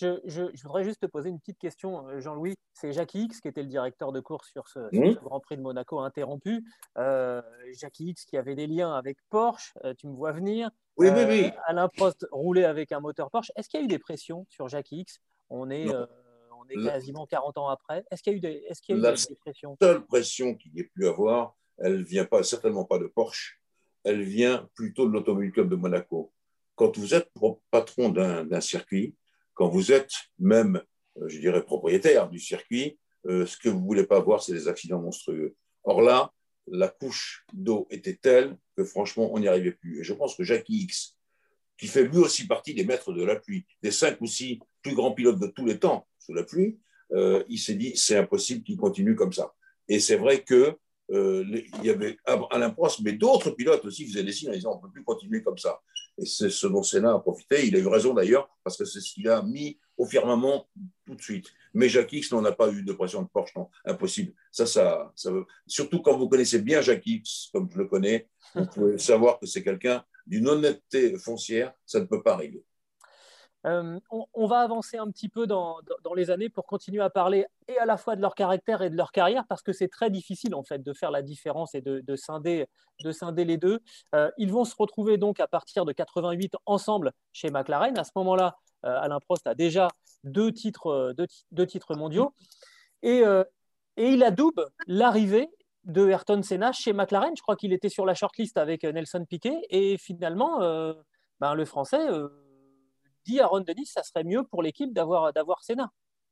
Je, 0.00 0.62
voudrais 0.62 0.84
juste 0.84 1.00
te 1.00 1.06
poser 1.06 1.28
une 1.28 1.38
petite 1.38 1.58
question, 1.58 2.08
euh, 2.08 2.20
Jean-Louis. 2.20 2.54
C'est 2.72 2.92
Jackie 2.92 3.24
X 3.24 3.40
qui 3.40 3.48
était 3.48 3.62
le 3.62 3.68
directeur 3.68 4.12
de 4.12 4.20
course 4.20 4.50
sur 4.50 4.66
ce, 4.68 4.78
mmh. 4.92 5.18
Grand 5.22 5.40
Prix 5.40 5.56
de 5.56 5.62
Monaco 5.62 6.00
interrompu. 6.00 6.64
Euh, 6.98 7.42
Jackie 7.74 8.08
X 8.08 8.24
qui 8.24 8.36
avait 8.36 8.54
des 8.54 8.66
liens 8.66 8.94
avec 8.94 9.18
Porsche, 9.28 9.74
euh, 9.84 9.94
tu 9.94 10.08
me 10.08 10.14
vois 10.14 10.32
venir. 10.32 10.70
Oui, 10.96 11.08
oui, 11.10 11.24
oui. 11.28 11.50
Alain 11.66 11.88
Prost 11.88 12.26
roulait 12.32 12.64
avec 12.64 12.92
un 12.92 13.00
moteur 13.00 13.30
Porsche. 13.30 13.52
Est-ce 13.56 13.68
qu'il 13.68 13.80
y 13.80 13.82
a 13.82 13.84
eu 13.84 13.88
des 13.88 13.98
pressions 13.98 14.46
sur 14.48 14.68
Jackie 14.68 15.00
X? 15.00 15.18
On 15.50 15.70
est, 15.70 15.88
on 15.90 16.68
est 16.70 16.82
quasiment 16.84 17.26
40 17.26 17.58
ans 17.58 17.68
après. 17.68 18.04
Est-ce 18.10 18.22
qu'il 18.22 18.32
y 18.32 18.34
a 18.34 18.38
eu 18.38 18.40
des, 18.40 18.64
est-ce 18.68 18.80
qu'il 18.80 18.96
y 18.96 19.06
a 19.06 19.12
eu 19.12 19.14
des, 19.14 19.36
pressions? 19.36 19.76
La 19.80 19.86
seule 19.88 20.06
pression 20.06 20.54
qu'il 20.54 20.74
y 20.74 20.80
ait 20.80 20.90
pu 20.94 21.06
avoir, 21.06 21.54
elle 21.78 21.98
ne 21.98 22.04
vient 22.04 22.24
pas, 22.24 22.42
certainement 22.42 22.84
pas 22.84 22.98
de 22.98 23.06
Porsche. 23.06 23.60
Elle 24.04 24.22
vient 24.22 24.68
plutôt 24.74 25.06
de 25.06 25.12
l'Automobile 25.12 25.52
Club 25.52 25.68
de 25.68 25.76
Monaco. 25.76 26.32
Quand 26.74 26.96
vous 26.96 27.14
êtes 27.14 27.30
patron 27.70 28.08
d'un 28.08 28.60
circuit, 28.60 29.14
quand 29.54 29.68
vous 29.68 29.92
êtes 29.92 30.12
même, 30.38 30.82
euh, 31.18 31.28
je 31.28 31.38
dirais, 31.38 31.62
propriétaire 31.62 32.28
du 32.28 32.38
circuit, 32.38 32.98
euh, 33.26 33.46
ce 33.46 33.56
que 33.56 33.68
vous 33.68 33.80
ne 33.80 33.84
voulez 33.84 34.04
pas 34.04 34.20
voir, 34.20 34.42
c'est 34.42 34.52
des 34.52 34.68
accidents 34.68 35.00
monstrueux. 35.00 35.54
Or 35.84 36.02
là, 36.02 36.32
la 36.66 36.88
couche 36.88 37.44
d'eau 37.52 37.86
était 37.90 38.18
telle 38.20 38.56
que 38.76 38.84
franchement, 38.84 39.30
on 39.32 39.38
n'y 39.38 39.48
arrivait 39.48 39.72
plus. 39.72 40.00
Et 40.00 40.04
je 40.04 40.14
pense 40.14 40.36
que 40.36 40.44
Jackie 40.44 40.82
X, 40.82 41.16
qui 41.76 41.86
fait 41.86 42.04
lui 42.04 42.18
aussi 42.18 42.46
partie 42.46 42.74
des 42.74 42.84
maîtres 42.84 43.12
de 43.12 43.24
la 43.24 43.36
pluie, 43.36 43.66
des 43.82 43.90
cinq 43.90 44.20
ou 44.20 44.26
six 44.26 44.60
plus 44.82 44.94
grands 44.94 45.12
pilotes 45.12 45.40
de 45.40 45.48
tous 45.48 45.66
les 45.66 45.78
temps 45.78 46.06
sous 46.18 46.34
la 46.34 46.44
pluie, 46.44 46.78
euh, 47.12 47.42
il 47.48 47.58
s'est 47.58 47.74
dit, 47.74 47.96
c'est 47.96 48.16
impossible 48.16 48.62
qu'il 48.62 48.76
continue 48.76 49.14
comme 49.14 49.32
ça. 49.32 49.52
Et 49.88 50.00
c'est 50.00 50.16
vrai 50.16 50.42
que 50.42 50.78
il 51.12 51.84
y 51.84 51.90
avait 51.90 52.16
Alain 52.50 52.70
Prost, 52.70 53.00
mais 53.02 53.12
d'autres 53.12 53.50
pilotes 53.50 53.84
aussi 53.84 54.06
faisaient 54.06 54.24
des 54.24 54.32
signes 54.32 54.50
en 54.50 54.54
disant 54.54 54.72
on 54.72 54.76
ne 54.76 54.82
peut 54.82 54.92
plus 54.92 55.04
continuer 55.04 55.42
comme 55.42 55.58
ça. 55.58 55.80
Et 56.18 56.26
c'est 56.26 56.50
ce 56.50 56.66
dont 56.66 56.82
Senna 56.82 57.14
a 57.14 57.18
profité. 57.18 57.66
Il 57.66 57.76
a 57.76 57.78
eu 57.78 57.86
raison 57.86 58.14
d'ailleurs, 58.14 58.48
parce 58.64 58.76
que 58.76 58.84
c'est 58.84 59.00
ce 59.00 59.14
qu'il 59.14 59.28
a 59.28 59.42
mis 59.42 59.78
au 59.96 60.06
firmament 60.06 60.68
tout 61.06 61.14
de 61.14 61.22
suite. 61.22 61.48
Mais 61.74 61.88
Jacques 61.88 62.12
X 62.12 62.32
n'en 62.32 62.44
a 62.44 62.52
pas 62.52 62.70
eu 62.70 62.82
de 62.82 62.92
pression 62.92 63.22
de 63.22 63.28
Porsche, 63.28 63.54
non, 63.56 63.68
impossible. 63.84 64.32
Ça, 64.50 64.66
ça, 64.66 65.12
ça 65.16 65.30
veut... 65.30 65.44
Surtout 65.66 66.02
quand 66.02 66.16
vous 66.16 66.28
connaissez 66.28 66.60
bien 66.60 66.80
Jacques 66.80 67.06
X, 67.06 67.48
comme 67.52 67.70
je 67.70 67.78
le 67.78 67.86
connais, 67.86 68.28
vous 68.54 68.66
pouvez 68.74 68.98
savoir 68.98 69.38
que 69.38 69.46
c'est 69.46 69.62
quelqu'un 69.62 70.04
d'une 70.26 70.48
honnêteté 70.48 71.16
foncière, 71.18 71.72
ça 71.86 72.00
ne 72.00 72.04
peut 72.04 72.22
pas 72.22 72.34
arriver. 72.34 72.64
Euh, 73.66 74.00
on, 74.10 74.46
va 74.46 74.60
avancer 74.60 74.98
un 74.98 75.08
petit 75.08 75.28
peu 75.28 75.46
dans, 75.46 75.78
les 76.16 76.30
années 76.30 76.48
pour 76.48 76.66
continuer 76.66 77.00
à 77.00 77.10
parler 77.10 77.46
et 77.68 77.78
à 77.78 77.86
la 77.86 77.96
fois 77.96 78.16
de 78.16 78.20
leur 78.20 78.34
caractère 78.34 78.82
et 78.82 78.90
de 78.90 78.96
leur 78.96 79.12
carrière 79.12 79.44
parce 79.48 79.62
que 79.62 79.72
c'est 79.72 79.88
très 79.88 80.10
difficile 80.10 80.54
en 80.56 80.64
fait 80.64 80.82
de 80.82 80.92
faire 80.92 81.12
la 81.12 81.22
différence 81.22 81.74
et 81.74 81.80
de, 81.80 82.16
scinder, 82.16 82.66
de 83.04 83.12
scinder, 83.12 83.44
les 83.44 83.58
deux. 83.58 83.80
Euh, 84.14 84.30
ils 84.36 84.52
vont 84.52 84.64
se 84.64 84.74
retrouver 84.76 85.16
donc 85.16 85.38
à 85.38 85.46
partir 85.46 85.84
de 85.84 85.92
88 85.92 86.56
ensemble 86.66 87.12
chez 87.32 87.50
McLaren. 87.50 87.96
À 87.98 88.04
ce 88.04 88.10
moment-là, 88.16 88.56
euh, 88.84 88.98
Alain 89.00 89.20
Prost 89.20 89.46
a 89.46 89.54
déjà 89.54 89.88
deux 90.24 90.52
titres, 90.52 91.14
deux, 91.52 91.66
titres 91.66 91.94
mondiaux 91.94 92.34
et, 93.02 93.22
et 93.96 94.08
il 94.08 94.22
adoube 94.22 94.68
l'arrivée 94.86 95.48
de 95.84 96.08
Ayrton 96.08 96.42
Senna 96.42 96.72
chez 96.72 96.92
McLaren. 96.92 97.36
Je 97.36 97.42
crois 97.42 97.56
qu'il 97.56 97.72
était 97.72 97.88
sur 97.88 98.06
la 98.06 98.14
shortlist 98.14 98.56
avec 98.56 98.84
Nelson 98.84 99.24
Piquet 99.24 99.66
et 99.70 99.98
finalement, 99.98 100.60
ben, 101.40 101.54
le 101.54 101.64
Français 101.64 102.06
dit 103.24 103.40
à 103.40 103.46
Ron 103.46 103.60
Dennis, 103.60 103.86
ça 103.86 104.02
serait 104.02 104.24
mieux 104.24 104.44
pour 104.44 104.62
l'équipe 104.62 104.92
d'avoir, 104.92 105.32
d'avoir 105.32 105.62
Senna. 105.62 105.90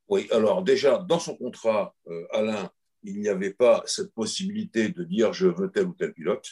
Oui, 0.09 0.27
alors 0.33 0.63
déjà, 0.63 0.99
dans 0.99 1.21
son 1.21 1.37
contrat, 1.37 1.95
euh, 2.09 2.27
Alain, 2.33 2.71
il 3.03 3.21
n'y 3.21 3.29
avait 3.29 3.53
pas 3.53 3.83
cette 3.87 4.13
possibilité 4.13 4.89
de 4.89 5.05
dire 5.05 5.33
je 5.33 5.47
veux 5.47 5.71
tel 5.71 5.87
ou 5.87 5.95
tel 5.95 6.13
pilote, 6.13 6.47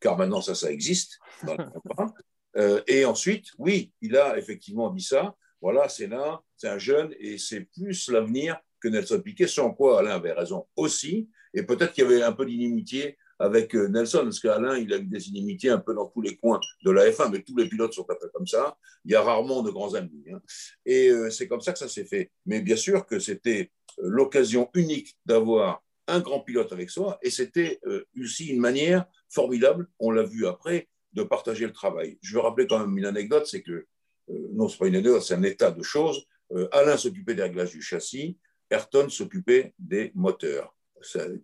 car 0.00 0.18
maintenant 0.18 0.40
ça, 0.40 0.54
ça 0.54 0.70
existe 0.70 1.18
dans 1.44 1.56
le 1.56 1.64
contrat. 1.70 2.12
Euh, 2.56 2.82
et 2.86 3.04
ensuite, 3.04 3.48
oui, 3.58 3.92
il 4.00 4.16
a 4.16 4.38
effectivement 4.38 4.90
dit 4.90 5.02
ça. 5.02 5.36
Voilà, 5.60 5.88
Senna, 5.88 6.42
c'est 6.56 6.68
un 6.68 6.78
jeune 6.78 7.14
et 7.18 7.38
c'est 7.38 7.62
plus 7.62 8.08
l'avenir 8.10 8.60
que 8.80 8.88
Nelson 8.88 9.20
Piquet, 9.20 9.46
sans 9.46 9.72
quoi 9.72 10.00
Alain 10.00 10.10
avait 10.10 10.32
raison 10.32 10.66
aussi. 10.76 11.30
Et 11.54 11.62
peut-être 11.62 11.92
qu'il 11.92 12.04
y 12.04 12.06
avait 12.06 12.22
un 12.22 12.32
peu 12.32 12.44
d'inimitié 12.44 13.16
avec 13.38 13.74
euh, 13.74 13.88
Nelson, 13.88 14.22
parce 14.24 14.40
qu'Alain, 14.40 14.78
il 14.78 14.92
a 14.92 14.98
eu 14.98 15.06
des 15.06 15.28
inimitiés 15.28 15.70
un 15.70 15.78
peu 15.78 15.94
dans 15.94 16.06
tous 16.06 16.20
les 16.20 16.36
coins 16.36 16.60
de 16.84 16.90
la 16.90 17.10
F1, 17.10 17.30
mais 17.30 17.42
tous 17.42 17.56
les 17.56 17.68
pilotes 17.68 17.92
sont 17.92 18.06
un 18.08 18.14
peu 18.20 18.28
comme 18.32 18.46
ça. 18.46 18.76
Il 19.04 19.12
y 19.12 19.14
a 19.14 19.22
rarement 19.22 19.62
de 19.62 19.70
grands 19.70 19.94
amis. 19.94 20.24
Hein. 20.32 20.40
Et 20.86 21.08
euh, 21.08 21.30
c'est 21.30 21.48
comme 21.48 21.60
ça 21.60 21.72
que 21.72 21.78
ça 21.78 21.88
s'est 21.88 22.04
fait. 22.04 22.30
Mais 22.46 22.60
bien 22.60 22.76
sûr 22.76 23.06
que 23.06 23.18
c'était 23.18 23.70
euh, 23.98 24.08
l'occasion 24.08 24.70
unique 24.74 25.16
d'avoir 25.26 25.82
un 26.06 26.20
grand 26.20 26.40
pilote 26.40 26.70
avec 26.72 26.90
soi, 26.90 27.18
et 27.22 27.30
c'était 27.30 27.80
aussi 28.20 28.48
une 28.48 28.60
manière 28.60 29.06
formidable, 29.30 29.88
on 29.98 30.10
l'a 30.10 30.22
vu 30.22 30.46
après, 30.46 30.86
de 31.14 31.22
partager 31.22 31.64
le 31.64 31.72
travail. 31.72 32.18
Je 32.20 32.34
veux 32.34 32.40
rappeler 32.40 32.66
quand 32.66 32.78
même 32.78 32.98
une 32.98 33.06
anecdote, 33.06 33.46
c'est 33.46 33.62
que, 33.62 33.86
non, 34.28 34.68
ce 34.68 34.74
n'est 34.74 34.78
pas 34.80 34.86
une 34.88 34.96
anecdote, 34.96 35.22
c'est 35.22 35.32
un 35.32 35.42
état 35.44 35.70
de 35.70 35.82
choses. 35.82 36.26
Alain 36.72 36.98
s'occupait 36.98 37.34
des 37.34 37.44
réglages 37.44 37.70
du 37.70 37.80
châssis, 37.80 38.36
Ayrton 38.70 39.08
s'occupait 39.08 39.72
des 39.78 40.12
moteurs 40.14 40.73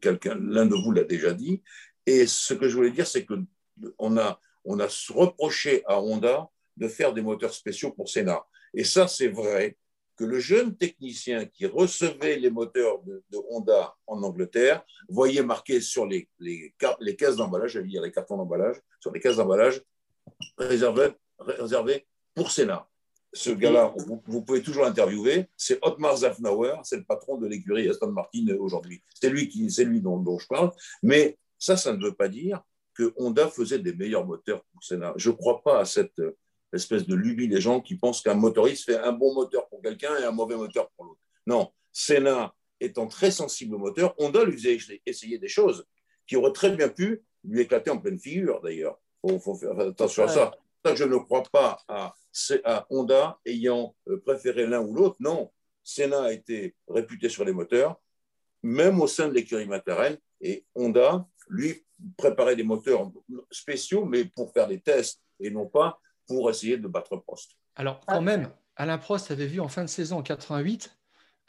quelqu'un, 0.00 0.36
l'un 0.40 0.66
de 0.66 0.74
vous 0.74 0.92
l'a 0.92 1.04
déjà 1.04 1.32
dit. 1.32 1.62
Et 2.06 2.26
ce 2.26 2.54
que 2.54 2.68
je 2.68 2.76
voulais 2.76 2.90
dire, 2.90 3.06
c'est 3.06 3.24
qu'on 3.24 4.16
a, 4.16 4.40
on 4.64 4.80
a 4.80 4.88
reproché 5.10 5.82
à 5.86 6.00
Honda 6.00 6.48
de 6.76 6.88
faire 6.88 7.12
des 7.12 7.22
moteurs 7.22 7.54
spéciaux 7.54 7.92
pour 7.92 8.08
Senna. 8.08 8.44
Et 8.74 8.84
ça, 8.84 9.06
c'est 9.06 9.28
vrai 9.28 9.76
que 10.16 10.24
le 10.24 10.38
jeune 10.38 10.76
technicien 10.76 11.46
qui 11.46 11.66
recevait 11.66 12.36
les 12.36 12.50
moteurs 12.50 13.02
de, 13.04 13.22
Honda 13.48 13.94
en 14.06 14.22
Angleterre 14.22 14.84
voyait 15.08 15.42
marqué 15.42 15.80
sur 15.80 16.06
les, 16.06 16.28
les, 16.38 16.74
les 17.00 17.16
caisses 17.16 17.36
d'emballage, 17.36 17.72
j'allais 17.72 17.88
dire 17.88 18.02
les 18.02 18.12
cartons 18.12 18.36
d'emballage, 18.36 18.76
sur 19.00 19.12
les 19.12 19.20
caisses 19.20 19.36
d'emballage 19.36 19.82
réservées, 20.58 21.12
réservées 21.38 22.06
pour 22.34 22.50
Senna 22.50 22.89
ce 23.32 23.50
gars-là, 23.50 23.94
vous, 23.96 24.42
pouvez 24.42 24.62
toujours 24.62 24.84
l'interviewer, 24.84 25.46
c'est 25.56 25.78
Otmar 25.82 26.16
Zafnauer, 26.16 26.74
c'est 26.82 26.96
le 26.96 27.04
patron 27.04 27.38
de 27.38 27.46
l'écurie 27.46 27.88
Aston 27.88 28.10
Martin 28.10 28.46
aujourd'hui. 28.58 29.02
C'est 29.20 29.30
lui, 29.30 29.48
qui, 29.48 29.70
c'est 29.70 29.84
lui 29.84 30.00
dont, 30.00 30.38
je 30.38 30.46
parle. 30.46 30.72
Mais 31.02 31.38
ça, 31.58 31.76
ça 31.76 31.92
ne 31.92 32.02
veut 32.02 32.14
pas 32.14 32.28
dire 32.28 32.62
que 32.94 33.12
Honda 33.16 33.48
faisait 33.48 33.78
des 33.78 33.94
meilleurs 33.94 34.26
moteurs 34.26 34.64
pour 34.72 34.82
Senna. 34.82 35.12
Je 35.16 35.30
ne 35.30 35.36
crois 35.36 35.62
pas 35.62 35.80
à 35.80 35.84
cette 35.84 36.20
espèce 36.72 37.06
de 37.06 37.14
lubie 37.14 37.48
des 37.48 37.60
gens 37.60 37.80
qui 37.80 37.96
pensent 37.96 38.20
qu'un 38.22 38.34
motoriste 38.34 38.84
fait 38.84 38.98
un 38.98 39.12
bon 39.12 39.34
moteur 39.34 39.68
pour 39.68 39.80
quelqu'un 39.80 40.16
et 40.18 40.24
un 40.24 40.32
mauvais 40.32 40.56
moteur 40.56 40.90
pour 40.96 41.04
l'autre. 41.06 41.20
Non, 41.46 41.70
Senna 41.92 42.54
étant 42.80 43.06
très 43.06 43.30
sensible 43.30 43.74
au 43.74 43.78
moteur, 43.78 44.14
Honda 44.18 44.44
lui 44.44 44.56
faisait 44.56 45.02
essayer 45.06 45.38
des 45.38 45.48
choses 45.48 45.86
qui 46.26 46.36
auraient 46.36 46.52
très 46.52 46.70
bien 46.70 46.88
pu 46.88 47.22
lui 47.44 47.60
éclater 47.60 47.90
en 47.90 47.98
pleine 47.98 48.18
figure, 48.18 48.60
d'ailleurs. 48.60 48.98
Il 49.24 49.38
faut, 49.38 49.54
faire 49.54 49.78
attention 49.78 50.24
à 50.24 50.28
ça. 50.28 50.52
Je 50.94 51.04
ne 51.04 51.16
crois 51.16 51.42
pas 51.52 51.78
à, 51.88 52.14
à 52.64 52.86
Honda 52.90 53.38
ayant 53.44 53.94
euh, 54.08 54.20
préféré 54.24 54.66
l'un 54.66 54.80
ou 54.80 54.94
l'autre. 54.94 55.16
Non, 55.20 55.50
Senna 55.82 56.24
a 56.24 56.32
été 56.32 56.74
réputé 56.88 57.28
sur 57.28 57.44
les 57.44 57.52
moteurs, 57.52 58.00
même 58.62 59.00
au 59.00 59.06
sein 59.06 59.28
de 59.28 59.34
l'écurie 59.34 59.66
McLaren, 59.66 60.16
et 60.40 60.64
Honda, 60.74 61.26
lui, 61.48 61.84
préparait 62.16 62.56
des 62.56 62.62
moteurs 62.62 63.10
spéciaux, 63.50 64.04
mais 64.04 64.24
pour 64.24 64.52
faire 64.52 64.68
des 64.68 64.80
tests 64.80 65.20
et 65.38 65.50
non 65.50 65.66
pas 65.66 66.00
pour 66.26 66.48
essayer 66.50 66.76
de 66.76 66.88
battre 66.88 67.16
Prost. 67.16 67.52
Alors, 67.74 68.00
quand 68.06 68.22
même, 68.22 68.50
Alain 68.76 68.98
Prost 68.98 69.30
avait 69.30 69.46
vu 69.46 69.60
en 69.60 69.68
fin 69.68 69.82
de 69.82 69.88
saison 69.88 70.18
en 70.18 70.22
88 70.22 70.96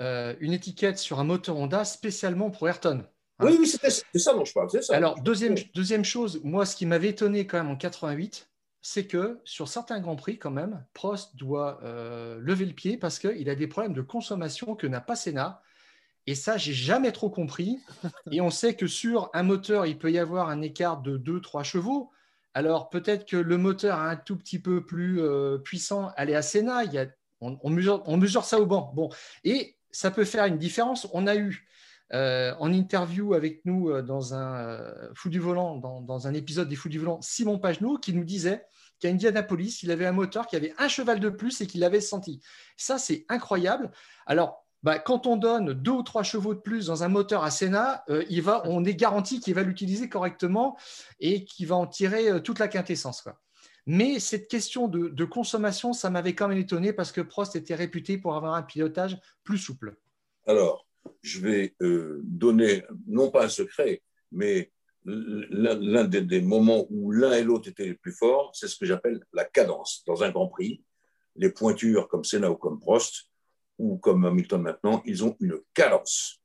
euh, 0.01 0.35
une 0.39 0.53
étiquette 0.53 0.97
sur 0.97 1.19
un 1.19 1.23
moteur 1.23 1.57
Honda 1.57 1.85
spécialement 1.85 2.49
pour 2.49 2.67
Ayrton. 2.67 3.03
Hein. 3.39 3.45
oui, 3.45 3.57
oui, 3.59 3.67
c'est 3.67 4.19
ça 4.19 4.33
dont 4.33 4.45
je 4.45 4.53
parle. 4.53 4.69
Ça. 4.81 4.95
Alors, 4.95 5.21
deuxième, 5.21 5.55
deuxième 5.75 6.03
chose, 6.03 6.41
moi, 6.43 6.65
ce 6.65 6.75
qui 6.75 6.87
m'avait 6.87 7.09
étonné 7.09 7.45
quand 7.45 7.57
même 7.57 7.69
en 7.69 7.75
88, 7.75 8.49
c'est 8.81 9.05
que 9.05 9.39
sur 9.43 9.67
certains 9.67 9.99
grands 9.99 10.15
prix, 10.15 10.39
quand 10.39 10.51
même, 10.51 10.83
Prost 10.93 11.35
doit 11.35 11.79
euh, 11.83 12.39
lever 12.41 12.65
le 12.65 12.73
pied 12.73 12.97
parce 12.97 13.19
qu'il 13.19 13.49
a 13.49 13.55
des 13.55 13.67
problèmes 13.67 13.93
de 13.93 14.01
consommation 14.01 14.75
que 14.75 14.87
n'a 14.87 15.01
pas 15.01 15.15
Senna. 15.15 15.61
Et 16.27 16.35
ça, 16.35 16.57
j'ai 16.57 16.73
jamais 16.73 17.11
trop 17.11 17.29
compris. 17.29 17.79
Et 18.31 18.41
on 18.41 18.49
sait 18.49 18.75
que 18.75 18.87
sur 18.87 19.29
un 19.33 19.43
moteur, 19.43 19.85
il 19.85 19.97
peut 19.97 20.11
y 20.11 20.19
avoir 20.19 20.49
un 20.49 20.61
écart 20.61 21.01
de 21.01 21.17
2-3 21.17 21.63
chevaux. 21.63 22.11
Alors 22.53 22.89
peut-être 22.89 23.25
que 23.25 23.37
le 23.37 23.57
moteur 23.57 23.99
un 23.99 24.15
tout 24.15 24.35
petit 24.35 24.59
peu 24.59 24.85
plus 24.85 25.21
euh, 25.21 25.57
puissant, 25.57 26.11
est 26.17 26.33
à 26.33 26.41
Senna. 26.41 26.79
A, 26.79 27.05
on, 27.39 27.69
mesure, 27.69 28.45
ça 28.45 28.59
au 28.59 28.65
banc. 28.65 28.91
Bon, 28.95 29.09
et 29.43 29.75
ça 29.91 30.11
peut 30.11 30.25
faire 30.25 30.45
une 30.45 30.57
différence. 30.57 31.07
On 31.13 31.27
a 31.27 31.35
eu 31.35 31.67
euh, 32.13 32.53
en 32.59 32.73
interview 32.73 33.33
avec 33.33 33.65
nous 33.65 33.89
euh, 33.89 34.01
dans 34.01 34.33
un 34.33 34.79
Fou 35.15 35.29
du 35.29 35.39
volant, 35.39 35.77
dans, 35.77 36.27
un 36.27 36.33
épisode 36.33 36.67
des 36.67 36.75
Fous 36.75 36.89
du 36.89 36.99
volant, 36.99 37.21
Simon 37.21 37.59
Pagenaud 37.59 37.97
qui 37.97 38.13
nous 38.13 38.23
disait 38.23 38.63
qu'à 38.99 39.09
Indianapolis, 39.09 39.83
il 39.83 39.91
avait 39.91 40.05
un 40.05 40.11
moteur 40.11 40.47
qui 40.47 40.55
avait 40.55 40.73
un 40.77 40.87
cheval 40.87 41.19
de 41.19 41.29
plus 41.29 41.61
et 41.61 41.67
qu'il 41.67 41.81
l'avait 41.81 42.01
senti. 42.01 42.41
Ça, 42.77 42.97
c'est 42.97 43.25
incroyable. 43.29 43.91
Alors, 44.25 44.65
bah, 44.83 44.97
quand 44.97 45.27
on 45.27 45.37
donne 45.37 45.73
deux 45.73 45.91
ou 45.91 46.03
trois 46.03 46.23
chevaux 46.23 46.55
de 46.55 46.59
plus 46.59 46.87
dans 46.87 47.03
un 47.03 47.07
moteur 47.07 47.43
à 47.43 47.49
euh, 48.09 48.23
va, 48.41 48.63
on 48.65 48.83
est 48.83 48.95
garanti 48.95 49.39
qu'il 49.39 49.53
va 49.53 49.61
l'utiliser 49.61 50.09
correctement 50.09 50.77
et 51.19 51.45
qu'il 51.45 51.67
va 51.67 51.75
en 51.75 51.85
tirer 51.85 52.29
euh, 52.29 52.39
toute 52.39 52.57
la 52.57 52.67
quintessence. 52.67 53.23
Mais 53.85 54.19
cette 54.19 54.47
question 54.47 54.87
de, 54.87 55.25
consommation, 55.25 55.93
ça 55.93 56.09
m'avait 56.09 56.33
quand 56.33 56.47
même 56.47 56.57
étonné 56.57 56.93
parce 56.93 57.11
que 57.11 57.21
Prost 57.21 57.55
était 57.55 57.75
réputé 57.75 58.17
pour 58.17 58.35
avoir 58.35 58.55
un 58.55 58.63
pilotage 58.63 59.19
plus 59.43 59.57
souple. 59.57 59.97
Alors, 60.47 60.87
je 61.21 61.39
vais 61.39 61.75
euh, 61.81 62.19
donner, 62.23 62.83
non 63.07 63.31
pas 63.31 63.45
un 63.45 63.49
secret, 63.49 64.01
mais 64.31 64.71
l'un 65.03 66.03
des, 66.05 66.41
moments 66.41 66.85
où 66.89 67.11
l'un 67.11 67.33
et 67.33 67.43
l'autre 67.43 67.69
étaient 67.69 67.85
les 67.85 67.95
plus 67.95 68.11
forts, 68.11 68.51
c'est 68.53 68.67
ce 68.67 68.77
que 68.77 68.85
j'appelle 68.85 69.19
la 69.33 69.45
cadence. 69.45 70.03
Dans 70.05 70.23
un 70.23 70.29
Grand 70.29 70.47
Prix, 70.47 70.83
les 71.35 71.49
pointures 71.49 72.07
comme 72.07 72.23
Senna 72.23 72.51
ou 72.51 72.55
comme 72.55 72.79
Prost, 72.79 73.27
ou 73.79 73.97
comme 73.97 74.25
Hamilton 74.25 74.61
maintenant, 74.61 75.01
ils 75.05 75.23
ont 75.23 75.35
une 75.39 75.59
cadence. 75.73 76.41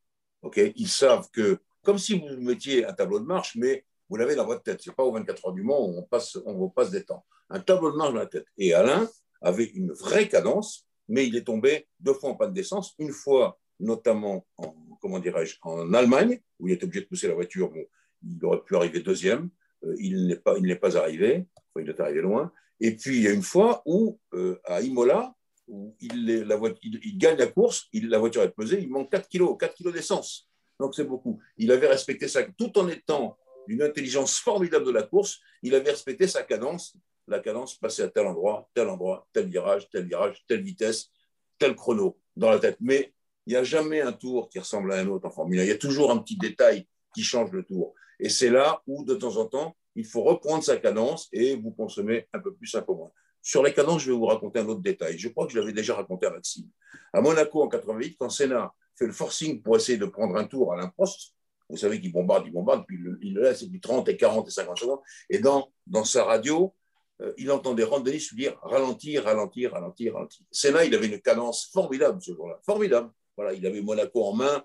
ils 0.56 0.88
savent 0.88 1.28
que, 1.32 1.58
comme 1.82 1.98
si 1.98 2.18
vous 2.18 2.40
mettiez 2.40 2.86
un 2.86 2.94
tableau 2.94 3.20
de 3.20 3.26
marche, 3.26 3.56
mais 3.56 3.84
vous 4.08 4.16
l'avez 4.16 4.36
dans 4.36 4.46
votre 4.46 4.62
tête. 4.62 4.80
Ce 4.80 4.88
n'est 4.88 4.94
pas 4.94 5.04
aux 5.04 5.12
24 5.12 5.48
heures 5.48 5.52
du 5.52 5.62
Mans 5.62 5.86
où 5.86 5.98
on 5.98 6.02
passe, 6.02 6.38
on 6.46 6.68
passe 6.70 6.90
des 6.90 7.04
temps. 7.04 7.26
Un 7.50 7.60
tableau 7.60 7.92
de 7.92 7.96
marche 7.96 8.12
dans 8.12 8.20
la 8.20 8.26
tête. 8.26 8.46
Et 8.56 8.72
Alain 8.72 9.08
avait 9.42 9.64
une 9.64 9.92
vraie 9.92 10.28
cadence, 10.28 10.86
mais 11.08 11.26
il 11.26 11.36
est 11.36 11.44
tombé 11.44 11.88
deux 12.00 12.14
fois 12.14 12.30
en 12.30 12.34
panne 12.36 12.52
d'essence, 12.52 12.94
une 12.98 13.12
fois 13.12 13.58
notamment 13.80 14.46
en, 14.56 14.74
comment 15.00 15.18
dirais-je, 15.18 15.56
en 15.62 15.92
Allemagne, 15.94 16.40
où 16.58 16.68
il 16.68 16.74
était 16.74 16.84
obligé 16.84 17.02
de 17.02 17.08
pousser 17.08 17.28
la 17.28 17.34
voiture. 17.34 17.70
Bon, 17.70 17.84
il 18.22 18.44
aurait 18.44 18.62
pu 18.62 18.76
arriver 18.76 19.00
deuxième. 19.00 19.50
Euh, 19.84 19.94
il 19.98 20.26
n'est 20.26 20.36
pas, 20.36 20.56
il 20.56 20.64
n'est 20.64 20.76
pas 20.76 20.96
arrivé. 20.96 21.46
il 21.78 21.88
est 21.88 22.00
arrivé 22.00 22.20
loin. 22.20 22.52
Et 22.80 22.96
puis, 22.96 23.16
il 23.16 23.22
y 23.22 23.28
a 23.28 23.32
une 23.32 23.42
fois 23.42 23.82
où, 23.86 24.18
euh, 24.34 24.58
à 24.64 24.80
Imola, 24.80 25.34
où 25.68 25.96
il, 26.00 27.18
gagne 27.18 27.38
la 27.38 27.46
course, 27.46 27.88
la 27.92 28.18
voiture 28.18 28.42
est 28.42 28.50
pesée, 28.50 28.80
il 28.80 28.90
manque 28.90 29.10
4 29.10 29.28
kilos, 29.28 29.56
4 29.58 29.74
kilos 29.74 29.92
d'essence. 29.92 30.48
Donc 30.78 30.94
c'est 30.94 31.04
beaucoup. 31.04 31.40
Il 31.56 31.72
avait 31.72 31.88
respecté 31.88 32.28
ça 32.28 32.42
tout 32.56 32.78
en 32.78 32.88
étant 32.88 33.36
d'une 33.66 33.82
intelligence 33.82 34.38
formidable 34.38 34.84
de 34.84 34.92
la 34.92 35.02
course, 35.02 35.40
il 35.62 35.74
avait 35.74 35.90
respecté 35.90 36.28
sa 36.28 36.42
cadence. 36.44 36.96
La 37.26 37.40
cadence 37.40 37.76
passait 37.76 38.04
à 38.04 38.08
tel 38.08 38.26
endroit, 38.26 38.70
tel 38.74 38.88
endroit, 38.88 39.26
tel 39.32 39.48
virage, 39.48 39.88
tel 39.90 40.06
virage, 40.06 40.44
telle 40.46 40.62
vitesse, 40.62 41.10
tel 41.58 41.74
chrono 41.74 42.16
dans 42.36 42.50
la 42.50 42.60
tête. 42.60 42.76
Mais 42.80 43.12
il 43.46 43.50
n'y 43.50 43.56
a 43.56 43.64
jamais 43.64 44.00
un 44.00 44.12
tour 44.12 44.48
qui 44.48 44.59
ressemble 44.59 44.92
à 44.92 44.96
un 44.96 45.06
autre 45.06 45.26
en 45.26 45.30
Formule 45.30 45.61
1. 45.61 45.62
Il 45.62 45.68
y 45.68 45.72
a 45.72 45.78
toujours 45.78 46.11
un 46.11 46.18
petit 46.18 46.37
détail 46.37 46.87
qui 47.14 47.22
change 47.22 47.52
le 47.52 47.62
tour. 47.62 47.94
Et 48.18 48.28
c'est 48.28 48.50
là 48.50 48.82
où, 48.87 49.04
de 49.04 49.14
temps 49.14 49.37
en 49.37 49.46
temps, 49.46 49.76
il 49.94 50.04
faut 50.04 50.22
reprendre 50.22 50.62
sa 50.62 50.76
cadence 50.76 51.28
et 51.32 51.56
vous 51.56 51.70
consommer 51.70 52.28
un 52.32 52.40
peu 52.40 52.54
plus, 52.54 52.74
un 52.74 52.82
peu 52.82 52.92
moins. 52.92 53.11
Sur 53.42 53.62
les 53.62 53.72
canons, 53.72 53.98
je 53.98 54.11
vais 54.11 54.16
vous 54.16 54.26
raconter 54.26 54.59
un 54.59 54.66
autre 54.66 54.80
détail. 54.80 55.18
Je 55.18 55.28
crois 55.28 55.46
que 55.46 55.52
je 55.52 55.59
l'avais 55.59 55.72
déjà 55.72 55.94
raconté 55.94 56.26
à 56.26 56.30
Maxime. 56.30 56.68
À 57.12 57.20
Monaco, 57.20 57.62
en 57.62 57.68
88, 57.68 58.16
quand 58.18 58.28
Senna 58.28 58.74
fait 58.96 59.06
le 59.06 59.12
forcing 59.12 59.62
pour 59.62 59.76
essayer 59.76 59.98
de 59.98 60.06
prendre 60.06 60.37
un 60.37 60.44
tour 60.44 60.72
à 60.72 60.76
l'imposte, 60.76 61.35
vous 61.68 61.76
savez 61.76 62.00
qu'il 62.00 62.12
bombarde, 62.12 62.44
il 62.46 62.52
bombarde, 62.52 62.85
puis 62.87 62.98
il 63.22 63.35
le 63.35 63.42
laisse, 63.42 63.64
puis 63.64 63.80
30 63.80 64.09
et 64.09 64.16
40 64.16 64.46
et 64.46 64.50
50 64.50 64.78
secondes. 64.78 65.00
Et 65.30 65.38
dans, 65.38 65.70
dans 65.87 66.04
sa 66.04 66.24
radio, 66.24 66.74
euh, 67.22 67.32
il 67.38 67.50
entendait 67.50 67.85
Ron 67.85 68.00
Dennis 68.00 68.28
lui 68.32 68.42
dire 68.42 68.59
ralentir, 68.62 69.24
ralentir, 69.24 69.72
ralentir, 69.72 70.14
ralentir. 70.14 70.44
Senna, 70.50 70.85
il 70.85 70.94
avait 70.94 71.06
une 71.06 71.20
cadence 71.20 71.70
formidable 71.72 72.20
ce 72.20 72.32
jour-là. 72.32 72.61
Formidable. 72.64 73.11
Voilà, 73.37 73.53
il 73.53 73.66
avait 73.66 73.83
Monaco 73.83 74.25
en 74.25 74.35
main, 74.35 74.64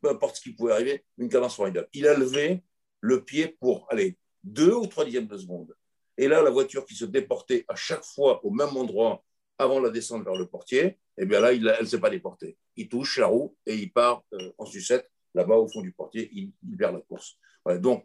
peu 0.00 0.10
importe 0.10 0.36
ce 0.36 0.42
qui 0.42 0.52
pouvait 0.52 0.72
arriver, 0.72 1.04
une 1.18 1.28
cadence 1.28 1.56
formidable. 1.56 1.88
Il 1.92 2.06
a 2.06 2.14
levé 2.14 2.62
le 3.00 3.24
pied 3.24 3.56
pour, 3.60 3.86
aller 3.90 4.16
deux 4.42 4.74
ou 4.74 4.86
trois 4.86 5.04
dixièmes 5.04 5.26
de 5.26 5.36
seconde. 5.36 5.74
Et 6.16 6.28
là, 6.28 6.42
la 6.42 6.50
voiture 6.50 6.84
qui 6.84 6.94
se 6.94 7.04
déportait 7.04 7.64
à 7.68 7.74
chaque 7.74 8.04
fois 8.04 8.44
au 8.44 8.50
même 8.50 8.76
endroit 8.76 9.24
avant 9.58 9.80
la 9.80 9.90
descente 9.90 10.24
vers 10.24 10.34
le 10.34 10.46
portier, 10.46 10.98
eh 11.18 11.26
bien 11.26 11.40
là, 11.40 11.52
elle 11.52 11.62
ne 11.80 11.84
s'est 11.84 12.00
pas 12.00 12.10
déportée. 12.10 12.56
Il 12.76 12.88
touche 12.88 13.18
la 13.18 13.26
roue 13.26 13.56
et 13.66 13.74
il 13.74 13.92
part 13.92 14.24
euh, 14.32 14.52
en 14.58 14.64
sucette 14.64 15.10
là-bas 15.34 15.56
au 15.56 15.68
fond 15.68 15.82
du 15.82 15.92
portier, 15.92 16.30
il, 16.32 16.52
perd 16.76 16.94
la 16.94 17.00
course. 17.00 17.38
donc, 17.78 18.04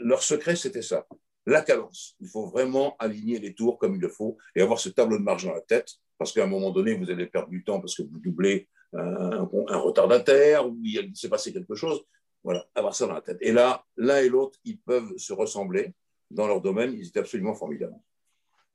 leur 0.00 0.22
secret, 0.22 0.56
c'était 0.56 0.82
ça. 0.82 1.06
La 1.46 1.62
cadence. 1.62 2.14
Il 2.20 2.28
faut 2.28 2.46
vraiment 2.46 2.96
aligner 2.98 3.38
les 3.38 3.54
tours 3.54 3.78
comme 3.78 3.94
il 3.94 4.00
le 4.00 4.08
faut 4.08 4.36
et 4.54 4.60
avoir 4.60 4.78
ce 4.78 4.90
tableau 4.90 5.18
de 5.18 5.22
marge 5.22 5.46
dans 5.46 5.54
la 5.54 5.62
tête, 5.62 5.94
parce 6.18 6.32
qu'à 6.32 6.44
un 6.44 6.46
moment 6.46 6.70
donné, 6.70 6.94
vous 6.94 7.10
allez 7.10 7.26
perdre 7.26 7.48
du 7.48 7.64
temps 7.64 7.80
parce 7.80 7.94
que 7.94 8.02
vous 8.02 8.18
doublez 8.18 8.68
un, 8.94 9.48
un 9.68 9.78
retardataire 9.78 10.68
ou 10.68 10.78
il 10.82 11.16
s'est 11.16 11.28
passé 11.28 11.52
quelque 11.52 11.74
chose. 11.74 12.04
Voilà, 12.44 12.64
avoir 12.74 12.94
ça 12.94 13.06
dans 13.06 13.14
la 13.14 13.20
tête. 13.20 13.38
Et 13.40 13.52
là, 13.52 13.84
l'un 13.96 14.18
et 14.18 14.28
l'autre, 14.28 14.58
ils 14.64 14.78
peuvent 14.78 15.16
se 15.16 15.32
ressembler 15.32 15.94
dans 16.30 16.46
leur 16.46 16.60
domaine, 16.60 16.92
ils 16.94 17.08
étaient 17.08 17.20
absolument 17.20 17.54
formidables. 17.54 17.98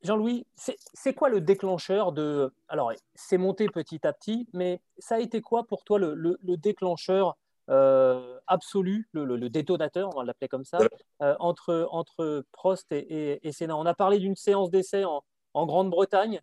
Jean-Louis, 0.04 0.46
c'est 0.56 1.14
quoi 1.14 1.30
le 1.30 1.40
déclencheur 1.40 2.12
de... 2.12 2.54
Alors, 2.68 2.92
c'est 3.16 3.38
monté 3.38 3.68
petit 3.68 4.06
à 4.06 4.12
petit, 4.12 4.48
mais 4.54 4.82
ça 4.98 5.16
a 5.16 5.20
été 5.20 5.42
quoi 5.42 5.64
pour 5.64 5.86
toi 5.86 5.98
le, 5.98 6.38
déclencheur 6.58 7.38
euh, 7.70 8.38
absolu, 8.48 9.08
le, 9.14 9.50
détonateur, 9.50 10.10
on 10.14 10.20
va 10.20 10.26
l'appeler 10.26 10.50
comme 10.50 10.66
ça, 10.66 10.80
euh, 11.22 11.36
entre, 11.40 11.88
entre 11.92 12.44
Prost 12.52 12.92
et, 12.92 13.48
et, 13.48 13.52
Senna? 13.54 13.78
On 13.78 13.86
a 13.86 13.94
parlé 13.94 14.20
d'une 14.20 14.36
séance 14.36 14.70
d'essai 14.70 15.06
en, 15.06 15.24
Grande-Bretagne. 15.66 16.42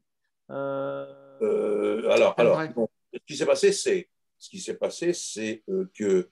Euh, 0.51 2.11
alors, 2.11 2.35
alors 2.39 2.59
ce 3.13 3.19
qui 3.27 3.37
s'est 3.37 3.47
passé, 3.47 3.73
c'est 3.73 4.09
ce 4.39 4.49
qui 4.49 4.61
s'est 4.61 4.77
passé, 4.77 5.13
c'est 5.13 5.63
que 5.95 6.31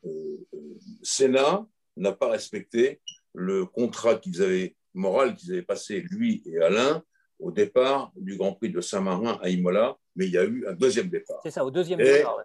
Senna 1.02 1.66
n'a 1.96 2.12
pas 2.12 2.30
respecté 2.30 3.00
le 3.34 3.66
contrat 3.66 4.16
qu'ils 4.16 4.42
avaient, 4.42 4.76
moral 4.94 5.34
qu'ils 5.36 5.52
avaient 5.52 5.62
passé, 5.62 6.00
lui 6.00 6.42
et 6.46 6.58
Alain, 6.58 7.02
au 7.38 7.52
départ 7.52 8.12
du 8.16 8.36
Grand 8.36 8.54
Prix 8.54 8.70
de 8.70 8.80
Saint-Marin 8.80 9.38
à 9.42 9.48
Imola, 9.48 9.96
mais 10.16 10.26
il 10.26 10.32
y 10.32 10.38
a 10.38 10.44
eu 10.44 10.66
un 10.66 10.72
deuxième 10.72 11.08
départ. 11.08 11.40
C'est 11.42 11.50
ça, 11.50 11.64
au 11.64 11.70
deuxième 11.70 11.98
départ. 11.98 12.42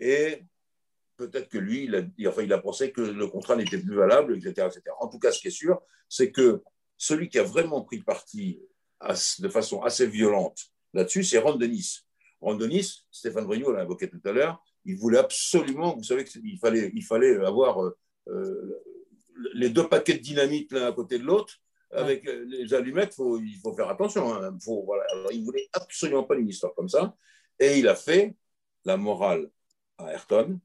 Et 0.00 0.42
peut-être 1.16 1.48
que 1.48 1.58
lui, 1.58 1.84
il 1.84 1.94
a, 1.94 2.28
enfin, 2.28 2.42
il 2.42 2.52
a 2.52 2.58
pensé 2.58 2.90
que 2.92 3.00
le 3.00 3.26
contrat 3.28 3.56
n'était 3.56 3.78
plus 3.78 3.94
valable, 3.94 4.36
etc., 4.36 4.66
etc. 4.66 4.82
En 5.00 5.08
tout 5.08 5.18
cas, 5.18 5.32
ce 5.32 5.40
qui 5.40 5.48
est 5.48 5.50
sûr, 5.50 5.80
c'est 6.08 6.30
que 6.30 6.62
celui 6.96 7.28
qui 7.28 7.38
a 7.38 7.42
vraiment 7.42 7.82
pris 7.82 8.02
parti 8.02 8.60
de 9.38 9.48
façon 9.48 9.82
assez 9.82 10.06
violente 10.06 10.66
là-dessus, 10.92 11.24
c'est 11.24 11.38
Ron 11.38 11.56
Denis. 11.56 12.05
Ron 12.40 12.54
Denis, 12.56 13.06
Stéphane 13.10 13.46
Brignot 13.46 13.72
l'a 13.72 13.82
invoqué 13.82 14.08
tout 14.08 14.20
à 14.24 14.32
l'heure, 14.32 14.62
il 14.84 14.96
voulait 14.96 15.18
absolument, 15.18 15.96
vous 15.96 16.04
savez 16.04 16.24
qu'il 16.24 16.58
fallait, 16.58 16.92
il 16.94 17.04
fallait 17.04 17.36
avoir 17.44 17.82
euh, 17.82 17.96
euh, 18.28 18.82
les 19.54 19.70
deux 19.70 19.88
paquets 19.88 20.14
de 20.14 20.22
dynamite 20.22 20.72
l'un 20.72 20.86
à 20.86 20.92
côté 20.92 21.18
de 21.18 21.24
l'autre, 21.24 21.54
avec 21.92 22.24
les 22.24 22.74
allumettes, 22.74 23.14
faut, 23.14 23.38
il 23.38 23.56
faut 23.56 23.72
faire 23.74 23.88
attention. 23.88 24.34
Hein. 24.34 24.56
Faut, 24.62 24.84
voilà. 24.84 25.04
Alors, 25.12 25.32
il 25.32 25.44
voulait 25.44 25.68
absolument 25.72 26.24
pas 26.24 26.36
une 26.36 26.48
histoire 26.48 26.74
comme 26.74 26.88
ça. 26.88 27.14
Et 27.58 27.78
il 27.78 27.88
a 27.88 27.94
fait 27.94 28.34
la 28.84 28.96
morale 28.96 29.50
à 29.98 30.12
Ayrton. 30.12 30.58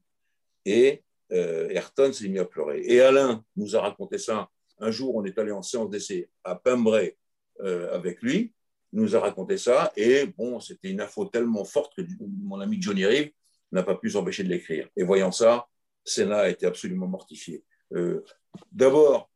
Et 0.64 1.02
euh, 1.32 1.68
Ayrton 1.70 2.12
s'est 2.12 2.28
mis 2.28 2.38
à 2.38 2.44
pleurer. 2.44 2.82
Et 2.84 3.00
Alain 3.00 3.44
nous 3.56 3.76
a 3.76 3.80
raconté 3.80 4.18
ça. 4.18 4.50
Un 4.78 4.90
jour, 4.90 5.14
on 5.14 5.24
est 5.24 5.38
allé 5.38 5.52
en 5.52 5.62
séance 5.62 5.90
d'essai 5.90 6.28
à 6.44 6.56
Pembrey 6.56 7.16
euh, 7.60 7.94
avec 7.94 8.20
lui. 8.20 8.52
Nous 8.92 9.16
a 9.16 9.20
raconté 9.20 9.56
ça. 9.56 9.92
Et 9.96 10.26
bon, 10.26 10.60
c'était 10.60 10.90
une 10.90 11.00
info 11.00 11.24
tellement 11.26 11.64
forte 11.64 11.94
que 11.96 12.02
mon 12.20 12.60
ami 12.60 12.80
Johnny 12.80 13.04
Rive 13.06 13.30
n'a 13.72 13.82
pas 13.82 13.96
pu 13.96 14.10
s'empêcher 14.10 14.44
de 14.44 14.48
l'écrire. 14.48 14.88
Et 14.96 15.02
voyant 15.02 15.32
ça, 15.32 15.66
Senna 16.04 16.40
a 16.40 16.48
été 16.48 16.66
absolument 16.66 17.06
mortifié. 17.06 17.64
Euh, 17.94 18.22
d'abord, 18.70 19.30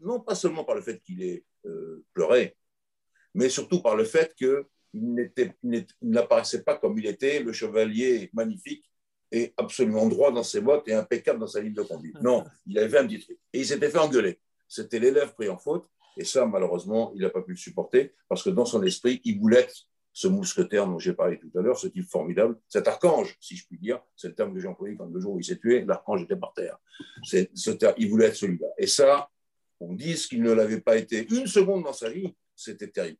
non 0.00 0.20
pas 0.20 0.34
seulement 0.34 0.64
par 0.64 0.74
le 0.74 0.82
fait 0.82 1.00
qu'il 1.02 1.22
ait 1.22 1.44
euh, 1.66 2.04
pleuré, 2.14 2.56
mais 3.34 3.48
surtout 3.48 3.80
par 3.80 3.96
le 3.96 4.04
fait 4.04 4.34
qu'il 4.34 4.64
n'apparaissait 6.02 6.62
pas 6.62 6.76
comme 6.76 6.98
il 6.98 7.06
était, 7.06 7.40
le 7.40 7.52
chevalier 7.52 8.30
magnifique 8.32 8.84
et 9.32 9.54
absolument 9.56 10.06
droit 10.06 10.32
dans 10.32 10.42
ses 10.42 10.60
bottes 10.60 10.88
et 10.88 10.94
impeccable 10.94 11.38
dans 11.38 11.46
sa 11.46 11.60
ligne 11.60 11.74
de 11.74 11.82
conduite. 11.82 12.20
Non, 12.20 12.44
il 12.66 12.78
avait 12.78 12.98
un 12.98 13.06
petit 13.06 13.20
truc. 13.20 13.38
Et 13.52 13.60
il 13.60 13.66
s'était 13.66 13.90
fait 13.90 13.98
engueuler. 13.98 14.40
C'était 14.66 14.98
l'élève 14.98 15.32
pris 15.34 15.48
en 15.48 15.58
faute. 15.58 15.86
Et 16.16 16.24
ça, 16.24 16.46
malheureusement, 16.46 17.12
il 17.14 17.22
n'a 17.22 17.30
pas 17.30 17.42
pu 17.42 17.52
le 17.52 17.56
supporter 17.56 18.14
parce 18.28 18.42
que 18.42 18.50
dans 18.50 18.64
son 18.64 18.82
esprit, 18.82 19.20
il 19.24 19.38
voulait 19.38 19.68
ce 20.12 20.28
mousquetaire 20.28 20.86
dont 20.86 20.98
j'ai 20.98 21.12
parlé 21.12 21.38
tout 21.38 21.50
à 21.56 21.62
l'heure, 21.62 21.78
ce 21.78 21.86
type 21.86 22.08
formidable, 22.08 22.58
cet 22.68 22.88
archange, 22.88 23.36
si 23.40 23.56
je 23.56 23.66
puis 23.66 23.78
dire, 23.78 24.00
c'est 24.16 24.28
le 24.28 24.34
terme 24.34 24.52
que 24.52 24.60
j'ai 24.60 24.68
employé 24.68 24.96
quand 24.96 25.06
le 25.06 25.20
jour 25.20 25.34
où 25.34 25.38
il 25.38 25.44
s'est 25.44 25.58
tué, 25.58 25.84
l'archange 25.84 26.22
était 26.22 26.36
par 26.36 26.52
terre. 26.52 26.78
il 27.32 28.10
voulait 28.10 28.26
être 28.26 28.36
celui-là. 28.36 28.66
Et 28.76 28.86
ça, 28.86 29.30
on 29.78 29.94
dit 29.94 30.14
qu'il 30.14 30.42
ne 30.42 30.52
l'avait 30.52 30.80
pas 30.80 30.96
été 30.96 31.26
une 31.30 31.46
seconde 31.46 31.84
dans 31.84 31.92
sa 31.92 32.10
vie, 32.10 32.34
c'était 32.54 32.88
terrible 32.88 33.18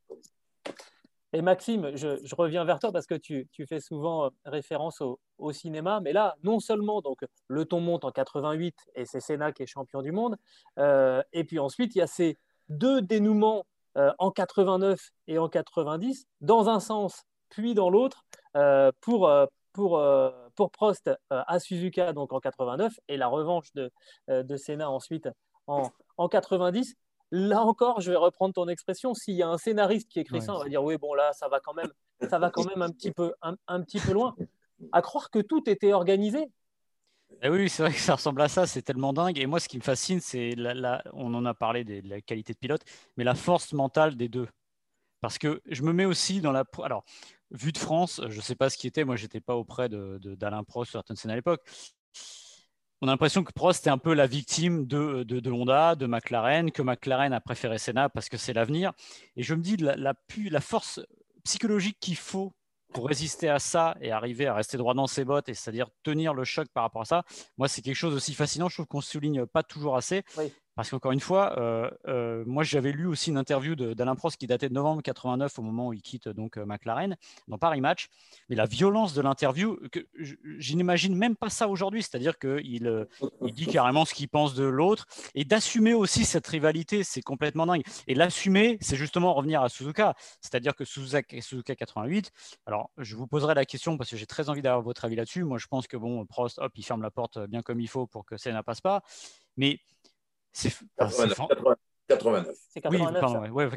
Et 1.33 1.41
Maxime, 1.41 1.95
je, 1.95 2.35
reviens 2.35 2.65
vers 2.65 2.79
toi 2.79 2.91
parce 2.91 3.07
que 3.07 3.15
tu, 3.15 3.47
fais 3.67 3.79
souvent 3.79 4.25
euh, 4.25 4.29
référence 4.45 5.01
au, 5.01 5.51
cinéma, 5.53 6.01
mais 6.01 6.13
là, 6.13 6.35
non 6.43 6.59
seulement 6.59 7.01
donc 7.01 7.21
le 7.47 7.65
ton 7.65 7.79
monte 7.79 8.05
en 8.05 8.11
88 8.11 8.75
et 8.93 9.05
c'est 9.05 9.21
Senna 9.21 9.51
qui 9.51 9.63
est 9.63 9.65
champion 9.65 10.03
du 10.03 10.11
monde, 10.11 10.37
euh, 10.77 11.23
et 11.33 11.43
puis 11.45 11.57
ensuite 11.57 11.95
il 11.95 11.99
y 11.99 12.01
a 12.01 12.07
ces 12.07 12.37
deux 12.71 13.01
dénouements 13.01 13.65
euh, 13.97 14.11
en 14.19 14.31
89 14.31 14.99
et 15.27 15.37
en 15.37 15.49
90, 15.49 16.25
dans 16.41 16.69
un 16.69 16.79
sens 16.79 17.23
puis 17.49 17.73
dans 17.73 17.89
l'autre, 17.89 18.23
euh, 18.55 18.91
pour, 19.01 19.27
euh, 19.27 19.45
pour, 19.73 20.01
pour 20.55 20.71
Prost 20.71 21.11
à 21.29 21.59
Suzuka 21.59 22.13
donc 22.13 22.33
en 22.33 22.39
89 22.39 22.93
et 23.07 23.17
la 23.17 23.27
revanche 23.27 23.71
de, 23.73 23.91
de 24.27 24.57
Senna 24.57 24.89
ensuite 24.89 25.29
en, 25.67 25.89
en 26.17 26.27
90 26.27 26.95
là 27.31 27.63
encore, 27.63 28.01
je 28.01 28.11
vais 28.11 28.17
reprendre 28.17 28.53
ton 28.53 28.67
expression, 28.67 29.13
s'il 29.13 29.35
y 29.35 29.43
a 29.43 29.47
un 29.47 29.57
scénariste 29.57 30.09
qui 30.09 30.19
écrit 30.19 30.41
ça, 30.41 30.53
on 30.53 30.59
va 30.59 30.69
dire 30.69 30.83
oui, 30.83 30.97
bon 30.97 31.13
là, 31.13 31.31
ça 31.33 31.47
va 31.47 31.59
quand 31.59 31.73
même, 31.73 31.91
ça 32.29 32.39
va 32.39 32.49
quand 32.49 32.65
même 32.65 32.81
un 32.81 32.89
petit 32.89 33.11
peu, 33.11 33.33
un, 33.41 33.55
un 33.67 33.81
petit 33.81 33.99
peu 33.99 34.11
loin. 34.11 34.35
À 34.91 35.01
croire 35.01 35.29
que 35.29 35.39
tout 35.39 35.69
était 35.69 35.93
organisé. 35.93 36.49
Eh 37.43 37.49
oui, 37.49 37.69
c'est 37.69 37.83
vrai 37.83 37.93
que 37.93 37.99
ça 37.99 38.15
ressemble 38.15 38.41
à 38.41 38.47
ça, 38.47 38.67
c'est 38.67 38.81
tellement 38.81 39.13
dingue. 39.13 39.39
Et 39.39 39.45
moi, 39.45 39.59
ce 39.59 39.67
qui 39.67 39.77
me 39.77 39.83
fascine, 39.83 40.19
c'est, 40.19 40.53
la, 40.55 41.03
on 41.13 41.33
en 41.33 41.45
a 41.45 41.53
parlé 41.53 41.83
de 41.83 42.07
la 42.07 42.21
qualité 42.21 42.53
de 42.53 42.57
pilote, 42.59 42.83
mais 43.17 43.23
la 43.23 43.35
force 43.35 43.73
mentale 43.73 44.15
des 44.15 44.29
deux. 44.29 44.47
Parce 45.21 45.37
que 45.37 45.61
je 45.69 45.83
me 45.83 45.93
mets 45.93 46.05
aussi 46.05 46.41
dans 46.41 46.51
la. 46.51 46.65
Alors, 46.83 47.03
vu 47.51 47.71
de 47.71 47.77
France, 47.77 48.21
je 48.27 48.37
ne 48.37 48.41
sais 48.41 48.55
pas 48.55 48.69
ce 48.69 48.77
qui 48.77 48.87
était, 48.87 49.03
moi, 49.03 49.15
je 49.15 49.23
n'étais 49.23 49.41
pas 49.41 49.55
auprès 49.55 49.89
de, 49.89 50.19
d'Alain 50.35 50.63
Prost 50.63 50.97
scènes 51.15 51.31
à 51.31 51.35
l'époque. 51.35 51.61
On 53.01 53.07
a 53.07 53.11
l'impression 53.11 53.43
que 53.43 53.51
Prost 53.51 53.81
était 53.81 53.89
un 53.89 53.97
peu 53.97 54.13
la 54.13 54.27
victime 54.27 54.85
de, 54.85 55.23
de, 55.23 55.51
Honda, 55.51 55.95
de 55.95 56.05
McLaren, 56.05 56.71
que 56.71 56.83
McLaren 56.83 57.33
a 57.33 57.41
préféré 57.41 57.79
Senna 57.79 58.09
parce 58.09 58.29
que 58.29 58.37
c'est 58.37 58.53
l'avenir. 58.53 58.93
Et 59.35 59.43
je 59.43 59.55
me 59.55 59.61
dis, 59.61 59.77
la, 59.77 59.95
la, 59.95 60.13
la 60.37 60.61
force 60.61 60.99
psychologique 61.43 61.97
qu'il 61.99 62.15
faut 62.15 62.53
pour 62.93 63.07
résister 63.07 63.49
à 63.49 63.59
ça 63.59 63.95
et 64.01 64.11
arriver 64.11 64.47
à 64.47 64.53
rester 64.53 64.77
droit 64.77 64.93
dans 64.93 65.07
ses 65.07 65.25
bottes, 65.25 65.49
et 65.49 65.53
c'est-à-dire 65.53 65.87
tenir 66.03 66.33
le 66.33 66.43
choc 66.43 66.67
par 66.73 66.83
rapport 66.83 67.01
à 67.01 67.05
ça, 67.05 67.23
moi, 67.57 67.67
c'est 67.67 67.81
quelque 67.81 67.95
chose 67.95 68.13
aussi 68.13 68.33
fascinant. 68.33 68.69
Je 68.69 68.75
trouve 68.75 68.87
qu'on 68.87 68.97
ne 68.97 69.03
souligne 69.03 69.45
pas 69.45 69.63
toujours 69.63 69.95
assez. 69.95 70.23
Parce 70.81 70.89
qu'encore 70.89 71.11
une 71.11 71.19
fois, 71.19 71.59
euh, 71.59 71.91
euh, 72.07 72.43
moi 72.47 72.63
j'avais 72.63 72.91
lu 72.91 73.05
aussi 73.05 73.29
une 73.29 73.37
interview 73.37 73.75
d'Alain 73.75 74.15
Prost 74.15 74.35
qui 74.37 74.47
datait 74.47 74.67
de 74.67 74.73
novembre 74.73 75.03
89 75.03 75.59
au 75.59 75.61
moment 75.61 75.89
où 75.89 75.93
il 75.93 76.01
quitte 76.01 76.27
donc 76.27 76.57
euh, 76.57 76.65
McLaren 76.65 77.17
dans 77.47 77.59
Paris 77.59 77.81
Match. 77.81 78.07
Mais 78.49 78.55
la 78.55 78.65
violence 78.65 79.13
de 79.13 79.21
l'interview, 79.21 79.79
je, 80.15 80.73
n'imagine 80.73 81.15
même 81.15 81.35
pas 81.35 81.51
ça 81.51 81.67
aujourd'hui. 81.67 82.01
C'est-à-dire 82.01 82.39
qu'il 82.39 83.05
il 83.43 83.53
dit 83.53 83.67
carrément 83.67 84.05
ce 84.05 84.15
qu'il 84.15 84.27
pense 84.27 84.55
de 84.55 84.63
l'autre 84.63 85.05
et 85.35 85.45
d'assumer 85.45 85.93
aussi 85.93 86.25
cette 86.25 86.47
rivalité, 86.47 87.03
c'est 87.03 87.21
complètement 87.21 87.67
dingue. 87.67 87.83
Et 88.07 88.15
l'assumer, 88.15 88.79
c'est 88.81 88.95
justement 88.95 89.35
revenir 89.35 89.61
à 89.61 89.69
Suzuka. 89.69 90.15
C'est-à-dire 90.41 90.75
que 90.75 90.83
Suzuka, 90.83 91.41
Suzuka 91.41 91.75
88. 91.75 92.31
Alors 92.65 92.89
je 92.97 93.15
vous 93.15 93.27
poserai 93.27 93.53
la 93.53 93.65
question 93.65 93.99
parce 93.99 94.09
que 94.09 94.17
j'ai 94.17 94.25
très 94.25 94.49
envie 94.49 94.63
d'avoir 94.63 94.81
votre 94.81 95.05
avis 95.05 95.15
là-dessus. 95.15 95.43
Moi 95.43 95.59
je 95.59 95.67
pense 95.67 95.85
que 95.85 95.95
bon 95.95 96.25
Prost, 96.25 96.57
hop, 96.57 96.71
il 96.75 96.83
ferme 96.83 97.03
la 97.03 97.11
porte 97.11 97.37
bien 97.37 97.61
comme 97.61 97.79
il 97.79 97.87
faut 97.87 98.07
pour 98.07 98.25
que 98.25 98.35
ça 98.35 98.51
ne 98.51 98.61
passe 98.61 98.81
pas. 98.81 99.03
Mais 99.57 99.79
c'est 100.51 100.73
89. 100.97 102.47
C'est 102.69 102.81
89. 102.81 103.71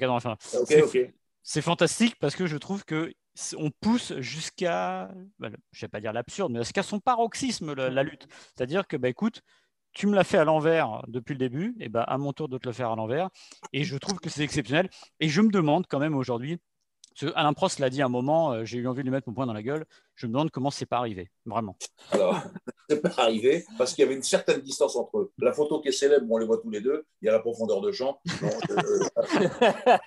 C'est 1.42 1.62
fantastique 1.62 2.16
parce 2.18 2.36
que 2.36 2.46
je 2.46 2.56
trouve 2.56 2.84
que 2.84 3.12
on 3.58 3.70
pousse 3.70 4.12
jusqu'à, 4.18 5.10
bah, 5.38 5.50
je 5.72 5.80
vais 5.80 5.88
pas 5.88 6.00
dire 6.00 6.12
l'absurde, 6.12 6.52
mais 6.52 6.60
jusqu'à 6.60 6.82
son 6.82 7.00
paroxysme 7.00 7.74
la, 7.74 8.02
lutte. 8.02 8.28
C'est-à-dire 8.54 8.86
que, 8.86 8.96
bah, 8.96 9.08
écoute, 9.08 9.42
tu 9.92 10.06
me 10.06 10.14
l'as 10.14 10.24
fait 10.24 10.38
à 10.38 10.44
l'envers 10.44 11.02
depuis 11.08 11.32
le 11.32 11.38
début, 11.38 11.74
et 11.80 11.88
bah, 11.88 12.02
à 12.02 12.16
mon 12.16 12.32
tour 12.32 12.48
de 12.48 12.58
te 12.58 12.68
le 12.68 12.72
faire 12.72 12.90
à 12.90 12.96
l'envers. 12.96 13.30
Et 13.72 13.84
je 13.84 13.96
trouve 13.96 14.18
que 14.20 14.30
c'est 14.30 14.42
exceptionnel. 14.42 14.88
Et 15.20 15.28
je 15.28 15.40
me 15.40 15.50
demande 15.50 15.86
quand 15.88 15.98
même 15.98 16.14
aujourd'hui, 16.14 16.60
Alain 17.34 17.52
Prost 17.52 17.78
l'a 17.78 17.90
dit 17.90 18.02
à 18.02 18.06
un 18.06 18.08
moment, 18.08 18.52
euh, 18.52 18.64
j'ai 18.64 18.78
eu 18.78 18.88
envie 18.88 19.02
de 19.02 19.04
lui 19.04 19.12
mettre 19.12 19.28
mon 19.28 19.34
poing 19.34 19.46
dans 19.46 19.52
la 19.52 19.62
gueule. 19.62 19.84
Je 20.14 20.26
me 20.26 20.32
demande 20.32 20.50
comment 20.50 20.70
c'est 20.70 20.86
pas 20.86 20.98
arrivé, 20.98 21.30
vraiment. 21.46 21.76
Alors, 22.10 22.40
c'est 22.88 23.00
pas 23.00 23.12
arrivé 23.18 23.64
parce 23.78 23.94
qu'il 23.94 24.02
y 24.02 24.06
avait 24.06 24.16
une 24.16 24.22
certaine 24.22 24.60
distance 24.60 24.96
entre 24.96 25.18
eux. 25.18 25.32
La 25.38 25.52
photo 25.52 25.80
qui 25.80 25.88
est 25.88 25.92
célèbre, 25.92 26.26
on 26.30 26.38
les 26.38 26.46
voit 26.46 26.58
tous 26.58 26.70
les 26.70 26.80
deux. 26.80 27.06
Il 27.22 27.26
y 27.26 27.28
a 27.28 27.32
la 27.32 27.40
profondeur 27.40 27.80
de 27.80 27.90
champ. 27.92 28.20
Non, 28.42 28.50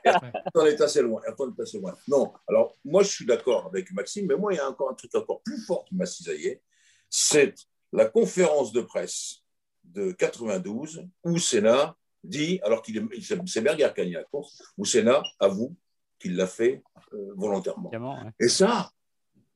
on 0.56 0.66
est 0.66 0.80
assez 0.82 1.02
loin. 1.02 1.22
est 1.24 1.62
assez 1.62 1.80
loin. 1.80 1.96
Non. 2.08 2.34
Alors, 2.48 2.76
moi, 2.86 3.04
je 3.04 3.10
suis 3.10 3.26
d'accord 3.26 3.66
avec 3.68 3.92
Maxime, 3.92 4.28
mais 4.28 4.36
moi, 4.36 4.54
il 4.54 4.58
y 4.58 4.60
a 4.60 4.70
encore 4.70 4.90
un 4.92 4.94
truc 4.94 5.13
encore 5.16 5.42
plus 5.42 5.60
fort 5.66 5.86
qui 5.86 5.96
m'a 5.96 6.06
cisaillé. 6.06 6.62
C'est 7.10 7.56
la 7.92 8.06
conférence 8.06 8.72
de 8.72 8.82
presse 8.82 9.44
de 9.84 10.12
92 10.12 11.06
où 11.24 11.38
Sénat 11.38 11.96
dit, 12.24 12.60
alors 12.63 12.82
qu'il 12.82 12.98
est, 12.98 13.22
c'est 13.46 13.62
Berger 13.62 13.90
qui 13.96 14.02
a 14.02 14.06
la 14.06 14.24
course, 14.26 14.62
où 14.78 14.86
Sénat 14.86 15.24
avoue 15.40 15.76
qu'il 16.20 16.36
l'a 16.36 16.48
fait 16.48 16.84
euh, 17.13 17.34
volontairement. 17.36 17.92
Et 18.40 18.50
ça, 18.50 18.92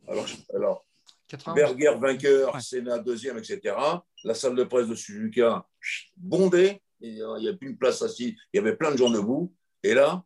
alors, 0.08 0.26
alors 0.54 0.86
Berger 1.56 1.96
vainqueur, 2.00 2.60
Sénat 2.62 3.00
deuxième, 3.00 3.38
etc. 3.38 3.76
La 4.24 4.34
salle 4.34 4.56
de 4.56 4.64
presse 4.64 4.88
de 4.88 4.96
Suzuka 4.96 5.66
bondée, 6.18 6.82
il 7.00 7.24
n'y 7.40 7.48
a 7.48 7.54
plus 7.54 7.70
une 7.70 7.78
place 7.78 8.02
assise, 8.02 8.36
il 8.54 8.58
y 8.58 8.60
avait 8.60 8.76
plein 8.76 8.92
de 8.92 8.98
gens 8.98 9.10
debout. 9.10 9.54
Et 9.84 9.94
là, 9.94 10.24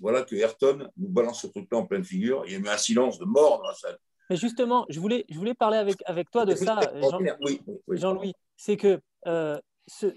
voilà 0.00 0.22
que 0.22 0.34
Ayrton 0.34 0.90
nous 0.96 1.08
balance 1.08 1.42
ce 1.42 1.46
truc-là 1.46 1.78
en 1.78 1.86
pleine 1.86 2.04
figure. 2.04 2.42
Il 2.46 2.52
y 2.52 2.56
a 2.56 2.58
eu 2.58 2.68
un 2.68 2.76
silence 2.76 3.18
de 3.18 3.24
mort 3.24 3.58
dans 3.58 3.68
la 3.68 3.74
salle. 3.74 3.98
Mais 4.28 4.36
justement, 4.36 4.86
je 4.88 5.00
voulais, 5.00 5.24
je 5.28 5.36
voulais 5.36 5.54
parler 5.54 5.76
avec, 5.76 5.96
avec 6.06 6.30
toi 6.30 6.44
de 6.44 6.54
ça, 6.54 6.80
Jean-Louis. 7.88 8.32
C'est 8.56 8.76
que 8.76 9.00
euh, 9.26 9.58
ce, 9.86 10.14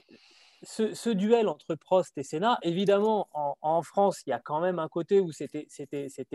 ce, 0.63 1.09
duel 1.09 1.47
entre 1.47 1.75
Prost 1.75 2.17
et 2.17 2.23
Senna, 2.23 2.57
évidemment, 2.61 3.27
en, 3.33 3.81
France, 3.81 4.21
il 4.25 4.29
y 4.29 4.33
a 4.33 4.39
quand 4.39 4.61
même 4.61 4.79
un 4.79 4.87
côté 4.87 5.19
où 5.19 5.31
c'était 5.31 5.67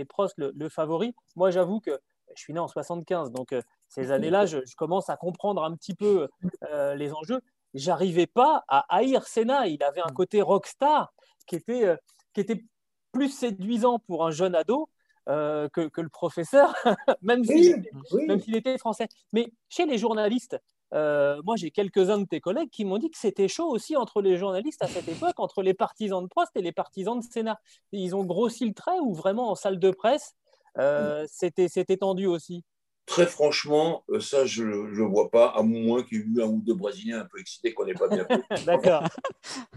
Prost 0.08 0.34
le, 0.38 0.68
favori. 0.68 1.14
Moi, 1.36 1.50
j'avoue 1.50 1.80
que 1.80 1.98
je 2.34 2.42
suis 2.42 2.52
né 2.52 2.60
en 2.60 2.68
75, 2.68 3.32
donc 3.32 3.52
euh, 3.52 3.62
ces 3.88 4.10
années-là, 4.10 4.46
je, 4.46 4.58
commence 4.76 5.10
à 5.10 5.16
comprendre 5.16 5.64
un 5.64 5.74
petit 5.74 5.94
peu 5.94 6.28
euh, 6.70 6.94
les 6.94 7.12
enjeux. 7.12 7.40
J'arrivais 7.74 8.26
pas 8.26 8.64
à 8.68 8.84
haïr 8.88 9.26
Senna. 9.26 9.66
Il 9.66 9.82
avait 9.82 10.00
un 10.00 10.12
côté 10.12 10.42
rockstar 10.42 11.12
qui 11.46 11.56
était, 11.56 11.86
euh, 11.86 11.96
qui 12.32 12.40
était 12.40 12.64
plus 13.12 13.30
séduisant 13.30 13.98
pour 13.98 14.26
un 14.26 14.30
jeune 14.30 14.54
ado 14.54 14.88
que, 15.26 16.00
le 16.00 16.08
professeur, 16.08 16.74
même 17.22 17.44
s'il 17.44 18.56
était 18.56 18.78
français. 18.78 19.08
Mais 19.34 19.52
chez 19.68 19.84
les 19.84 19.98
journalistes, 19.98 20.58
euh, 20.94 21.40
moi, 21.44 21.56
j'ai 21.56 21.70
quelques-uns 21.70 22.18
de 22.18 22.24
tes 22.24 22.40
collègues 22.40 22.70
qui 22.70 22.84
m'ont 22.84 22.98
dit 22.98 23.10
que 23.10 23.18
c'était 23.18 23.48
chaud 23.48 23.68
aussi 23.68 23.96
entre 23.96 24.22
les 24.22 24.36
journalistes 24.36 24.82
à 24.82 24.86
cette 24.86 25.08
époque, 25.08 25.38
entre 25.38 25.62
les 25.62 25.74
partisans 25.74 26.22
de 26.22 26.28
Prost 26.28 26.50
et 26.56 26.62
les 26.62 26.72
partisans 26.72 27.18
de 27.18 27.24
Sénat. 27.24 27.60
Ils 27.92 28.16
ont 28.16 28.24
grossi 28.24 28.66
le 28.66 28.74
trait 28.74 28.98
ou 29.00 29.14
vraiment 29.14 29.50
en 29.50 29.54
salle 29.54 29.78
de 29.78 29.90
presse, 29.90 30.34
euh, 30.78 31.26
c'était 31.28 31.96
tendu 31.96 32.26
aussi 32.26 32.64
Très 33.06 33.26
franchement, 33.26 34.04
euh, 34.10 34.20
ça, 34.20 34.44
je 34.44 34.64
ne 34.64 35.08
vois 35.08 35.30
pas, 35.30 35.46
à 35.48 35.62
moins 35.62 36.02
qu'il 36.02 36.18
y 36.18 36.20
ait 36.20 36.24
eu 36.24 36.42
un 36.42 36.46
ou 36.46 36.60
deux 36.60 36.74
Brésiliens 36.74 37.20
un 37.20 37.24
peu 37.24 37.40
excités 37.40 37.72
qu'on 37.72 37.86
n'ait 37.86 37.94
pas 37.94 38.08
bien 38.08 38.26
fait. 38.26 38.42
D'accord. 38.66 39.02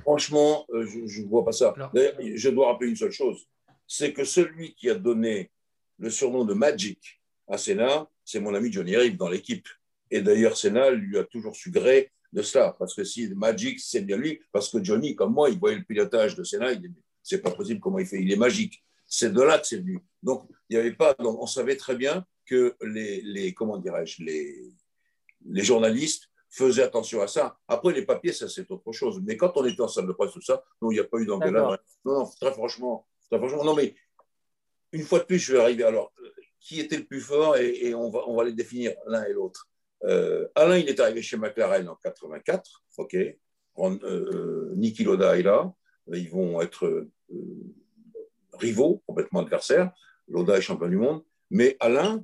franchement, 0.02 0.66
je 0.70 1.22
ne 1.22 1.28
vois 1.28 1.46
pas 1.46 1.54
ça. 1.54 1.74
je 1.94 2.50
dois 2.50 2.68
rappeler 2.68 2.90
une 2.90 2.98
seule 2.98 3.12
chose 3.12 3.48
c'est 3.92 4.14
que 4.14 4.24
celui 4.24 4.74
qui 4.74 4.90
a 4.90 4.96
donné 4.96 5.52
le 6.00 6.10
surnom 6.10 6.46
de 6.46 6.54
Magic 6.54 7.22
à 7.50 7.58
Sénat, 7.58 8.10
c'est 8.24 8.40
mon 8.40 8.56
ami 8.56 8.72
Johnny 8.72 8.96
Rive 8.96 9.18
dans 9.18 9.28
l'équipe. 9.28 9.68
Et 10.10 10.22
d'ailleurs, 10.22 10.56
Senna 10.56 10.92
lui 10.92 11.18
a 11.18 11.26
toujours 11.26 11.58
su 11.58 11.72
gré 11.72 12.10
de 12.32 12.42
cela, 12.42 12.74
parce 12.80 12.96
que 12.96 13.04
si 13.04 13.28
Magic, 13.36 13.82
c'est 13.82 14.00
bien 14.00 14.16
lui, 14.16 14.40
parce 14.54 14.70
que 14.70 14.82
Johnny, 14.82 15.14
comme 15.14 15.34
moi, 15.34 15.50
il 15.50 15.60
voyait 15.60 15.76
le 15.76 15.84
pilotage 15.84 16.36
de 16.36 16.44
Senna, 16.46 16.72
il 16.72 16.90
c'est 17.22 17.42
pas 17.42 17.52
possible 17.52 17.82
comment 17.82 18.00
il 18.00 18.06
fait, 18.06 18.22
il 18.22 18.32
est 18.32 18.38
magique. 18.38 18.82
C'est 19.06 19.34
de 19.34 19.42
là 19.42 19.60
que 19.60 19.68
c'est 19.68 19.80
venu. 19.80 20.00
Donc, 20.24 20.50
il 20.72 20.76
n'y 20.76 20.80
avait 20.80 20.94
pas, 20.94 21.14
donc 21.16 21.38
on 21.42 21.48
savait 21.48 21.76
très 21.76 21.98
bien 21.98 22.26
que 22.46 22.78
les, 22.82 23.22
les 23.22 23.54
comment 23.54 23.78
dirais-je, 23.78 24.24
les, 24.24 24.72
les 25.46 25.64
journalistes 25.64 26.30
faisaient 26.50 26.84
attention 26.84 27.22
à 27.22 27.28
ça. 27.28 27.58
Après, 27.68 27.92
les 27.92 28.06
papiers, 28.06 28.32
ça 28.32 28.48
c'est 28.48 28.72
autre 28.72 28.90
chose. 28.94 29.22
Mais 29.22 29.36
quand 29.36 29.52
on 29.58 29.66
était 29.66 29.82
en 29.82 29.90
salle 29.90 30.08
de 30.08 30.14
presse, 30.14 30.32
tout 30.32 30.42
ça, 30.42 30.64
non, 30.82 30.90
il 30.90 30.94
n'y 30.94 31.02
a 31.02 31.04
pas 31.04 31.18
eu 31.18 31.26
d'engueulade. 31.26 31.78
Non, 32.06 32.20
non, 32.20 32.32
très 32.40 32.54
franchement, 32.54 33.06
très 33.30 33.38
franchement, 33.38 33.66
non, 33.66 33.76
mais 33.76 33.96
une 34.94 35.04
fois 35.04 35.20
de 35.20 35.26
plus, 35.26 35.40
je 35.40 35.52
vais 35.52 35.60
arriver. 35.60 35.84
Alors, 35.84 36.14
qui 36.62 36.80
était 36.80 36.98
le 36.98 37.06
plus 37.06 37.20
fort 37.20 37.58
et, 37.58 37.94
on, 37.94 38.10
va, 38.10 38.22
on 38.28 38.38
va 38.38 38.46
les 38.46 38.54
définir 38.54 38.94
l'un 39.08 39.26
et 39.26 39.34
l'autre. 39.34 39.68
Alain, 40.56 40.78
il 40.78 40.88
est 40.88 41.02
arrivé 41.02 41.22
chez 41.22 41.36
McLaren 41.36 41.90
en 41.90 41.96
84, 41.96 42.84
ok. 42.98 43.18
Niki 44.78 45.04
Loda 45.04 45.38
est 45.38 45.44
là, 45.44 45.74
ils 46.08 46.30
vont 46.30 46.62
être 46.62 47.08
rivaux, 48.54 49.04
complètement 49.06 49.42
adversaires. 49.42 49.92
Loda 50.32 50.58
est 50.58 50.62
champion 50.62 50.88
du 50.88 50.98
monde, 50.98 51.24
mais 51.50 51.76
Alain, 51.80 52.24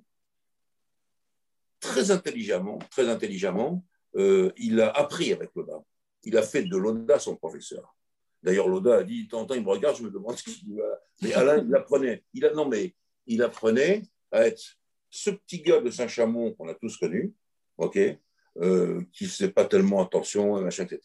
très 1.80 2.12
intelligemment, 2.12 2.80
très 2.90 3.10
intelligemment, 3.10 3.86
euh, 4.16 4.52
il 4.58 4.80
a 4.82 4.90
appris 4.90 5.32
avec 5.34 5.52
Loda. 5.56 5.84
Il 6.24 6.38
a 6.38 6.42
fait 6.42 6.64
de 6.64 6.78
Loda 6.78 7.20
son 7.20 7.36
professeur. 7.36 7.96
D'ailleurs, 8.42 8.68
Loda 8.68 8.98
a 8.98 9.04
dit, 9.04 9.28
temps 9.28 9.46
il 9.50 9.62
me 9.62 9.70
regarde, 9.70 9.98
je 9.98 10.04
me 10.04 10.10
demande 10.10 10.36
ce 10.38 10.44
qu'il 10.44 10.76
va. 10.76 11.00
Mais 11.22 11.34
Alain, 11.34 11.64
il 11.64 11.76
apprenait. 11.76 12.24
Il 12.34 12.46
a, 12.46 12.54
non, 12.54 12.68
mais 12.68 12.96
il 13.26 13.42
apprenait 13.44 14.04
à 14.32 14.48
être 14.48 14.78
ce 15.10 15.30
petit 15.32 15.62
gars 15.62 15.82
de 15.82 15.90
Saint-Chamond 15.90 16.54
qu'on 16.54 16.68
a 16.68 16.74
tous 16.74 16.98
connu, 16.98 17.34
euh, 17.80 19.02
qui 19.14 19.24
ne 19.26 19.30
faisait 19.30 19.52
pas 19.52 19.66
tellement 19.66 20.02
attention, 20.02 20.68
etc., 20.68 21.00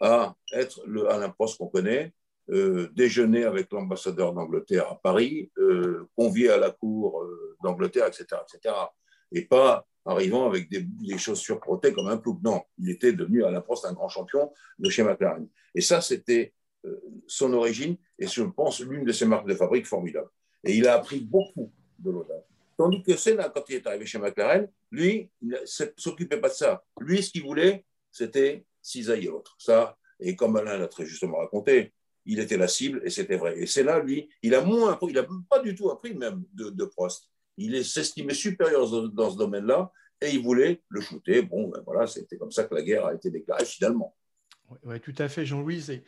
à 0.00 0.34
être 0.52 0.82
le 0.86 1.08
Alain 1.10 1.28
Prost 1.28 1.58
qu'on 1.58 1.68
connaît, 1.68 2.14
euh, 2.50 2.88
déjeuner 2.94 3.44
avec 3.44 3.70
l'ambassadeur 3.70 4.32
d'Angleterre 4.32 4.90
à 4.90 5.00
Paris, 5.00 5.52
euh, 5.58 6.08
convié 6.16 6.50
à 6.50 6.56
la 6.56 6.70
cour 6.70 7.22
euh, 7.22 7.56
d'Angleterre, 7.62 8.06
etc., 8.06 8.24
etc. 8.42 8.74
Et 9.30 9.44
pas 9.44 9.86
arrivant 10.04 10.46
avec 10.46 10.68
des, 10.68 11.18
chaussures 11.18 11.60
protées 11.60 11.92
comme 11.92 12.08
un 12.08 12.16
plouc. 12.16 12.40
Non, 12.42 12.62
il 12.78 12.90
était 12.90 13.12
devenu 13.12 13.44
à 13.44 13.50
la 13.50 13.60
Prost 13.60 13.84
un 13.84 13.92
grand 13.92 14.08
champion 14.08 14.52
de 14.78 14.90
chez 14.90 15.04
McLaren. 15.04 15.46
Et 15.74 15.80
ça, 15.80 16.00
c'était 16.00 16.54
son 17.26 17.52
origine 17.52 17.96
et 18.18 18.26
je 18.26 18.42
pense 18.42 18.80
l'une 18.80 19.04
de 19.04 19.12
ses 19.12 19.26
marques 19.26 19.46
de 19.46 19.54
fabrique 19.54 19.86
formidables. 19.86 20.30
Et 20.64 20.74
il 20.74 20.88
a 20.88 20.94
appris 20.94 21.20
beaucoup 21.20 21.70
de 21.98 22.10
Loda. 22.10 22.34
Tandis 22.76 23.02
que 23.02 23.14
Senna, 23.14 23.50
quand 23.50 23.68
il 23.68 23.76
est 23.76 23.86
arrivé 23.86 24.06
chez 24.06 24.18
McLaren, 24.18 24.66
lui, 24.90 25.30
il 25.42 25.48
ne 25.48 25.58
s'occupait 25.66 26.40
pas 26.40 26.48
de 26.48 26.54
ça. 26.54 26.82
Lui, 26.98 27.22
ce 27.22 27.30
qu'il 27.30 27.42
voulait, 27.42 27.84
c'était 28.10 28.64
cisailler 28.80 29.28
l'autre. 29.28 29.54
Ça, 29.58 29.98
et 30.18 30.34
comme 30.34 30.56
Alain 30.56 30.78
l'a 30.78 30.88
très 30.88 31.04
justement 31.04 31.38
raconté, 31.38 31.92
il 32.30 32.38
était 32.38 32.56
la 32.56 32.68
cible 32.68 33.02
et 33.04 33.10
c'était 33.10 33.36
vrai. 33.36 33.58
Et 33.58 33.66
c'est 33.66 33.82
là, 33.82 33.98
lui, 33.98 34.28
il 34.42 34.54
a 34.54 34.62
moins 34.62 34.92
appris, 34.92 35.08
il 35.08 35.14
n'a 35.14 35.26
pas 35.48 35.58
du 35.58 35.74
tout 35.74 35.90
appris 35.90 36.14
même 36.14 36.44
de, 36.54 36.84
Prost. 36.84 37.28
Il 37.56 37.84
s'estimait 37.84 38.34
supérieur 38.34 38.88
dans 39.10 39.30
ce 39.30 39.36
domaine-là 39.36 39.90
et 40.20 40.30
il 40.30 40.40
voulait 40.40 40.80
le 40.88 41.00
shooter. 41.00 41.42
Bon, 41.42 41.68
ben 41.68 41.82
voilà, 41.84 42.06
c'était 42.06 42.38
comme 42.38 42.52
ça 42.52 42.64
que 42.64 42.74
la 42.74 42.82
guerre 42.82 43.06
a 43.06 43.14
été 43.14 43.30
déclarée 43.30 43.64
finalement. 43.64 44.14
Oui, 44.84 45.00
tout 45.00 45.14
à 45.18 45.28
fait, 45.28 45.44
Jean-Louis. 45.44 46.02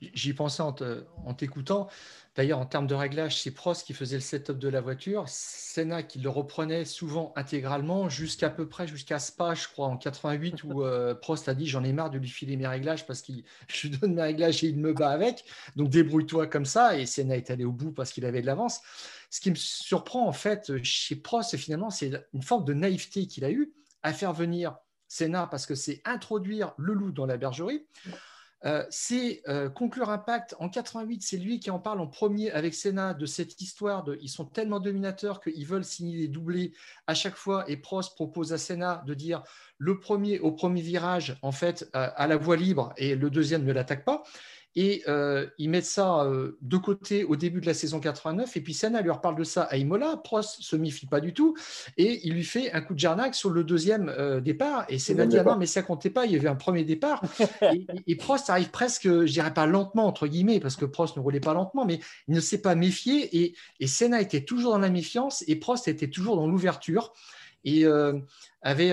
J'y 0.00 0.32
pensais 0.32 0.62
en 0.62 1.34
t'écoutant. 1.34 1.88
D'ailleurs, 2.36 2.58
en 2.58 2.66
termes 2.66 2.86
de 2.86 2.94
réglage, 2.94 3.40
c'est 3.40 3.50
Prost 3.50 3.86
qui 3.86 3.94
faisait 3.94 4.16
le 4.16 4.20
setup 4.20 4.58
de 4.58 4.68
la 4.68 4.82
voiture, 4.82 5.24
Senna 5.26 6.02
qui 6.02 6.18
le 6.18 6.28
reprenait 6.28 6.84
souvent 6.84 7.32
intégralement, 7.34 8.10
jusqu'à 8.10 8.50
peu 8.50 8.68
près 8.68 8.86
jusqu'à 8.86 9.18
Spa, 9.18 9.54
je 9.54 9.66
crois, 9.68 9.86
en 9.86 9.96
88, 9.96 10.62
où 10.64 10.84
euh, 10.84 11.14
Prost 11.14 11.48
a 11.48 11.54
dit 11.54 11.66
j'en 11.66 11.82
ai 11.82 11.94
marre 11.94 12.10
de 12.10 12.18
lui 12.18 12.28
filer 12.28 12.56
mes 12.56 12.66
réglages 12.66 13.06
parce 13.06 13.22
que 13.22 13.32
je 13.68 13.88
lui 13.88 13.96
donne 13.96 14.14
mes 14.14 14.22
réglages 14.22 14.62
et 14.64 14.68
il 14.68 14.78
me 14.78 14.92
bat 14.92 15.10
avec. 15.10 15.44
Donc 15.76 15.88
débrouille-toi 15.88 16.46
comme 16.46 16.66
ça. 16.66 16.98
Et 16.98 17.06
Senna 17.06 17.36
est 17.36 17.50
allé 17.50 17.64
au 17.64 17.72
bout 17.72 17.92
parce 17.92 18.12
qu'il 18.12 18.26
avait 18.26 18.42
de 18.42 18.46
l'avance. 18.46 18.82
Ce 19.30 19.40
qui 19.40 19.50
me 19.50 19.56
surprend 19.56 20.28
en 20.28 20.32
fait 20.32 20.82
chez 20.82 21.16
Prost, 21.16 21.56
finalement, 21.56 21.88
c'est 21.88 22.12
une 22.34 22.42
forme 22.42 22.66
de 22.66 22.74
naïveté 22.74 23.26
qu'il 23.26 23.44
a 23.46 23.50
eue 23.50 23.72
à 24.02 24.12
faire 24.12 24.34
venir 24.34 24.76
Senna 25.08 25.46
parce 25.46 25.64
que 25.64 25.74
c'est 25.74 26.02
introduire 26.04 26.74
le 26.76 26.92
loup 26.92 27.12
dans 27.12 27.26
la 27.26 27.38
bergerie. 27.38 27.86
Euh, 28.64 28.84
c'est 28.90 29.42
euh, 29.48 29.68
conclure 29.68 30.10
Impact 30.10 30.56
en 30.58 30.68
88. 30.68 31.22
C'est 31.22 31.36
lui 31.36 31.60
qui 31.60 31.70
en 31.70 31.78
parle 31.78 32.00
en 32.00 32.06
premier 32.06 32.50
avec 32.50 32.74
Senna 32.74 33.14
de 33.14 33.26
cette 33.26 33.60
histoire 33.60 34.02
de 34.02 34.18
ils 34.22 34.28
sont 34.28 34.46
tellement 34.46 34.80
dominateurs 34.80 35.40
qu'ils 35.40 35.66
veulent 35.66 35.84
signer 35.84 36.16
des 36.16 36.28
doublés 36.28 36.72
à 37.06 37.14
chaque 37.14 37.36
fois. 37.36 37.68
Et 37.68 37.76
Prost 37.76 38.14
propose 38.14 38.52
à 38.52 38.58
Senna 38.58 39.02
de 39.06 39.14
dire 39.14 39.42
le 39.78 40.00
premier 40.00 40.38
au 40.40 40.52
premier 40.52 40.80
virage, 40.80 41.36
en 41.42 41.52
fait, 41.52 41.88
euh, 41.94 42.08
à 42.16 42.26
la 42.26 42.36
voie 42.36 42.56
libre 42.56 42.92
et 42.96 43.14
le 43.14 43.30
deuxième 43.30 43.64
ne 43.64 43.72
l'attaque 43.72 44.04
pas. 44.04 44.22
Et 44.78 45.02
euh, 45.08 45.46
ils 45.56 45.70
mettent 45.70 45.86
ça 45.86 46.24
euh, 46.24 46.58
de 46.60 46.76
côté 46.76 47.24
au 47.24 47.34
début 47.34 47.62
de 47.62 47.66
la 47.66 47.72
saison 47.72 47.98
89. 47.98 48.58
Et 48.58 48.60
puis 48.60 48.74
Senna 48.74 49.00
lui 49.00 49.10
reparle 49.10 49.36
de 49.36 49.42
ça 49.42 49.62
à 49.62 49.78
Imola. 49.78 50.20
Prost 50.22 50.60
se 50.60 50.76
méfie 50.76 51.06
pas 51.06 51.20
du 51.20 51.32
tout. 51.32 51.56
Et 51.96 52.20
il 52.26 52.34
lui 52.34 52.44
fait 52.44 52.70
un 52.72 52.82
coup 52.82 52.92
de 52.92 52.98
jarnac 52.98 53.34
sur 53.34 53.48
le 53.48 53.64
deuxième 53.64 54.10
euh, 54.10 54.40
départ. 54.40 54.84
Et 54.90 54.98
Senna 54.98 55.26
dit 55.26 55.38
ah 55.38 55.44
non, 55.44 55.56
mais 55.56 55.64
ça 55.64 55.82
comptait 55.82 56.10
pas. 56.10 56.26
Il 56.26 56.32
y 56.32 56.36
avait 56.36 56.48
un 56.48 56.56
premier 56.56 56.84
départ. 56.84 57.22
et, 58.06 58.16
Prost 58.16 58.50
arrive 58.50 58.70
presque, 58.70 59.04
je 59.08 59.32
dirais 59.32 59.54
pas 59.54 59.64
lentement, 59.64 60.06
entre 60.06 60.26
guillemets, 60.26 60.60
parce 60.60 60.76
que 60.76 60.84
Prost 60.84 61.16
ne 61.16 61.22
roulait 61.22 61.40
pas 61.40 61.54
lentement, 61.54 61.86
mais 61.86 61.98
il 62.28 62.34
ne 62.34 62.40
s'est 62.40 62.60
pas 62.60 62.74
méfié. 62.74 63.34
Et, 63.34 63.54
et 63.80 63.86
Senna 63.86 64.20
était 64.20 64.44
toujours 64.44 64.72
dans 64.72 64.78
la 64.78 64.90
méfiance 64.90 65.42
et 65.48 65.56
Prost 65.56 65.88
était 65.88 66.10
toujours 66.10 66.36
dans 66.36 66.46
l'ouverture. 66.46 67.14
Et 67.64 67.84
avait 68.62 68.92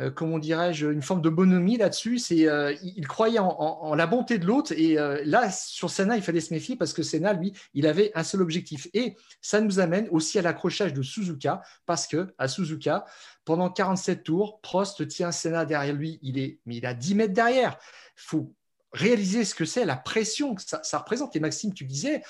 euh, 0.00 0.10
comment 0.10 0.38
dirais-je, 0.38 0.86
une 0.86 1.02
forme 1.02 1.20
de 1.20 1.28
bonhomie 1.28 1.76
là-dessus. 1.76 2.18
C'est, 2.18 2.48
euh, 2.48 2.74
il 2.82 3.06
croyait 3.06 3.38
en, 3.38 3.94
la 3.94 4.06
bonté 4.06 4.38
de 4.38 4.46
l'autre. 4.46 4.72
Et 4.76 4.98
euh, 4.98 5.20
là, 5.24 5.50
sur 5.50 5.90
Senna, 5.90 6.16
il 6.16 6.22
fallait 6.22 6.40
se 6.40 6.54
méfier 6.54 6.76
parce 6.76 6.92
que 6.92 7.02
Senna, 7.02 7.32
lui, 7.34 7.52
il 7.74 7.86
avait 7.86 8.10
un 8.14 8.24
seul 8.24 8.40
objectif. 8.40 8.88
Et 8.94 9.16
ça 9.42 9.60
nous 9.60 9.78
amène 9.78 10.08
aussi 10.10 10.38
à 10.38 10.42
l'accrochage 10.42 10.94
de 10.94 11.02
Suzuka 11.02 11.60
parce 11.86 12.06
que 12.06 12.34
à 12.38 12.48
Suzuka, 12.48 13.04
pendant 13.44 13.68
47 13.68 14.22
tours, 14.22 14.60
Prost 14.62 15.06
tient 15.06 15.32
Senna 15.32 15.64
derrière 15.64 15.94
lui. 15.94 16.18
Il 16.22 16.38
est, 16.38 16.60
mais 16.64 16.76
il 16.76 16.86
a 16.86 16.94
10 16.94 17.14
mètres 17.16 17.34
derrière. 17.34 17.76
Il 18.16 18.22
faut 18.22 18.54
réaliser 18.92 19.44
ce 19.44 19.54
que 19.54 19.64
c'est, 19.64 19.84
la 19.84 19.96
pression 19.96 20.54
que 20.54 20.62
ça, 20.62 20.98
représente. 20.98 21.36
Et 21.36 21.40
Maxime, 21.40 21.72
tu 21.72 21.84
disais, 21.84 22.22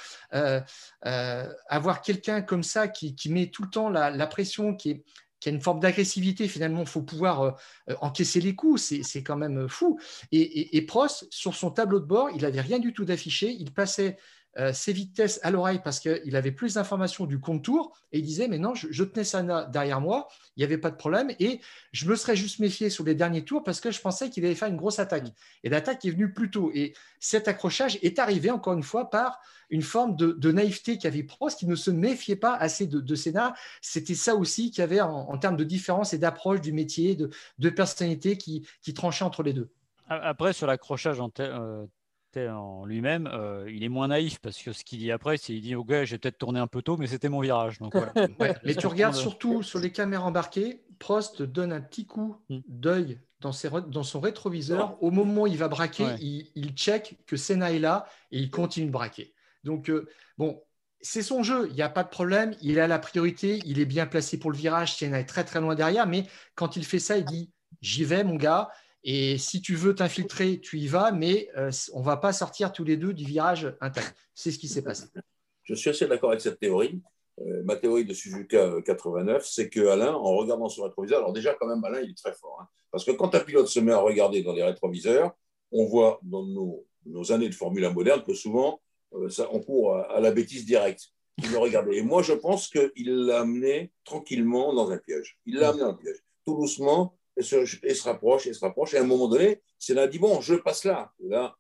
avoir 1.01 2.03
quelqu'un 2.03 2.43
comme 2.43 2.63
ça 2.63 2.89
qui, 2.89 3.17
met 3.31 3.47
tout 3.47 3.63
le 3.63 3.71
temps 3.71 3.89
la 3.89 4.27
pression, 4.27 4.75
qui 4.75 4.91
est 4.91 5.05
qui 5.41 5.49
a 5.49 5.53
une 5.53 5.61
forme 5.61 5.81
d'agressivité. 5.81 6.49
Finalement, 6.49 6.81
il 6.81 6.87
faut 6.87 7.03
pouvoir 7.03 7.41
euh, 7.41 7.51
euh, 7.91 7.97
encaisser 8.01 8.41
les 8.41 8.55
coups. 8.55 8.95
C'est 9.03 9.23
quand 9.23 9.37
même 9.37 9.69
fou. 9.69 9.99
Et, 10.33 10.77
et, 10.77 10.83
Prost, 10.83 11.27
sur 11.31 11.55
son 11.55 11.71
tableau 11.71 11.99
de 12.01 12.05
bord, 12.07 12.31
il 12.35 12.43
n'avait 12.43 12.61
rien 12.61 12.79
du 12.79 12.93
tout 12.93 13.05
d'affiché. 13.05 13.51
Il 13.51 13.73
passait 13.73 14.17
euh, 14.61 14.73
ses 14.75 14.93
vitesses 14.93 15.41
à 15.43 15.51
l'oreille 15.51 15.81
parce 15.83 16.01
qu'il 16.01 16.37
avait 16.37 16.53
plus 16.53 16.75
d'informations 16.75 17.25
du 17.25 17.41
contour 17.41 17.97
et 18.13 18.19
il 18.19 18.25
disait 18.25 18.47
mais 18.47 18.59
non 18.59 18.75
je, 18.75 19.05
tenais 19.05 19.25
ça 19.25 19.43
derrière 19.65 20.01
moi 20.01 20.29
il 20.57 20.61
n'y 20.61 20.65
avait 20.65 20.77
pas 20.77 20.91
de 20.91 20.97
problème 20.97 21.31
et 21.39 21.61
je 21.93 22.07
me 22.07 22.15
serais 22.15 22.37
juste 22.37 22.59
méfié 22.59 22.91
sur 22.91 23.05
les 23.05 23.15
derniers 23.15 23.45
tours 23.45 23.65
parce 23.65 23.81
que 23.81 23.91
je 23.91 24.01
pensais 24.01 24.29
qu'il 24.29 24.45
allait 24.45 24.55
faire 24.55 24.69
une 24.69 24.77
grosse 24.77 24.99
attaque. 24.99 25.29
Et 25.65 25.71
l'attaque 25.71 26.05
est 26.05 26.11
venue 26.11 26.33
plus 26.33 26.51
tôt 26.51 26.71
et 26.75 26.93
cet 27.19 27.49
accrochage 27.49 27.99
est 28.03 28.19
arrivé 28.19 28.51
encore 28.51 28.75
une 28.75 28.83
fois 28.83 29.09
par 29.09 29.41
une 29.71 29.83
forme 29.83 30.17
de, 30.17 30.53
naïveté 30.53 30.99
qu'avait 30.99 31.23
Prost 31.23 31.59
qui 31.59 31.67
ne 31.67 31.77
se 31.77 31.91
méfiait 31.91 32.37
pas 32.37 32.55
assez 32.55 32.87
de, 32.87 33.01
de 33.01 33.15
Senna. 33.15 33.55
C'était 33.81 34.15
ça 34.15 34.35
aussi 34.35 34.71
qu'il 34.71 34.81
y 34.81 34.85
avait 34.85 35.01
en, 35.01 35.39
termes 35.39 35.57
de 35.57 35.65
différence 35.65 36.13
et 36.13 36.19
d'approche 36.19 36.61
du 36.61 36.73
métier 36.73 37.15
de, 37.15 37.31
de 37.59 37.71
personnalité 37.71 38.37
qui, 38.37 38.67
qui 38.83 38.93
tranchait 38.93 39.25
entre 39.25 39.43
les 39.43 39.53
deux. 39.53 39.71
Après, 40.09 40.53
sur 40.53 40.67
l'accrochage 40.67 41.21
en, 41.21 41.31
euh, 41.39 41.87
en 42.39 42.85
lui-même, 42.85 43.29
euh, 43.33 43.71
il 43.71 43.83
est 43.83 43.89
moins 43.89 44.09
naïf 44.09 44.39
parce 44.41 44.59
que 44.63 44.73
ce 44.73 44.85
qu'il 44.85 44.99
dit 44.99 45.11
après, 45.11 45.37
c'est 45.37 45.53
qu'il 45.53 45.63
dit 45.63 45.75
au 45.75 45.85
gars, 45.85 46.05
j'ai 46.05 46.19
peut-être 46.19 46.39
tourné 46.39 46.61
un 46.61 46.67
peu 46.67 46.83
tôt, 46.83 46.97
mais 46.97 47.07
c'était 47.07 47.29
mon 47.29 47.41
virage. 47.41 47.79
Donc, 47.79 47.95
mais 48.65 48.75
tu 48.75 48.87
regardes 48.87 49.15
surtout 49.15 49.63
sur 49.63 49.79
les 49.79 49.93
caméras 49.93 50.25
embarquées, 50.25 50.83
Prost 50.99 51.43
donne 51.43 51.73
un 51.73 51.81
petit 51.81 52.07
coup 52.07 52.37
mm. 52.49 52.59
d'œil 52.69 53.21
dans, 53.41 53.53
dans, 53.89 54.03
son 54.03 54.21
rétroviseur. 54.21 55.03
Au 55.03 55.11
moment 55.11 55.43
où 55.43 55.47
il 55.47 55.57
va 55.57 55.69
braquer, 55.69 56.07
il, 56.21 56.73
check 56.75 57.19
que 57.27 57.37
Senna 57.37 57.73
est 57.73 57.79
là 57.79 58.07
et 58.31 58.39
il 58.39 58.51
continue 58.51 58.87
de 58.87 58.93
braquer. 58.93 59.35
Donc, 59.65 59.91
euh, 59.91 60.09
bon, 60.37 60.63
c'est 61.01 61.23
son 61.23 61.43
jeu, 61.43 61.67
il 61.71 61.75
n'y 61.75 61.83
a 61.83 61.89
pas 61.89 62.05
de 62.05 62.11
problème, 62.11 62.55
il 62.61 62.79
a 62.79 62.87
la 62.87 62.99
priorité, 62.99 63.61
il 63.65 63.81
est 63.81 63.87
bien 63.87 64.07
placé 64.07 64.39
pour 64.39 64.51
le 64.51 64.57
virage, 64.57 64.97
Senna 64.97 65.19
est 65.19 65.25
très 65.25 65.45
très 65.45 65.61
loin 65.61 65.75
derrière, 65.75 66.07
mais 66.07 66.27
quand 66.55 66.77
il 66.77 66.85
fait 66.85 66.99
ça, 66.99 67.17
il 67.17 67.25
dit 67.25 67.51
J'y 67.81 68.05
vais, 68.05 68.25
mon 68.25 68.37
gars. 68.37 68.71
Et 69.03 69.39
si 69.39 69.63
tu 69.63 69.75
veux 69.75 69.95
t'infiltrer, 69.95 70.61
tu 70.61 70.79
y 70.79 70.87
vas, 70.87 71.11
mais 71.11 71.49
euh, 71.57 71.71
on 71.95 72.01
ne 72.01 72.05
va 72.05 72.17
pas 72.17 72.33
sortir 72.33 72.73
tous 72.73 72.85
les 72.85 72.97
deux 72.97 73.15
du 73.15 73.25
virage 73.25 73.75
intact. 73.81 74.15
C'est 74.35 74.51
ce 74.51 74.59
qui 74.59 74.69
s'est 74.69 74.83
passé. 74.83 75.07
Je 75.63 75.75
suis 75.75 75.91
assez 75.91 76.07
d'accord 76.07 76.31
avec 76.31 76.43
cette 76.43 76.59
théorie. 76.59 77.01
Euh, 77.41 77.63
ma 77.65 77.77
théorie 77.77 78.05
de 78.05 78.13
Suzuka 78.13 78.83
89, 78.85 79.37
euh, 79.37 79.47
c'est 79.49 79.71
que 79.71 79.87
Alain, 79.87 80.13
en 80.13 80.37
regardant 80.37 80.69
son 80.69 80.83
rétroviseur, 80.83 81.19
alors 81.19 81.33
déjà 81.33 81.55
quand 81.55 81.67
même 81.67 81.83
Alain, 81.85 82.01
il 82.01 82.11
est 82.11 82.17
très 82.17 82.35
fort, 82.35 82.59
hein. 82.61 82.69
parce 82.91 83.05
que 83.05 83.13
quand 83.13 83.35
un 83.35 83.41
pilote 83.41 83.69
se 83.69 83.81
met 83.81 83.93
à 83.93 83.99
regarder 83.99 84.43
dans 84.43 84.53
les 84.53 84.63
rétroviseurs, 84.63 85.33
on 85.73 85.87
voit 85.87 86.21
dans 86.23 86.45
nos, 86.45 86.85
années 87.33 87.49
de 87.49 87.55
Formule 87.55 87.85
1 87.87 87.93
moderne 87.93 88.23
que 88.23 88.35
souvent, 88.35 88.81
ça, 89.29 89.49
on 89.53 89.61
court 89.61 89.97
à, 89.97 90.21
la 90.21 90.33
bêtise 90.33 90.67
directe. 90.67 91.13
Il 91.39 91.51
le 91.53 91.95
Et 91.95 92.03
moi, 92.03 92.23
je 92.23 92.35
pense 92.35 92.69
qu'il 92.69 93.27
l'a 93.27 93.41
amené 93.41 93.93
tranquillement 94.05 94.75
dans 94.75 94.91
un 94.91 94.99
piège. 94.99 95.39
Il 95.47 95.57
l'a 95.57 95.71
amené 95.71 95.83
dans 95.83 95.91
un 95.91 95.95
piège. 95.95 96.19
Tout 96.45 96.55
doucement, 96.55 97.17
et 97.41 97.95
se, 97.95 98.03
rapproche, 98.05 98.47
et 98.47 98.53
se 98.53 98.61
rapproche. 98.61 98.95
Et 98.95 98.99
à 98.99 99.03
un 99.03 99.07
moment 99.07 99.29
donné, 99.29 99.61
c'est 99.79 99.95
là, 99.95 100.07
dit 100.07 100.19
bon, 100.19 100.41
je 100.41 100.55
passe 100.55 100.85
là. 100.85 101.13
Et 101.23 101.29
là, 101.29 101.57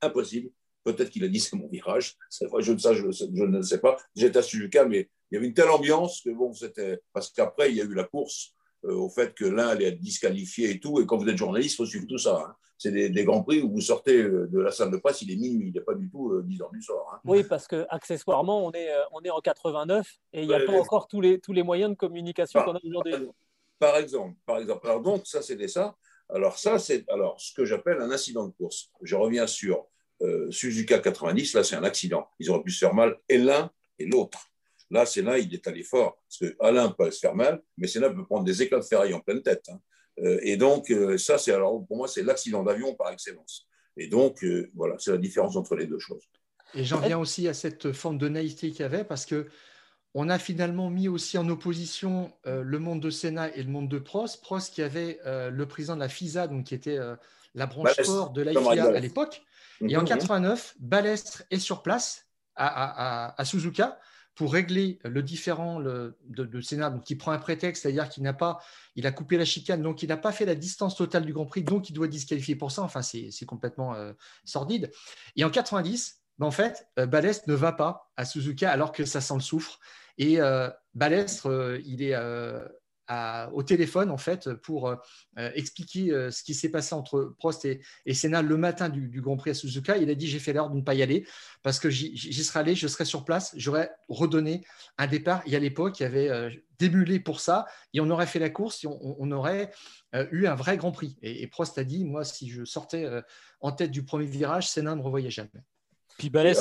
impossible. 0.00 0.50
Peut-être 0.84 1.10
qu'il 1.10 1.24
a 1.24 1.28
dit 1.28 1.38
c'est 1.38 1.56
mon 1.56 1.68
virage. 1.68 2.16
C'est 2.28 2.46
vrai, 2.46 2.62
je, 2.62 2.76
ça, 2.76 2.92
je, 2.92 3.10
je, 3.10 3.24
ne 3.24 3.58
le 3.58 3.62
sais 3.62 3.78
pas. 3.78 3.96
J'étais 4.16 4.38
à 4.38 4.42
Suzuka, 4.42 4.84
mais 4.84 5.08
il 5.30 5.34
y 5.34 5.38
avait 5.38 5.46
une 5.46 5.54
telle 5.54 5.70
ambiance 5.70 6.20
que 6.22 6.30
bon, 6.30 6.52
c'était. 6.52 7.00
Parce 7.12 7.30
qu'après, 7.30 7.70
il 7.70 7.76
y 7.76 7.80
a 7.80 7.84
eu 7.84 7.94
la 7.94 8.04
course 8.04 8.54
euh, 8.84 8.94
au 8.94 9.08
fait 9.08 9.32
que 9.32 9.44
l'un 9.44 9.68
allait 9.68 9.86
être 9.86 10.00
disqualifié 10.00 10.70
et 10.70 10.80
tout. 10.80 11.00
Et 11.00 11.06
quand 11.06 11.16
vous 11.16 11.28
êtes 11.28 11.36
journaliste, 11.36 11.74
il 11.74 11.76
faut 11.76 11.86
suivre 11.86 12.06
tout 12.08 12.18
ça. 12.18 12.44
Hein. 12.48 12.54
C'est 12.78 12.90
des, 12.90 13.24
grands 13.24 13.44
prix 13.44 13.62
où 13.62 13.70
vous 13.70 13.80
sortez 13.80 14.20
euh, 14.20 14.48
de 14.50 14.58
la 14.58 14.72
salle 14.72 14.90
de 14.90 14.96
presse, 14.96 15.22
il 15.22 15.30
est 15.30 15.36
minuit, 15.36 15.68
il 15.68 15.72
n'est 15.72 15.84
pas 15.84 15.94
du 15.94 16.10
tout 16.10 16.42
10 16.42 16.60
euh, 16.60 16.64
heures 16.64 16.70
du 16.72 16.82
soir. 16.82 17.04
Hein. 17.14 17.20
Oui, 17.24 17.44
parce 17.44 17.68
que 17.68 17.86
accessoirement, 17.90 18.66
on 18.66 18.72
est, 18.72 18.88
on 19.12 19.20
est 19.20 19.30
en 19.30 19.38
89 19.38 20.04
et 20.32 20.42
il 20.42 20.48
n'y 20.48 20.54
a 20.54 20.66
pas 20.66 20.72
encore 20.72 21.06
tous 21.06 21.20
les, 21.20 21.38
tous 21.38 21.52
les 21.52 21.62
moyens 21.62 21.92
de 21.92 21.96
communication 21.96 22.60
qu'on 22.64 22.74
a 22.74 22.80
aujourd'hui. 22.84 23.14
Par 23.82 23.96
exemple, 23.96 24.36
par 24.46 24.58
exemple. 24.60 24.86
Alors 24.86 25.02
donc, 25.02 25.26
ça, 25.26 25.42
c'était 25.42 25.66
ça. 25.66 25.96
Alors 26.28 26.56
ça, 26.56 26.78
c'est 26.78 27.04
alors 27.08 27.40
ce 27.40 27.52
que 27.52 27.64
j'appelle 27.64 28.00
un 28.00 28.12
incident 28.12 28.46
de 28.46 28.52
course. 28.52 28.92
Je 29.02 29.16
reviens 29.16 29.48
sur 29.48 29.88
euh, 30.20 30.48
Suzuka 30.52 31.00
90, 31.00 31.54
là, 31.54 31.64
c'est 31.64 31.74
un 31.74 31.82
accident. 31.82 32.28
Ils 32.38 32.48
auraient 32.48 32.62
pu 32.62 32.70
se 32.70 32.78
faire 32.78 32.94
mal, 32.94 33.18
et 33.28 33.38
l'un 33.38 33.72
et 33.98 34.06
l'autre. 34.06 34.38
Là, 34.88 35.04
c'est 35.04 35.22
là, 35.22 35.36
il 35.40 35.52
est 35.52 35.66
allé 35.66 35.82
fort. 35.82 36.22
Parce 36.28 36.38
que 36.38 36.56
Alain 36.60 36.90
peut 36.90 37.10
se 37.10 37.18
faire 37.18 37.34
mal, 37.34 37.60
mais 37.76 37.88
c'est 37.88 37.98
là 37.98 38.08
peut 38.10 38.24
prendre 38.24 38.44
des 38.44 38.62
éclats 38.62 38.78
de 38.78 38.84
ferraille 38.84 39.14
en 39.14 39.20
pleine 39.20 39.42
tête. 39.42 39.64
Hein. 39.68 39.80
Euh, 40.20 40.38
et 40.44 40.56
donc, 40.56 40.88
euh, 40.92 41.18
ça, 41.18 41.36
c'est 41.36 41.52
alors 41.52 41.84
pour 41.84 41.96
moi, 41.96 42.06
c'est 42.06 42.22
l'accident 42.22 42.62
d'avion 42.62 42.94
par 42.94 43.10
excellence. 43.10 43.66
Et 43.96 44.06
donc, 44.06 44.46
voilà, 44.76 44.94
c'est 45.00 45.10
la 45.10 45.18
différence 45.18 45.56
entre 45.56 45.74
les 45.74 45.88
deux 45.88 45.98
choses. 45.98 46.22
Et 46.76 46.84
j'en 46.84 47.00
viens 47.00 47.18
aussi 47.18 47.48
à 47.48 47.52
cette 47.52 47.90
forme 47.90 48.16
de 48.16 48.28
naïveté 48.28 48.70
qu'il 48.70 48.80
y 48.80 48.84
avait, 48.84 49.02
parce 49.02 49.26
que 49.26 49.48
on 50.14 50.28
a 50.28 50.38
finalement 50.38 50.90
mis 50.90 51.08
aussi 51.08 51.38
en 51.38 51.48
opposition 51.48 52.32
le 52.44 52.78
monde 52.78 53.00
de 53.00 53.10
Sénat 53.10 53.54
et 53.56 53.62
le 53.62 53.70
monde 53.70 53.88
de 53.88 53.98
Prost. 53.98 54.42
Prost 54.42 54.74
qui 54.74 54.82
avait 54.82 55.18
le 55.24 55.64
président 55.64 55.94
de 55.94 56.00
la 56.00 56.08
FISA, 56.08 56.48
donc 56.48 56.64
qui 56.64 56.74
était 56.74 56.98
la 57.54 57.66
branche 57.66 57.94
sport 57.94 58.30
de 58.30 58.42
l'AIFIA 58.42 58.84
à 58.84 59.00
l'époque, 59.00 59.42
et 59.88 59.96
en 59.96 60.04
89, 60.04 60.74
mhm. 60.78 60.88
Balestre 60.88 61.42
est 61.50 61.58
sur 61.58 61.82
place 61.82 62.26
à, 62.54 63.34
Suzuka 63.44 63.98
pour 64.34 64.52
régler 64.52 64.98
le 65.04 65.22
différent 65.22 65.80
de, 65.80 66.16
de, 66.28 66.60
Senna, 66.60 66.88
donc 66.88 67.08
il 67.10 67.18
prend 67.18 67.32
un 67.32 67.38
prétexte, 67.38 67.82
c'est-à-dire 67.82 68.08
qu'il 68.08 68.22
n'a 68.22 68.32
pas, 68.32 68.60
il 68.96 69.06
a 69.06 69.12
coupé 69.12 69.36
la 69.36 69.44
chicane, 69.44 69.82
donc 69.82 70.02
il 70.02 70.08
n'a 70.08 70.16
pas 70.16 70.32
fait 70.32 70.46
la 70.46 70.54
distance 70.54 70.96
totale 70.96 71.26
du 71.26 71.34
Grand 71.34 71.44
Prix, 71.44 71.62
donc 71.62 71.90
il 71.90 71.92
doit 71.92 72.08
disqualifier 72.08 72.56
pour 72.56 72.72
ça. 72.72 72.82
Enfin, 72.82 73.02
c'est 73.02 73.46
complètement 73.46 73.94
euh, 73.94 74.12
sordide. 74.44 74.90
Et 75.36 75.44
en 75.44 75.50
90, 75.50 76.22
ben, 76.38 76.46
en 76.46 76.50
fait, 76.50 76.86
euh, 76.98 77.06
Balestre 77.06 77.48
ne 77.48 77.54
va 77.54 77.72
pas 77.72 78.10
à 78.16 78.24
Suzuka 78.24 78.70
alors 78.70 78.92
que 78.92 79.04
ça 79.04 79.20
sent 79.20 79.34
le 79.34 79.40
soufre. 79.40 79.78
Et 80.18 80.40
euh, 80.40 80.68
Balestre, 80.94 81.46
euh, 81.46 81.80
il 81.84 82.02
est 82.02 82.14
au 83.52 83.62
téléphone 83.62 84.10
en 84.10 84.16
fait 84.16 84.52
pour 84.54 84.88
euh, 84.88 84.96
expliquer 85.54 86.10
euh, 86.10 86.30
ce 86.30 86.42
qui 86.42 86.54
s'est 86.54 86.70
passé 86.70 86.94
entre 86.94 87.34
Prost 87.38 87.64
et, 87.64 87.80
Senna 88.14 88.42
le 88.42 88.56
matin 88.56 88.88
du, 88.88 89.20
Grand 89.20 89.36
Prix 89.36 89.50
à 89.50 89.54
Suzuka. 89.54 89.96
Il 89.98 90.10
a 90.10 90.14
dit 90.14 90.26
j'ai 90.26 90.38
fait 90.38 90.52
l'heure 90.52 90.70
de 90.70 90.76
ne 90.76 90.82
pas 90.82 90.94
y 90.94 91.02
aller 91.02 91.26
parce 91.62 91.78
que 91.78 91.90
j'y 91.90 92.44
serais 92.44 92.60
allé, 92.60 92.74
je 92.74 92.86
serais 92.86 93.04
sur 93.04 93.24
place, 93.24 93.52
j'aurais 93.56 93.90
redonné 94.08 94.64
un 94.98 95.06
départ. 95.06 95.42
Et 95.46 95.56
à 95.56 95.58
l'époque, 95.58 96.00
il 96.00 96.04
y 96.04 96.06
avait 96.06 96.28
euh, 96.28 96.50
démulé 96.78 97.20
pour 97.20 97.40
ça 97.40 97.66
et 97.92 98.00
on 98.00 98.10
aurait 98.10 98.26
fait 98.26 98.38
la 98.38 98.50
course 98.50 98.84
et 98.84 98.88
on, 98.88 99.30
aurait 99.30 99.70
eu 100.32 100.46
un 100.46 100.54
vrai 100.54 100.76
Grand 100.76 100.92
Prix. 100.92 101.16
Et, 101.22 101.46
Prost 101.46 101.78
a 101.78 101.84
dit 101.84 102.04
moi 102.04 102.24
si 102.24 102.50
je 102.50 102.64
sortais 102.64 103.08
en 103.60 103.72
tête 103.72 103.90
du 103.90 104.04
premier 104.04 104.26
virage, 104.26 104.68
Senna 104.68 104.92
ne 104.92 104.96
me 104.96 105.02
revoyait 105.02 105.30
jamais. 105.30 105.62
Puis 106.18 106.30
Balès, 106.30 106.58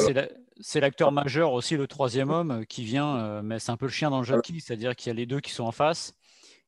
c'est 0.60 0.80
l'acteur 0.80 1.12
majeur 1.12 1.54
aussi, 1.54 1.78
le 1.78 1.88
troisième 1.88 2.30
homme 2.30 2.66
qui 2.66 2.84
vient, 2.84 3.42
mais 3.42 3.60
c'est 3.60 3.72
un 3.72 3.78
peu 3.78 3.86
le 3.86 3.92
chien 3.92 4.10
dans 4.10 4.20
le 4.20 4.26
jockey, 4.26 4.56
c'est-à-dire 4.60 4.96
qu'il 4.96 5.10
y 5.10 5.12
a 5.12 5.14
les 5.14 5.26
deux 5.26 5.40
qui 5.40 5.52
sont 5.52 5.64
en 5.64 5.72
face. 5.72 6.14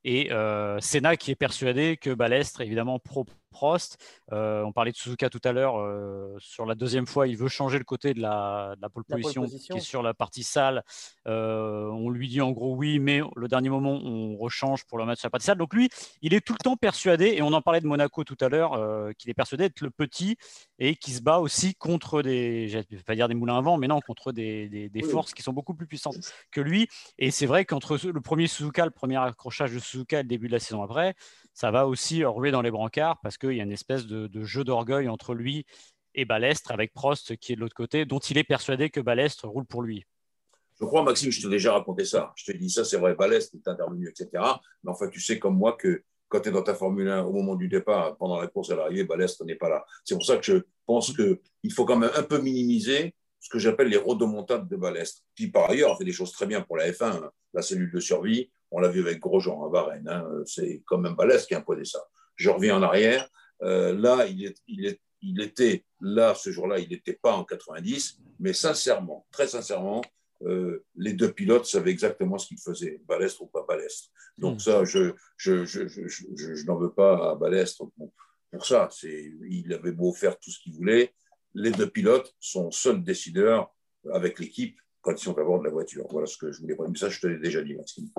Et 0.03 0.31
euh, 0.31 0.79
Senna 0.81 1.15
qui 1.15 1.31
est 1.31 1.35
persuadé 1.35 1.97
que 1.97 2.13
Balestre, 2.13 2.61
évidemment 2.61 2.99
pro 2.99 3.25
Prost, 3.53 3.97
euh, 4.33 4.63
on 4.63 4.73
parlait 4.73 4.91
de 4.91 4.97
Suzuka 4.97 5.29
tout 5.29 5.39
à 5.45 5.53
l'heure, 5.53 5.79
euh, 5.79 6.35
sur 6.39 6.65
la 6.65 6.75
deuxième 6.75 7.07
fois, 7.07 7.27
il 7.27 7.37
veut 7.37 7.47
changer 7.47 7.77
le 7.77 7.85
côté 7.85 8.13
de 8.13 8.19
la, 8.19 8.75
pole, 8.93 9.05
position, 9.05 9.45
qui 9.45 9.77
est 9.77 9.79
sur 9.79 10.03
la 10.03 10.13
partie 10.13 10.43
sale. 10.43 10.83
on 11.25 12.09
lui 12.09 12.27
dit 12.27 12.41
en 12.41 12.51
gros 12.51 12.75
oui, 12.75 12.99
mais 12.99 13.21
le 13.35 13.47
dernier 13.47 13.69
moment, 13.69 13.93
on 14.03 14.35
rechange 14.35 14.83
pour 14.85 14.97
le 14.97 15.05
match 15.05 15.19
à 15.23 15.27
la 15.27 15.29
partie 15.29 15.45
sale. 15.45 15.57
Donc 15.57 15.73
lui, 15.73 15.89
il 16.21 16.33
est 16.33 16.41
tout 16.41 16.53
le 16.53 16.63
temps 16.63 16.75
persuadé, 16.75 17.33
et 17.37 17.41
on 17.41 17.53
en 17.53 17.61
parlait 17.61 17.79
de 17.79 17.87
Monaco 17.87 18.25
tout 18.25 18.37
à 18.41 18.49
l'heure, 18.49 18.73
qu'il 19.17 19.29
est 19.29 19.33
persuadé 19.33 19.69
d'être 19.69 19.81
le 19.81 19.91
petit 19.91 20.35
et 20.79 20.95
qui 20.95 21.11
se 21.11 21.21
bat 21.21 21.37
aussi 21.37 21.75
contre 21.75 22.21
des, 22.21 22.67
je 22.67 22.79
vais 22.79 23.03
pas 23.03 23.15
dire 23.15 23.27
des 23.27 23.35
moulins 23.35 23.57
à 23.57 23.61
vent, 23.61 23.77
mais 23.77 23.87
non, 23.87 24.01
contre 24.01 24.31
des, 24.31 24.91
forces 25.09 25.33
qui 25.33 25.43
sont 25.43 25.53
beaucoup 25.53 25.73
plus 25.73 25.87
puissantes 25.87 26.17
que 26.51 26.61
lui. 26.61 26.87
Et 27.17 27.31
c'est 27.31 27.45
vrai 27.45 27.65
qu'entre 27.65 27.97
le 28.03 28.21
premier 28.21 28.47
Suzuka, 28.47 28.85
le 28.85 28.91
premier 28.91 29.17
accrochage 29.17 29.73
de 29.73 29.79
Suzuka 29.79 30.19
et 30.19 30.23
le 30.23 30.29
début 30.29 30.47
de 30.47 30.53
la 30.53 30.59
saison 30.59 30.81
après, 30.81 31.15
ça 31.53 31.71
va 31.71 31.87
aussi 31.87 32.25
ruer 32.25 32.51
dans 32.51 32.61
les 32.61 32.71
brancards 32.71 33.19
parce 33.21 33.37
qu'il 33.43 33.57
y 33.57 33.61
a 33.61 33.63
une 33.63 33.71
espèce 33.71 34.05
de, 34.05 34.43
jeu 34.43 34.63
d'orgueil 34.63 35.09
entre 35.09 35.33
lui 35.33 35.65
et 36.15 36.25
Balestre 36.25 36.71
avec 36.71 36.93
Prost 36.93 37.35
qui 37.37 37.53
est 37.53 37.55
de 37.55 37.61
l'autre 37.61 37.75
côté, 37.75 38.05
dont 38.05 38.19
il 38.19 38.37
est 38.37 38.43
persuadé 38.43 38.89
que 38.89 39.01
Balestre 39.01 39.47
roule 39.47 39.65
pour 39.65 39.81
lui. 39.81 40.05
Je 40.79 40.85
crois, 40.85 41.03
Maxime, 41.03 41.31
je 41.31 41.41
t'ai 41.41 41.49
déjà 41.49 41.73
raconté 41.73 42.05
ça. 42.05 42.33
Je 42.35 42.45
t'ai 42.45 42.57
dit 42.57 42.69
ça, 42.69 42.83
c'est 42.83 42.97
vrai, 42.97 43.15
Balestre 43.15 43.55
est 43.55 43.67
intervenu, 43.67 44.09
etc. 44.09 44.29
Mais 44.83 44.91
enfin, 44.91 45.07
tu 45.07 45.19
sais 45.19 45.39
comme 45.39 45.57
moi 45.57 45.73
que 45.73 46.03
quand 46.27 46.41
tu 46.41 46.49
es 46.49 46.51
dans 46.51 46.63
ta 46.63 46.73
Formule 46.73 47.09
1 47.09 47.23
au 47.23 47.31
moment 47.31 47.55
du 47.55 47.67
départ, 47.67 48.17
pendant 48.17 48.39
la 48.39 48.47
course 48.47 48.71
à 48.71 48.75
l'arrivée, 48.75 49.03
Balestre 49.03 49.45
n'est 49.45 49.55
pas 49.55 49.69
là. 49.69 49.85
C'est 50.03 50.15
pour 50.15 50.25
ça 50.25 50.37
que 50.37 50.43
je 50.43 50.57
pense 50.85 51.15
qu'il 51.15 51.73
faut 51.73 51.85
quand 51.85 51.97
même 51.97 52.11
un 52.15 52.23
peu 52.23 52.39
minimiser 52.39 53.13
ce 53.39 53.49
que 53.49 53.59
j'appelle 53.59 53.89
les 53.89 53.97
rodomontades 53.97 54.67
de 54.67 54.75
Balestre, 54.75 55.21
qui 55.35 55.49
par 55.49 55.69
ailleurs 55.69 55.97
fait 55.97 56.05
des 56.05 56.11
choses 56.11 56.31
très 56.31 56.47
bien 56.47 56.61
pour 56.61 56.77
la 56.77 56.89
F1, 56.89 57.05
hein. 57.05 57.31
la 57.53 57.61
cellule 57.61 57.91
de 57.91 57.99
survie, 57.99 58.49
on 58.73 58.79
l'a 58.79 58.89
vu 58.89 59.01
avec 59.01 59.19
Grosjean 59.19 59.63
à 59.65 59.69
Varennes. 59.69 60.09
Hein. 60.09 60.27
C'est 60.45 60.81
quand 60.85 60.97
même 60.97 61.13
Balès 61.13 61.45
qui 61.45 61.53
a 61.53 61.59
imposé 61.59 61.85
ça. 61.85 61.99
Je 62.35 62.49
reviens 62.49 62.77
en 62.77 62.83
arrière. 62.83 63.29
Euh, 63.61 63.93
là, 63.93 64.25
il, 64.27 65.39
était 65.41 65.85
là, 66.01 66.35
ce 66.35 66.51
jour-là, 66.51 66.79
il 66.79 66.89
n'était 66.89 67.19
pas 67.21 67.33
en 67.33 67.43
90, 67.43 68.19
mais 68.39 68.53
sincèrement, 68.53 69.25
très 69.31 69.47
sincèrement, 69.47 70.01
euh, 70.41 70.83
les 70.95 71.13
deux 71.13 71.31
pilotes 71.31 71.65
savaient 71.65 71.91
exactement 71.91 72.37
ce 72.37 72.47
qu'ils 72.47 72.59
faisaient, 72.59 73.01
Balestre 73.07 73.43
ou 73.43 73.47
pas 73.47 73.63
Balestre. 73.67 74.09
Donc, 74.37 74.57
hmm. 74.57 74.59
ça, 74.59 74.83
je, 74.83 75.13
je, 75.37 76.65
n'en 76.65 76.77
veux 76.77 76.91
pas 76.91 77.31
à 77.31 77.35
Balestre 77.35 77.85
pour, 77.95 78.65
ça. 78.65 78.89
Il 79.03 79.73
avait 79.73 79.93
beau 79.93 80.13
faire 80.13 80.37
tout 80.39 80.51
ce 80.51 80.59
qu'il 80.59 80.73
voulait. 80.73 81.13
Les 81.55 81.71
deux 81.71 81.89
pilotes 81.89 82.35
sont 82.39 82.69
seuls 82.71 83.03
décideurs 83.03 83.73
avec 84.11 84.39
l'équipe 84.39 84.77
quand 85.01 85.13
ils 85.13 85.23
sont 85.23 85.37
à 85.37 85.43
bord 85.43 85.59
de 85.59 85.65
la 85.65 85.71
voiture. 85.71 86.05
Voilà 86.09 86.27
ce 86.27 86.37
que 86.37 86.51
je 86.51 86.61
voulais 86.61 86.75
dire. 86.75 86.89
Mais 86.89 86.97
ça, 86.97 87.09
je 87.09 87.19
te 87.19 87.27
l'ai 87.27 87.39
déjà 87.39 87.61
dit, 87.61 87.75
Maxime. 87.75 88.09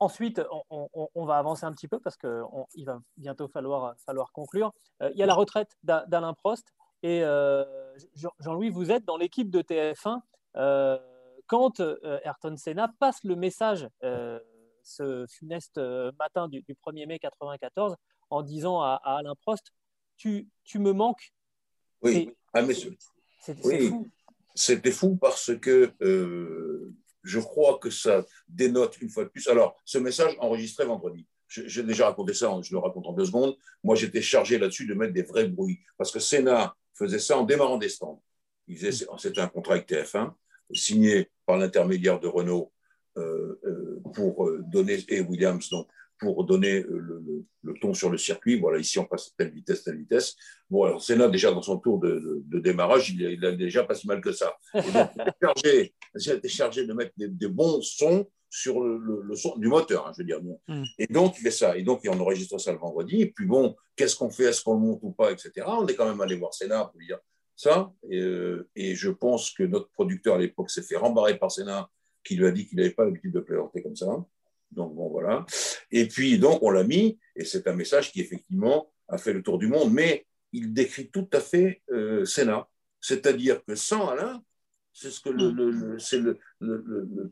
Ensuite, 0.00 0.42
on, 0.70 1.24
va 1.24 1.38
avancer 1.38 1.64
un 1.64 1.72
petit 1.72 1.88
peu 1.88 2.00
parce 2.00 2.16
qu'il 2.16 2.84
va 2.84 3.00
bientôt 3.16 3.48
falloir, 3.48 3.94
falloir 4.04 4.32
conclure. 4.32 4.72
Euh, 5.02 5.10
il 5.14 5.18
y 5.18 5.22
a 5.22 5.26
la 5.26 5.34
retraite 5.34 5.76
d'Alain 5.82 6.34
Prost. 6.34 6.74
Et 7.02 7.22
euh, 7.22 7.64
Jean-Louis, 8.40 8.70
vous 8.70 8.90
êtes 8.90 9.04
dans 9.04 9.16
l'équipe 9.16 9.50
de 9.50 9.62
TF1 9.62 10.20
euh, 10.56 10.98
quand 11.46 11.80
Ayrton 12.24 12.56
Senna 12.56 12.92
passe 12.98 13.22
le 13.24 13.36
message 13.36 13.88
ce 14.82 15.26
funeste 15.28 15.78
matin 16.18 16.48
du, 16.48 16.60
1er 16.60 17.06
mai 17.06 17.18
1994 17.20 17.96
en 18.30 18.42
disant 18.42 18.80
à, 18.80 19.00
Alain 19.04 19.34
Prost 19.42 19.72
Tu, 20.16 20.48
tu 20.64 20.78
me 20.78 20.92
manques. 20.92 21.32
Oui, 22.02 22.30
ah, 22.52 22.62
C'était 23.40 23.88
fou. 23.88 24.10
C'était 24.54 24.92
fou 24.92 25.16
parce 25.16 25.54
que 25.58 25.92
je 27.24 27.40
crois 27.40 27.78
que 27.78 27.90
ça 27.90 28.24
dénote 28.48 29.00
une 29.00 29.08
fois 29.08 29.24
de 29.24 29.30
plus. 29.30 29.48
Alors, 29.48 29.80
ce 29.84 29.98
message 29.98 30.36
enregistré 30.38 30.84
vendredi, 30.84 31.26
j'ai 31.48 31.82
déjà 31.82 32.06
raconté 32.06 32.34
ça, 32.34 32.54
je 32.62 32.72
le 32.72 32.78
raconte 32.78 33.06
en 33.06 33.12
deux 33.12 33.26
secondes. 33.26 33.56
Moi, 33.82 33.96
j'étais 33.96 34.22
chargé 34.22 34.58
là-dessus 34.58 34.86
de 34.86 34.94
mettre 34.94 35.12
des 35.12 35.22
vrais 35.22 35.48
bruits 35.48 35.80
parce 35.96 36.10
que 36.10 36.20
Sénat 36.20 36.76
faisait 36.94 37.18
ça 37.18 37.38
en 37.38 37.44
démarrant 37.44 37.78
des 37.78 37.88
stands. 37.88 38.22
C'était 38.68 39.40
un 39.40 39.48
contrat 39.48 39.74
avec 39.74 39.88
TF1 39.88 40.32
signé 40.72 41.30
par 41.46 41.58
l'intermédiaire 41.58 42.20
de 42.20 42.28
Renault 42.28 42.72
euh, 43.16 43.60
euh, 43.64 44.02
pour 44.14 44.48
euh, 44.48 44.62
donner, 44.66 45.04
et 45.08 45.20
Williams, 45.20 45.68
donc, 45.70 45.88
pour 46.24 46.44
donner 46.44 46.84
le, 46.88 47.44
ton 47.80 47.94
sur 47.94 48.10
le 48.10 48.18
circuit. 48.18 48.58
Voilà, 48.58 48.78
ici, 48.78 48.98
on 48.98 49.04
passe 49.04 49.34
telle 49.36 49.50
vitesse, 49.50 49.84
telle 49.84 49.98
vitesse. 49.98 50.34
Bon, 50.70 50.84
alors, 50.84 51.02
Sénat, 51.02 51.28
déjà, 51.28 51.52
dans 51.52 51.62
son 51.62 51.78
tour 51.78 51.98
de, 51.98 52.42
démarrage, 52.60 53.10
il, 53.10 53.38
n'a 53.40 53.52
déjà 53.52 53.84
pas 53.84 53.94
si 53.94 54.06
mal 54.06 54.20
que 54.20 54.32
ça. 54.32 54.56
j'ai 55.56 55.92
été 56.16 56.48
chargé 56.48 56.86
de 56.86 56.92
mettre 56.92 57.12
des, 57.16 57.48
bons 57.48 57.80
sons 57.82 58.26
sur 58.48 58.82
le, 58.82 59.34
son 59.34 59.56
du 59.56 59.68
moteur, 59.68 60.06
hein, 60.06 60.12
je 60.16 60.22
veux 60.22 60.26
dire. 60.26 60.40
Hmm. 60.66 60.84
Et 60.98 61.06
donc, 61.06 61.36
il 61.38 61.42
fait 61.42 61.50
ça. 61.50 61.76
Et 61.76 61.82
donc, 61.82 62.00
on 62.08 62.18
enregistre 62.18 62.58
ça 62.58 62.72
le 62.72 62.78
vendredi. 62.78 63.20
Et 63.20 63.30
puis, 63.30 63.46
bon, 63.46 63.76
qu'est-ce 63.96 64.16
qu'on 64.16 64.30
fait? 64.30 64.44
Est-ce 64.44 64.62
qu'on 64.62 64.74
le 64.74 64.80
monte 64.80 65.00
ou 65.02 65.12
pas? 65.12 65.30
Etc. 65.30 65.50
On 65.66 65.86
est 65.86 65.94
quand 65.94 66.08
même 66.08 66.20
allé 66.20 66.36
voir 66.36 66.54
Sénat 66.54 66.86
pour 66.86 66.98
lui 66.98 67.06
dire 67.06 67.18
ça. 67.54 67.92
Et, 68.10 68.20
euh, 68.20 68.68
et 68.74 68.94
je 68.94 69.10
pense 69.10 69.50
que 69.50 69.62
notre 69.62 69.90
producteur 69.90 70.36
à 70.36 70.38
l'époque 70.38 70.70
s'est 70.70 70.82
fait 70.82 70.96
rembarrer 70.96 71.38
par 71.38 71.52
Sénat, 71.52 71.88
qui 72.24 72.36
lui 72.36 72.46
a 72.46 72.50
dit 72.50 72.66
qu'il 72.66 72.78
n'avait 72.78 72.90
pas 72.90 73.04
l'habitude 73.04 73.32
de 73.32 73.40
plaisanter 73.40 73.82
comme 73.82 73.96
ça. 73.96 74.06
Donc, 74.74 74.94
bon, 74.94 75.08
voilà. 75.08 75.46
Et 75.90 76.06
puis, 76.06 76.38
donc, 76.38 76.62
on 76.62 76.70
l'a 76.70 76.84
mis, 76.84 77.18
et 77.36 77.44
c'est 77.44 77.66
un 77.66 77.74
message 77.74 78.12
qui, 78.12 78.20
effectivement, 78.20 78.92
a 79.08 79.18
fait 79.18 79.32
le 79.32 79.42
tour 79.42 79.58
du 79.58 79.68
monde, 79.68 79.92
mais 79.92 80.26
il 80.52 80.72
décrit 80.72 81.10
tout 81.10 81.28
à 81.32 81.40
fait 81.40 81.82
euh, 81.90 82.24
Sénat. 82.24 82.68
C'est-à-dire 83.00 83.64
que 83.64 83.74
sans 83.74 84.08
Alain, 84.08 84.42
c'est 84.92 85.10
ce 85.10 85.20
que 85.20 85.28
le, 85.28 85.98
c'est 85.98 86.20
le, 86.20 86.38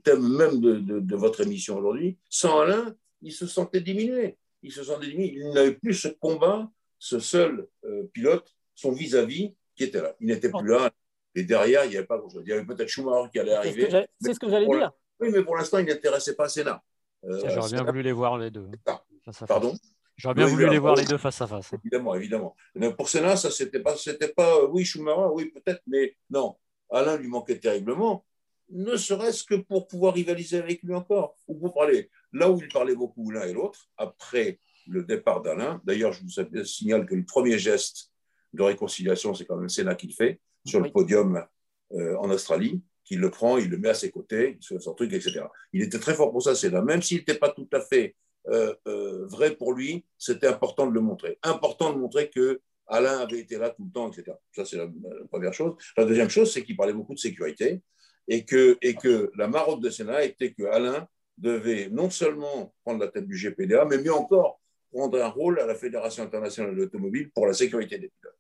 thème 0.02 0.36
même 0.36 0.60
de, 0.60 1.16
votre 1.16 1.40
émission 1.40 1.78
aujourd'hui, 1.78 2.18
sans 2.28 2.60
Alain, 2.60 2.94
il 3.22 3.32
se 3.32 3.46
sentait 3.46 3.80
diminué. 3.80 4.36
Il 4.62 4.72
se 4.72 4.82
sentait 4.82 5.06
diminué. 5.06 5.34
Il 5.36 5.52
n'avait 5.52 5.74
plus 5.74 5.94
ce 5.94 6.08
combat, 6.08 6.70
ce 6.98 7.20
seul 7.20 7.66
euh, 7.84 8.04
pilote, 8.12 8.52
son 8.74 8.92
vis-à-vis 8.92 9.54
qui 9.76 9.84
était 9.84 10.02
là. 10.02 10.14
Il 10.20 10.26
n'était 10.26 10.50
plus 10.50 10.68
là. 10.68 10.90
Et 11.34 11.44
derrière, 11.44 11.84
il 11.84 11.90
n'y 11.90 11.96
avait 11.96 12.06
pas 12.06 12.18
grand-chose. 12.18 12.42
Il 12.44 12.50
y 12.50 12.52
avait 12.52 12.66
peut-être 12.66 12.88
Schumacher 12.88 13.30
qui 13.30 13.38
allait 13.38 13.54
arriver. 13.54 14.06
C'est 14.20 14.34
ce 14.34 14.38
que 14.38 14.50
j'allais 14.50 14.66
dire. 14.66 14.92
Oui, 15.20 15.30
mais 15.30 15.42
pour 15.44 15.56
l'instant, 15.56 15.78
il 15.78 15.86
n'intéressait 15.86 16.34
pas 16.34 16.48
Sénat. 16.48 16.82
Euh, 17.24 17.40
J'aurais 17.48 17.70
bien 17.70 17.84
voulu 17.84 18.02
les 18.02 18.12
voir 18.12 18.38
les 18.38 18.50
deux. 18.50 18.68
Pardon 19.46 19.74
J'aurais 20.16 20.34
bien 20.34 20.46
voulu 20.46 20.68
les 20.68 20.78
voir 20.78 20.94
les 20.94 21.04
deux 21.04 21.18
face 21.18 21.40
à 21.40 21.46
face. 21.46 21.72
Évidemment, 21.72 22.14
évidemment. 22.14 22.54
pour 22.96 23.08
Sénat, 23.08 23.36
ça, 23.36 23.50
c'était 23.50 23.80
pas, 23.80 23.96
c'était 23.96 24.28
pas, 24.28 24.64
oui, 24.66 24.84
Schumacher, 24.84 25.28
oui, 25.32 25.46
peut-être, 25.46 25.82
mais 25.86 26.16
non. 26.30 26.56
Alain 26.90 27.16
lui 27.16 27.28
manquait 27.28 27.58
terriblement, 27.58 28.24
ne 28.70 28.96
serait-ce 28.96 29.44
que 29.44 29.54
pour 29.54 29.88
pouvoir 29.88 30.14
rivaliser 30.14 30.58
avec 30.58 30.82
lui 30.82 30.94
encore, 30.94 31.36
ou 31.48 31.58
pour 31.58 31.74
parler. 31.74 32.10
là 32.32 32.50
où 32.50 32.58
ils 32.60 32.68
parlaient 32.68 32.94
beaucoup 32.94 33.30
l'un 33.30 33.44
et 33.44 33.52
l'autre, 33.52 33.88
après 33.96 34.60
le 34.86 35.02
départ 35.04 35.42
d'Alain, 35.42 35.80
d'ailleurs, 35.84 36.12
je 36.12 36.22
vous 36.22 36.64
signale 36.64 37.06
que 37.06 37.14
le 37.14 37.24
premier 37.24 37.58
geste 37.58 38.10
de 38.52 38.62
réconciliation, 38.62 39.34
c'est 39.34 39.46
quand 39.46 39.56
même 39.56 39.68
Sénat 39.68 39.94
qui 39.94 40.08
le 40.08 40.12
fait, 40.12 40.40
sur 40.66 40.80
le 40.80 40.90
podium 40.90 41.44
euh, 41.92 42.16
en 42.18 42.30
Australie, 42.30 42.82
qu'il 43.04 43.20
le 43.20 43.30
prend, 43.30 43.58
il 43.58 43.68
le 43.68 43.78
met 43.78 43.88
à 43.88 43.94
ses 43.94 44.10
côtés, 44.10 44.56
sur 44.60 44.80
son 44.80 44.94
truc, 44.94 45.12
etc. 45.12 45.44
Il 45.72 45.82
était 45.82 45.98
très 45.98 46.14
fort 46.14 46.30
pour 46.30 46.42
ça, 46.42 46.54
Sénat. 46.54 46.82
Même 46.82 47.02
s'il 47.02 47.18
n'était 47.18 47.38
pas 47.38 47.50
tout 47.50 47.68
à 47.72 47.80
fait 47.80 48.14
euh, 48.48 48.74
euh, 48.88 49.26
vrai 49.26 49.54
pour 49.54 49.72
lui, 49.72 50.04
c'était 50.18 50.46
important 50.46 50.86
de 50.86 50.92
le 50.92 51.00
montrer. 51.00 51.38
Important 51.42 51.92
de 51.92 51.98
montrer 51.98 52.30
que 52.30 52.60
Alain 52.86 53.18
avait 53.18 53.38
été 53.38 53.56
là 53.56 53.70
tout 53.70 53.84
le 53.84 53.92
temps, 53.92 54.10
etc. 54.10 54.36
Ça, 54.52 54.64
c'est 54.64 54.76
la, 54.76 54.88
première 55.30 55.54
chose. 55.54 55.74
La 55.96 56.04
deuxième 56.04 56.28
chose, 56.28 56.52
c'est 56.52 56.64
qu'il 56.64 56.76
parlait 56.76 56.92
beaucoup 56.92 57.14
de 57.14 57.18
sécurité 57.18 57.80
et 58.28 58.44
que, 58.44 58.78
la 59.36 59.48
marotte 59.48 59.80
de 59.80 59.90
Sénat 59.90 60.24
était 60.24 60.52
que 60.52 60.64
Alain 60.64 61.06
devait 61.38 61.88
non 61.90 62.10
seulement 62.10 62.74
prendre 62.84 63.00
la 63.00 63.08
tête 63.08 63.26
du 63.26 63.36
GPDA, 63.36 63.84
mais 63.84 63.98
mieux 63.98 64.12
encore, 64.12 64.60
prendre 64.92 65.20
un 65.20 65.28
rôle 65.28 65.58
à 65.60 65.66
la 65.66 65.74
Fédération 65.74 66.22
internationale 66.22 66.74
de 66.74 66.82
l'automobile 66.82 67.30
pour 67.30 67.46
la 67.46 67.54
sécurité 67.54 67.98
des 67.98 68.10
pilotes. 68.20 68.36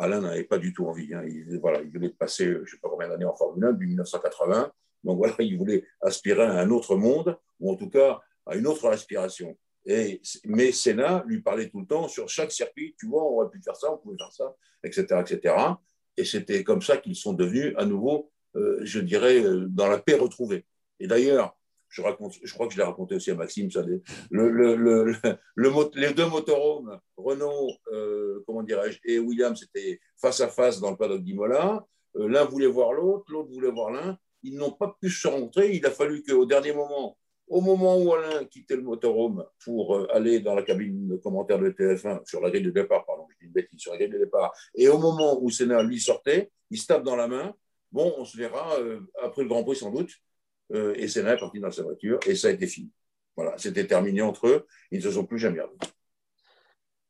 Alain 0.00 0.20
n'avait 0.22 0.44
pas 0.44 0.58
du 0.58 0.72
tout 0.72 0.86
envie. 0.86 1.12
Hein. 1.14 1.22
Il, 1.26 1.58
voilà, 1.60 1.80
il 1.82 1.90
voulait 1.90 2.08
passer, 2.08 2.46
je 2.46 2.60
ne 2.60 2.66
sais 2.66 2.78
pas 2.78 2.88
combien 2.88 3.08
d'années 3.08 3.26
en 3.26 3.34
Formule 3.34 3.64
1, 3.64 3.72
depuis 3.72 3.88
1980. 3.88 4.72
Donc 5.04 5.18
voilà, 5.18 5.34
il 5.38 5.56
voulait 5.58 5.84
aspirer 6.00 6.42
à 6.42 6.58
un 6.58 6.70
autre 6.70 6.96
monde, 6.96 7.38
ou 7.60 7.70
en 7.70 7.76
tout 7.76 7.90
cas 7.90 8.20
à 8.46 8.56
une 8.56 8.66
autre 8.66 8.88
aspiration. 8.88 9.56
Et, 9.86 10.20
mais 10.44 10.72
Sénat 10.72 11.24
lui 11.26 11.40
parlait 11.40 11.68
tout 11.68 11.80
le 11.80 11.86
temps 11.86 12.08
sur 12.08 12.28
chaque 12.28 12.52
circuit, 12.52 12.94
tu 12.98 13.06
vois, 13.06 13.24
on 13.24 13.36
aurait 13.36 13.50
pu 13.50 13.62
faire 13.62 13.76
ça, 13.76 13.92
on 13.92 13.98
pouvait 13.98 14.16
faire 14.16 14.32
ça, 14.32 14.54
etc. 14.82 15.06
etc. 15.20 15.54
Et 16.16 16.24
c'était 16.24 16.64
comme 16.64 16.82
ça 16.82 16.96
qu'ils 16.96 17.16
sont 17.16 17.32
devenus 17.32 17.74
à 17.76 17.84
nouveau, 17.84 18.30
euh, 18.56 18.80
je 18.82 19.00
dirais, 19.00 19.42
euh, 19.42 19.66
dans 19.68 19.86
la 19.86 19.98
paix 19.98 20.14
retrouvée. 20.14 20.66
Et 20.98 21.06
d'ailleurs, 21.06 21.56
je, 21.90 22.02
crois 22.54 22.66
que 22.66 22.72
je 22.72 22.78
l'ai 22.78 22.84
raconté 22.84 23.16
aussi 23.16 23.30
à 23.30 23.34
Maxime, 23.34 23.70
ça, 23.70 23.82
le, 23.82 24.48
le, 24.48 24.76
le, 24.76 25.70
les 25.96 26.14
deux 26.14 26.26
motorhomes, 26.26 26.98
Renault, 27.16 27.72
euh, 27.92 28.44
et 29.04 29.18
Williams, 29.18 29.58
c'était 29.58 30.00
face 30.20 30.40
à 30.40 30.48
face 30.48 30.80
dans 30.80 30.90
le 30.90 30.96
paddock 30.96 31.22
d'Imola. 31.22 31.84
Euh, 32.16 32.28
l'un 32.28 32.44
voulait 32.44 32.66
voir 32.66 32.92
l'autre, 32.92 33.24
l'autre 33.28 33.50
voulait 33.52 33.70
voir 33.70 33.90
l'un. 33.90 34.18
Ils 34.42 34.56
n'ont 34.56 34.72
pas 34.72 34.96
pu 35.00 35.10
se 35.10 35.28
rencontrer. 35.28 35.74
Il 35.74 35.84
a 35.84 35.90
fallu 35.90 36.22
qu'au 36.22 36.46
dernier 36.46 36.72
moment, 36.72 37.16
au 37.48 37.60
moment 37.60 37.98
où 37.98 38.14
Alain 38.14 38.44
quittait 38.44 38.76
le 38.76 38.82
motorhome 38.82 39.44
pour 39.64 39.96
euh, 39.96 40.06
aller 40.12 40.40
dans 40.40 40.54
la 40.54 40.62
cabine 40.62 41.08
de 41.08 41.16
commentaire 41.16 41.58
de 41.58 41.70
TF1, 41.70 42.24
sur 42.24 42.40
la 42.40 42.50
grille 42.50 42.62
de 42.62 42.70
départ, 42.70 43.04
pardon, 43.04 43.26
je 43.30 43.38
dis 43.38 43.46
une 43.46 43.52
bêtise, 43.52 43.80
sur 43.80 43.92
la 43.92 43.98
grille 43.98 44.10
de 44.10 44.18
départ, 44.18 44.52
et 44.74 44.88
au 44.88 44.98
moment 44.98 45.38
où 45.42 45.50
Sénat, 45.50 45.82
lui, 45.82 46.00
sortait, 46.00 46.50
il 46.70 46.78
se 46.78 46.86
tape 46.86 47.02
dans 47.02 47.16
la 47.16 47.26
main. 47.26 47.54
Bon, 47.90 48.14
on 48.18 48.24
se 48.24 48.36
verra 48.36 48.76
après 49.20 49.42
le 49.42 49.48
Grand 49.48 49.64
Prix 49.64 49.74
sans 49.74 49.90
doute. 49.90 50.12
Euh, 50.72 50.94
et 50.96 51.08
Senna 51.08 51.34
est 51.34 51.38
parti 51.38 51.60
dans 51.60 51.70
sa 51.70 51.82
voiture 51.82 52.18
et 52.26 52.34
ça 52.34 52.48
a 52.48 52.50
été 52.50 52.66
fini. 52.66 52.90
Voilà, 53.36 53.56
c'était 53.58 53.86
terminé 53.86 54.22
entre 54.22 54.46
eux, 54.46 54.66
ils 54.90 54.98
ne 54.98 55.02
se 55.02 55.12
sont 55.12 55.24
plus 55.24 55.38
jamais 55.38 55.60
revus. 55.60 55.78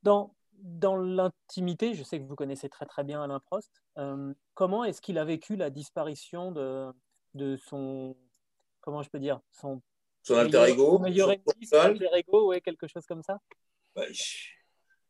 Dans, 0.03 0.35
dans 0.53 0.97
l'intimité, 0.97 1.95
je 1.95 2.03
sais 2.03 2.19
que 2.19 2.25
vous 2.25 2.37
connaissez 2.37 2.69
très 2.69 2.87
très 2.87 3.05
bien 3.05 3.23
Alain 3.23 3.41
Prost, 3.41 3.83
euh, 3.99 4.33
comment 4.55 4.85
est-ce 4.85 5.03
qu'il 5.03 5.19
a 5.19 5.25
vécu 5.25 5.57
la 5.57 5.71
disparition 5.71 6.53
de, 6.53 6.91
de 7.35 7.57
son, 7.57 8.17
comment 8.81 9.03
je 9.03 9.11
peux 9.11 9.19
dire, 9.19 9.41
son, 9.51 9.83
son 10.23 10.37
alter 10.37 10.65
ego, 10.69 10.99
meilleur 10.99 11.35
son 11.65 11.77
alter 11.77 12.09
ego, 12.15 12.49
ouais, 12.49 12.61
quelque 12.61 12.87
chose 12.87 13.07
comme 13.07 13.23
ça 13.23 13.39
bah, 13.95 14.05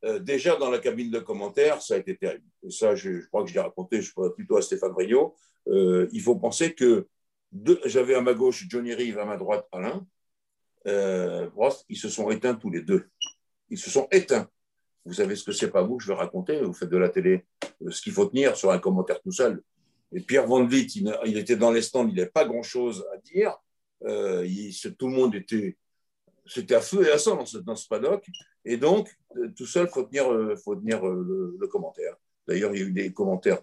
euh, 0.04 0.18
Déjà 0.18 0.56
dans 0.56 0.70
la 0.70 0.78
cabine 0.78 1.10
de 1.10 1.18
commentaires, 1.18 1.82
ça 1.82 1.94
a 1.94 1.98
été 1.98 2.16
terrible. 2.16 2.46
Et 2.62 2.70
ça, 2.70 2.94
je, 2.94 3.26
crois 3.26 3.42
que 3.42 3.50
je 3.50 3.54
l'ai 3.54 3.60
raconté, 3.60 4.00
je 4.00 4.12
crois 4.12 4.34
plutôt 4.34 4.56
à 4.56 4.62
Stéphane 4.62 4.94
Rio. 4.96 5.36
il 5.66 6.20
faut 6.20 6.36
penser 6.36 6.74
que 6.74 7.06
j'avais 7.84 8.14
à 8.14 8.20
ma 8.20 8.34
gauche 8.34 8.66
Johnny 8.68 8.94
Reeve, 8.94 9.18
à 9.18 9.24
ma 9.24 9.36
droite 9.36 9.66
Alain. 9.72 10.06
Euh, 10.86 11.48
ils 11.88 11.96
se 11.96 12.08
sont 12.08 12.30
éteints 12.30 12.54
tous 12.54 12.70
les 12.70 12.82
deux. 12.82 13.08
Ils 13.68 13.78
se 13.78 13.90
sont 13.90 14.08
éteints. 14.10 14.48
Vous 15.04 15.14
savez 15.14 15.34
ce 15.34 15.44
que 15.44 15.52
c'est 15.52 15.70
pas 15.70 15.82
vous 15.82 15.96
que 15.96 16.04
je 16.04 16.08
vais 16.08 16.14
raconter. 16.14 16.60
Vous 16.60 16.72
faites 16.72 16.90
de 16.90 16.96
la 16.96 17.08
télé. 17.08 17.44
Euh, 17.82 17.90
ce 17.90 18.02
qu'il 18.02 18.12
faut 18.12 18.26
tenir 18.26 18.56
sur 18.56 18.70
un 18.70 18.78
commentaire 18.78 19.20
tout 19.20 19.32
seul. 19.32 19.62
Et 20.12 20.20
Pierre 20.20 20.46
Van 20.46 20.64
Vliet, 20.64 20.86
il, 21.24 21.38
était 21.38 21.56
dans 21.56 21.70
les 21.70 21.82
stands, 21.82 22.06
il 22.08 22.14
n'avait 22.14 22.30
pas 22.30 22.44
grand-chose 22.44 23.06
à 23.14 23.18
dire. 23.18 23.56
Euh, 24.04 24.46
tout 24.98 25.08
le 25.08 25.14
monde 25.14 25.34
était, 25.34 25.76
c'était 26.46 26.74
à 26.74 26.80
feu 26.80 27.06
et 27.06 27.10
à 27.10 27.18
sang 27.18 27.36
dans 27.36 27.46
ce, 27.46 27.58
dans 27.58 27.74
paddock. 27.88 28.26
Et 28.64 28.76
donc, 28.76 29.08
euh, 29.36 29.50
tout 29.56 29.66
seul, 29.66 29.88
faut 29.88 30.02
tenir, 30.02 30.26
faut 30.64 30.74
tenir 30.74 31.04
le, 31.04 31.66
commentaire. 31.68 32.16
D'ailleurs, 32.46 32.74
il 32.74 32.80
y 32.80 32.84
a 32.84 32.86
eu 32.86 32.92
des 32.92 33.12
commentaires 33.12 33.62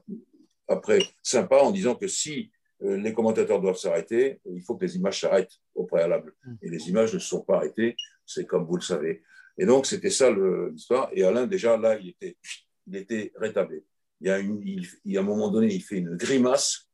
après 0.70 1.00
sympas 1.22 1.62
en 1.62 1.72
disant 1.72 1.96
que 1.96 2.08
si 2.08 2.52
les 2.80 3.14
commentateurs 3.14 3.60
doivent 3.60 3.78
s'arrêter, 3.78 4.40
il 4.46 4.62
faut 4.62 4.76
que 4.76 4.86
les 4.86 4.96
images 4.96 5.22
s'arrêtent 5.22 5.56
au 5.74 5.86
préalable. 5.86 6.34
Mm. 6.46 6.54
Et 6.62 6.70
les 6.70 6.90
images 6.90 7.14
ne 7.14 7.20
se 7.20 7.28
sont 7.28 7.42
pas 7.42 7.58
arrêtées, 7.58 7.96
c'est 8.26 8.46
comme 8.46 8.66
vous 8.66 8.76
le 8.76 8.82
savez. 8.82 9.24
Et 9.58 9.66
donc, 9.66 9.86
c'était 9.86 10.12
ça 10.12 10.30
l'histoire. 10.32 11.10
Et 11.14 11.24
Alain, 11.24 11.48
déjà, 11.48 11.78
là, 11.78 11.98
il 11.98 12.10
était, 12.10 12.38
il 12.86 12.96
était 12.96 13.32
rétabli. 13.36 13.84
Il 14.22 14.28
y, 14.28 14.30
a 14.30 14.40
une, 14.40 14.62
il, 14.64 15.18
à 15.18 15.22
un 15.22 15.24
moment 15.24 15.50
donné, 15.50 15.74
il 15.74 15.82
fait 15.82 15.98
une 15.98 16.16
grimace. 16.16 16.88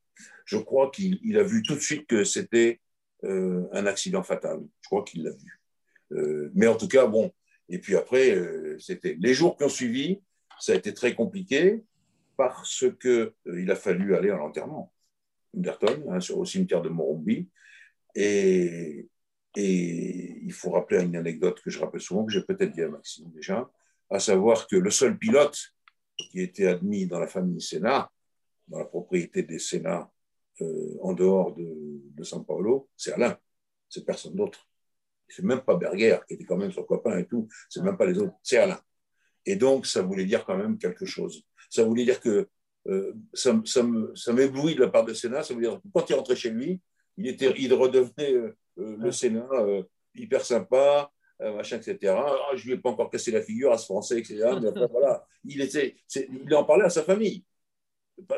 Je 0.45 0.57
crois 0.57 0.89
qu'il 0.91 1.37
a 1.37 1.43
vu 1.43 1.61
tout 1.61 1.75
de 1.75 1.79
suite 1.79 2.07
que 2.07 2.23
c'était 2.23 2.79
euh, 3.23 3.67
un 3.71 3.85
accident 3.85 4.23
fatal. 4.23 4.59
Je 4.81 4.87
crois 4.87 5.03
qu'il 5.03 5.23
l'a 5.23 5.31
vu. 5.31 5.61
Euh, 6.13 6.51
mais 6.53 6.67
en 6.67 6.75
tout 6.75 6.87
cas, 6.87 7.05
bon. 7.05 7.31
Et 7.69 7.79
puis 7.79 7.95
après, 7.95 8.37
c'était 8.77 9.15
les 9.19 9.33
jours 9.33 9.57
qui 9.57 9.63
ont 9.63 9.69
suivi, 9.69 10.21
ça 10.59 10.73
a 10.73 10.75
été 10.75 10.93
très 10.93 11.15
compliqué 11.15 11.81
parce 12.37 12.85
qu'il 13.01 13.71
a 13.71 13.75
fallu 13.75 14.15
aller 14.15 14.29
à 14.29 14.35
l'enterrement. 14.35 14.92
Hein, 15.55 16.19
sur, 16.19 16.37
au 16.39 16.45
cimetière 16.45 16.81
de 16.81 16.89
Morumbi. 16.89 17.49
Et, 18.15 19.07
et 19.55 20.39
il 20.43 20.51
faut 20.51 20.71
rappeler 20.71 21.03
une 21.03 21.15
anecdote 21.15 21.61
que 21.61 21.69
je 21.69 21.79
rappelle 21.79 22.01
souvent, 22.01 22.25
que 22.25 22.31
j'ai 22.31 22.41
peut-être 22.41 22.71
dit 22.71 22.81
à 22.81 22.89
Maxime 22.89 23.31
déjà, 23.31 23.69
à 24.09 24.19
savoir 24.19 24.67
que 24.67 24.75
le 24.75 24.89
seul 24.89 25.17
pilote 25.17 25.59
qui 26.17 26.41
était 26.41 26.67
admis 26.67 27.07
dans 27.07 27.19
la 27.19 27.27
famille 27.27 27.61
Sénat, 27.61 28.11
dans 28.67 28.79
la 28.79 28.85
propriété 28.85 29.43
des 29.43 29.59
Sénats 29.59 30.11
euh, 30.61 30.97
en 31.01 31.13
dehors 31.13 31.55
de, 31.55 31.65
de 32.15 32.23
San 32.23 32.45
Paolo, 32.45 32.89
c'est 32.95 33.13
Alain, 33.13 33.37
c'est 33.89 34.05
personne 34.05 34.35
d'autre. 34.35 34.67
C'est 35.27 35.43
même 35.43 35.61
pas 35.61 35.75
Berger, 35.75 36.19
qui 36.27 36.35
était 36.35 36.45
quand 36.45 36.57
même 36.57 36.71
son 36.71 36.83
copain 36.83 37.17
et 37.17 37.25
tout, 37.25 37.47
c'est 37.69 37.81
même 37.81 37.97
pas 37.97 38.05
les 38.05 38.17
autres, 38.19 38.35
c'est 38.43 38.57
Alain. 38.57 38.79
Et 39.45 39.55
donc, 39.55 39.85
ça 39.85 40.01
voulait 40.01 40.25
dire 40.25 40.45
quand 40.45 40.57
même 40.57 40.77
quelque 40.77 41.05
chose. 41.05 41.43
Ça 41.69 41.83
voulait 41.83 42.05
dire 42.05 42.19
que 42.21 42.49
euh, 42.87 43.13
ça, 43.33 43.53
ça 43.65 44.33
m'éblouit 44.33 44.75
de 44.75 44.81
la 44.81 44.89
part 44.89 45.05
de 45.05 45.13
Sénat. 45.13 45.43
Ça 45.43 45.53
veut 45.53 45.61
dire 45.61 45.79
que 45.81 45.87
quand 45.93 46.09
il 46.09 46.15
rentrait 46.15 46.35
chez 46.35 46.49
lui, 46.49 46.81
il, 47.17 47.27
était, 47.27 47.53
il 47.57 47.73
redevenait 47.73 48.33
euh, 48.33 48.55
euh, 48.79 48.97
le 48.97 49.11
Sénat 49.11 49.47
hyper 50.15 50.45
sympa, 50.45 51.11
machin, 51.39 51.77
etc. 51.77 52.13
Ah, 52.15 52.51
je 52.55 52.63
ne 52.63 52.67
lui 52.67 52.73
ai 52.73 52.77
pas 52.77 52.89
encore 52.89 53.09
cassé 53.09 53.31
la 53.31 53.41
figure 53.41 53.71
à 53.71 53.77
ce 53.77 53.85
Français, 53.85 54.19
etc. 54.19 54.51
Mais 54.61 54.69
voilà, 54.91 55.25
il, 55.43 55.61
était, 55.61 55.95
il 56.15 56.53
en 56.53 56.63
parlait 56.63 56.85
à 56.85 56.89
sa 56.89 57.03
famille. 57.03 57.43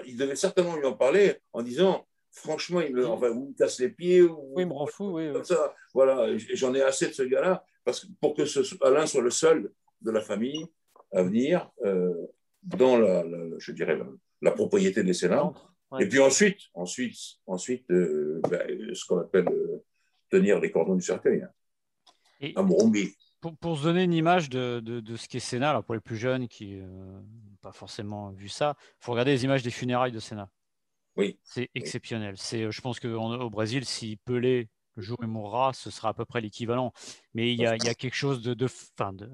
Il 0.05 0.15
devait 0.17 0.35
certainement 0.35 0.75
lui 0.75 0.85
en 0.85 0.93
parler 0.93 1.35
en 1.51 1.61
disant 1.61 2.07
franchement, 2.31 2.81
il 2.81 2.93
me, 2.93 3.05
enfin, 3.05 3.29
ou 3.29 3.53
casse 3.57 3.79
les 3.79 3.89
pieds. 3.89 4.21
Ou, 4.21 4.53
oui, 4.53 4.63
il 4.63 4.67
me 4.67 4.73
rend 4.73 4.87
fou. 4.87 5.17
Oui, 5.17 5.31
comme 5.33 5.43
ça. 5.43 5.73
Voilà, 5.93 6.27
j'en 6.53 6.73
ai 6.73 6.81
assez 6.81 7.07
de 7.07 7.13
ce 7.13 7.23
gars-là 7.23 7.63
parce 7.83 8.01
que 8.01 8.07
pour 8.21 8.33
que 8.33 8.45
ce, 8.45 8.61
Alain 8.83 9.05
soit 9.05 9.21
le 9.21 9.29
seul 9.29 9.71
de 10.01 10.11
la 10.11 10.21
famille 10.21 10.65
à 11.11 11.23
venir 11.23 11.69
dans 12.63 12.97
la, 12.97 13.23
je 13.59 13.71
dirais, 13.73 13.99
la 14.41 14.51
propriété 14.51 15.03
des 15.03 15.13
Sénats. 15.13 15.51
Et 15.99 16.09
puis 16.09 16.19
ensuite, 16.19 16.59
ensuite, 16.73 17.15
ensuite 17.45 17.89
euh, 17.91 18.41
ben, 18.49 18.93
ce 18.93 19.05
qu'on 19.05 19.19
appelle 19.19 19.47
euh, 19.47 19.83
tenir 20.29 20.59
les 20.59 20.71
cordons 20.71 20.95
du 20.95 21.01
cercueil. 21.01 21.43
Hein. 21.43 21.49
Et 22.41 22.53
pour, 22.53 23.57
pour, 23.57 23.77
se 23.77 23.83
donner 23.83 24.03
une 24.03 24.13
image 24.13 24.49
de, 24.49 24.81
de, 24.81 25.15
ce 25.15 25.27
qu'est 25.29 25.39
Sénat, 25.39 25.69
alors 25.69 25.83
pour 25.83 25.93
les 25.93 26.01
plus 26.01 26.17
jeunes 26.17 26.47
qui 26.47 26.75
n'ont 26.75 27.23
pas 27.61 27.71
forcément 27.71 28.31
vu 28.31 28.49
ça, 28.49 28.75
il 28.79 29.05
faut 29.05 29.11
regarder 29.13 29.31
les 29.31 29.45
images 29.45 29.63
des 29.63 29.71
funérailles 29.71 30.11
de 30.11 30.19
Sénat. 30.19 30.49
Oui. 31.15 31.39
C'est 31.43 31.69
exceptionnel. 31.75 32.35
C'est, 32.37 32.69
je 32.69 32.81
pense 32.81 32.99
qu'au 32.99 33.49
Brésil, 33.49 33.85
si 33.85 34.17
Pelé 34.25 34.67
le 34.95 35.03
jour 35.03 35.17
où 35.19 35.23
il 35.23 35.29
mourra, 35.29 35.73
ce 35.73 35.91
sera 35.91 36.09
à 36.09 36.13
peu 36.13 36.25
près 36.25 36.41
l'équivalent. 36.41 36.93
Mais 37.33 37.51
il 37.51 37.59
y, 37.59 37.65
a, 37.65 37.77
quelque 37.77 38.15
chose 38.15 38.41
de, 38.41 38.53
de, 38.53 38.67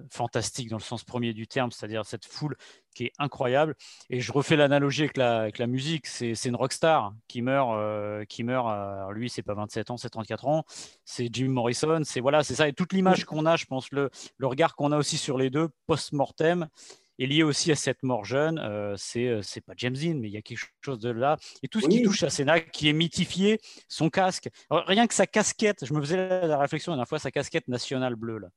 fantastique 0.09 0.69
dans 0.69 0.77
le 0.77 0.81
sens 0.81 1.03
premier 1.03 1.33
du 1.33 1.47
terme, 1.47 1.71
c'est-à-dire 1.71 2.05
cette 2.05 2.25
foule 2.25 2.55
qui 2.95 3.05
est 3.05 3.13
incroyable. 3.19 3.75
Et 4.09 4.19
je 4.19 4.31
refais 4.31 4.55
l'analogie 4.55 5.03
avec 5.03 5.17
la, 5.17 5.41
avec 5.41 5.59
la, 5.59 5.67
musique. 5.67 6.07
C'est 6.07 6.45
une 6.45 6.55
rockstar 6.55 7.13
qui 7.27 7.41
meurt. 7.41 7.71
Euh, 7.75 8.25
qui 8.25 8.43
meurt 8.43 8.67
alors 8.67 9.13
lui, 9.13 9.29
c'est 9.29 9.43
pas 9.43 9.53
27 9.53 9.91
ans, 9.91 9.97
c'est 9.97 10.09
34 10.09 10.47
ans. 10.47 10.65
C'est 11.05 11.29
Jim 11.31 11.49
Morrison. 11.49 12.01
C'est 12.03 12.19
voilà, 12.19 12.43
c'est 12.43 12.55
ça. 12.55 12.67
Et 12.67 12.73
toute 12.73 12.93
l'image 12.93 13.25
qu'on 13.25 13.45
a, 13.45 13.55
je 13.55 13.65
pense, 13.65 13.91
le, 13.91 14.09
le 14.37 14.47
regard 14.47 14.75
qu'on 14.75 14.91
a 14.91 14.97
aussi 14.97 15.17
sur 15.17 15.37
les 15.37 15.49
deux 15.49 15.69
post-mortem, 15.85 16.67
est 17.19 17.25
lié 17.25 17.43
aussi 17.43 17.71
à 17.71 17.75
cette 17.75 18.03
mort 18.03 18.25
jeune. 18.25 18.59
Euh, 18.59 18.95
c'est 18.97 19.27
euh, 19.27 19.41
c'est 19.41 19.61
pas 19.61 19.73
James 19.77 19.93
Dean, 19.93 20.15
mais 20.15 20.29
il 20.29 20.33
y 20.33 20.37
a 20.37 20.41
quelque 20.41 20.65
chose 20.81 20.99
de 20.99 21.09
là. 21.09 21.37
Et 21.63 21.67
tout 21.67 21.79
ce 21.81 21.87
qui 21.87 22.01
touche 22.01 22.23
à 22.23 22.29
Senna, 22.29 22.59
qui 22.59 22.89
est 22.89 22.93
mythifié, 22.93 23.59
son 23.87 24.09
casque, 24.09 24.49
rien 24.69 25.07
que 25.07 25.13
sa 25.13 25.27
casquette, 25.27 25.85
je 25.85 25.93
me 25.93 26.01
faisais 26.01 26.47
la 26.47 26.57
réflexion 26.57 26.91
la 26.91 26.97
dernière 26.97 27.09
fois, 27.09 27.19
sa 27.19 27.31
casquette 27.31 27.67
nationale 27.67 28.15
bleue 28.15 28.39
là. 28.39 28.47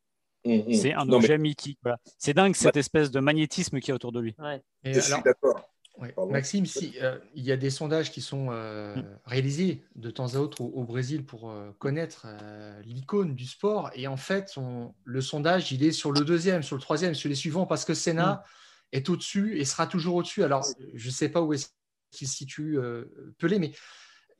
Mmh, 0.46 0.70
mmh. 0.70 0.74
C'est 0.74 0.92
un 0.92 1.08
objet 1.10 1.38
mythique. 1.38 1.78
C'est 2.18 2.34
dingue 2.34 2.54
cette 2.54 2.76
espèce 2.76 3.10
de 3.10 3.20
magnétisme 3.20 3.80
qui 3.80 3.90
est 3.90 3.94
autour 3.94 4.12
de 4.12 4.20
lui. 4.20 4.36
je 4.82 5.00
suis 5.00 5.22
d'accord. 5.24 5.73
Maxime, 6.28 6.66
si, 6.66 6.96
euh, 7.00 7.18
il 7.34 7.44
y 7.44 7.52
a 7.52 7.56
des 7.56 7.70
sondages 7.70 8.10
qui 8.10 8.20
sont 8.20 8.48
euh, 8.50 8.96
mm. 8.96 9.18
réalisés 9.26 9.84
de 9.94 10.10
temps 10.10 10.34
à 10.34 10.38
autre 10.38 10.60
au, 10.60 10.84
Brésil 10.84 11.24
pour 11.24 11.50
euh, 11.50 11.70
connaître 11.78 12.26
l'icône 12.84 13.34
du 13.34 13.46
sport. 13.46 13.90
Et 13.94 14.06
en 14.06 14.16
fait, 14.16 14.54
le 15.04 15.20
sondage, 15.20 15.72
il 15.72 15.84
est 15.84 15.92
sur 15.92 16.12
le 16.12 16.22
deuxième, 16.22 16.62
sur 16.62 16.76
le 16.76 16.82
troisième, 16.82 17.14
sur 17.14 17.28
les 17.28 17.34
suivants, 17.34 17.66
parce 17.66 17.84
que 17.84 17.94
Senna 17.94 18.34
mm. 18.92 18.96
est 18.96 19.08
au-dessus 19.08 19.58
et 19.58 19.64
sera 19.64 19.86
toujours 19.86 20.16
au-dessus. 20.16 20.42
Alors, 20.42 20.66
je 20.94 21.06
ne 21.06 21.12
sais 21.12 21.28
pas 21.28 21.42
où 21.42 21.52
est-ce 21.52 21.68
qu'il 22.10 22.28
se 22.28 22.36
situe 22.36 22.78
Pelé, 23.38 23.58
mais 23.58 23.72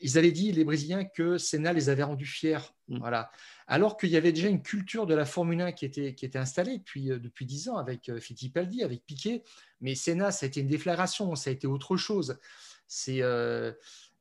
ils 0.01 0.19
avaient 0.19 0.33
dit, 0.33 0.53
les 0.53 0.65
Brésiliens, 0.65 1.05
que 1.05 1.39
Senna 1.39 1.73
les 1.73 1.89
avait 1.89 2.03
rendus 2.03 2.27
fiers. 2.27 2.59
Mm. 2.89 2.99
Voilà. 2.99 3.31
Alors 3.67 3.97
qu'il 3.97 4.11
y 4.11 4.17
avait 4.17 4.33
déjà 4.33 4.49
une 4.49 4.63
culture 4.63 5.07
de 5.07 5.15
la 5.15 5.25
Formule 5.25 5.61
1 5.61 5.73
qui 5.73 5.85
était, 5.85 6.15
qui 6.15 6.27
était 6.27 6.39
installée 6.39 6.79
depuis, 6.79 7.11
euh, 7.11 7.19
depuis 7.19 7.47
10 7.47 7.71
ans 7.71 7.77
avec 7.77 8.09
euh, 8.09 8.21
Fittipaldi, 8.21 8.83
avec 8.83 9.05
Piquet. 9.07 9.43
Mais 9.81 9.95
Senna, 9.95 10.31
ça 10.31 10.45
a 10.45 10.49
été 10.49 10.61
une 10.61 10.69
déflagration, 10.69 11.35
ça 11.35 11.51
a 11.51 11.53
été 11.53 11.67
autre 11.67 11.97
chose. 11.97 12.39
C'est. 12.87 13.23
Euh, 13.23 13.73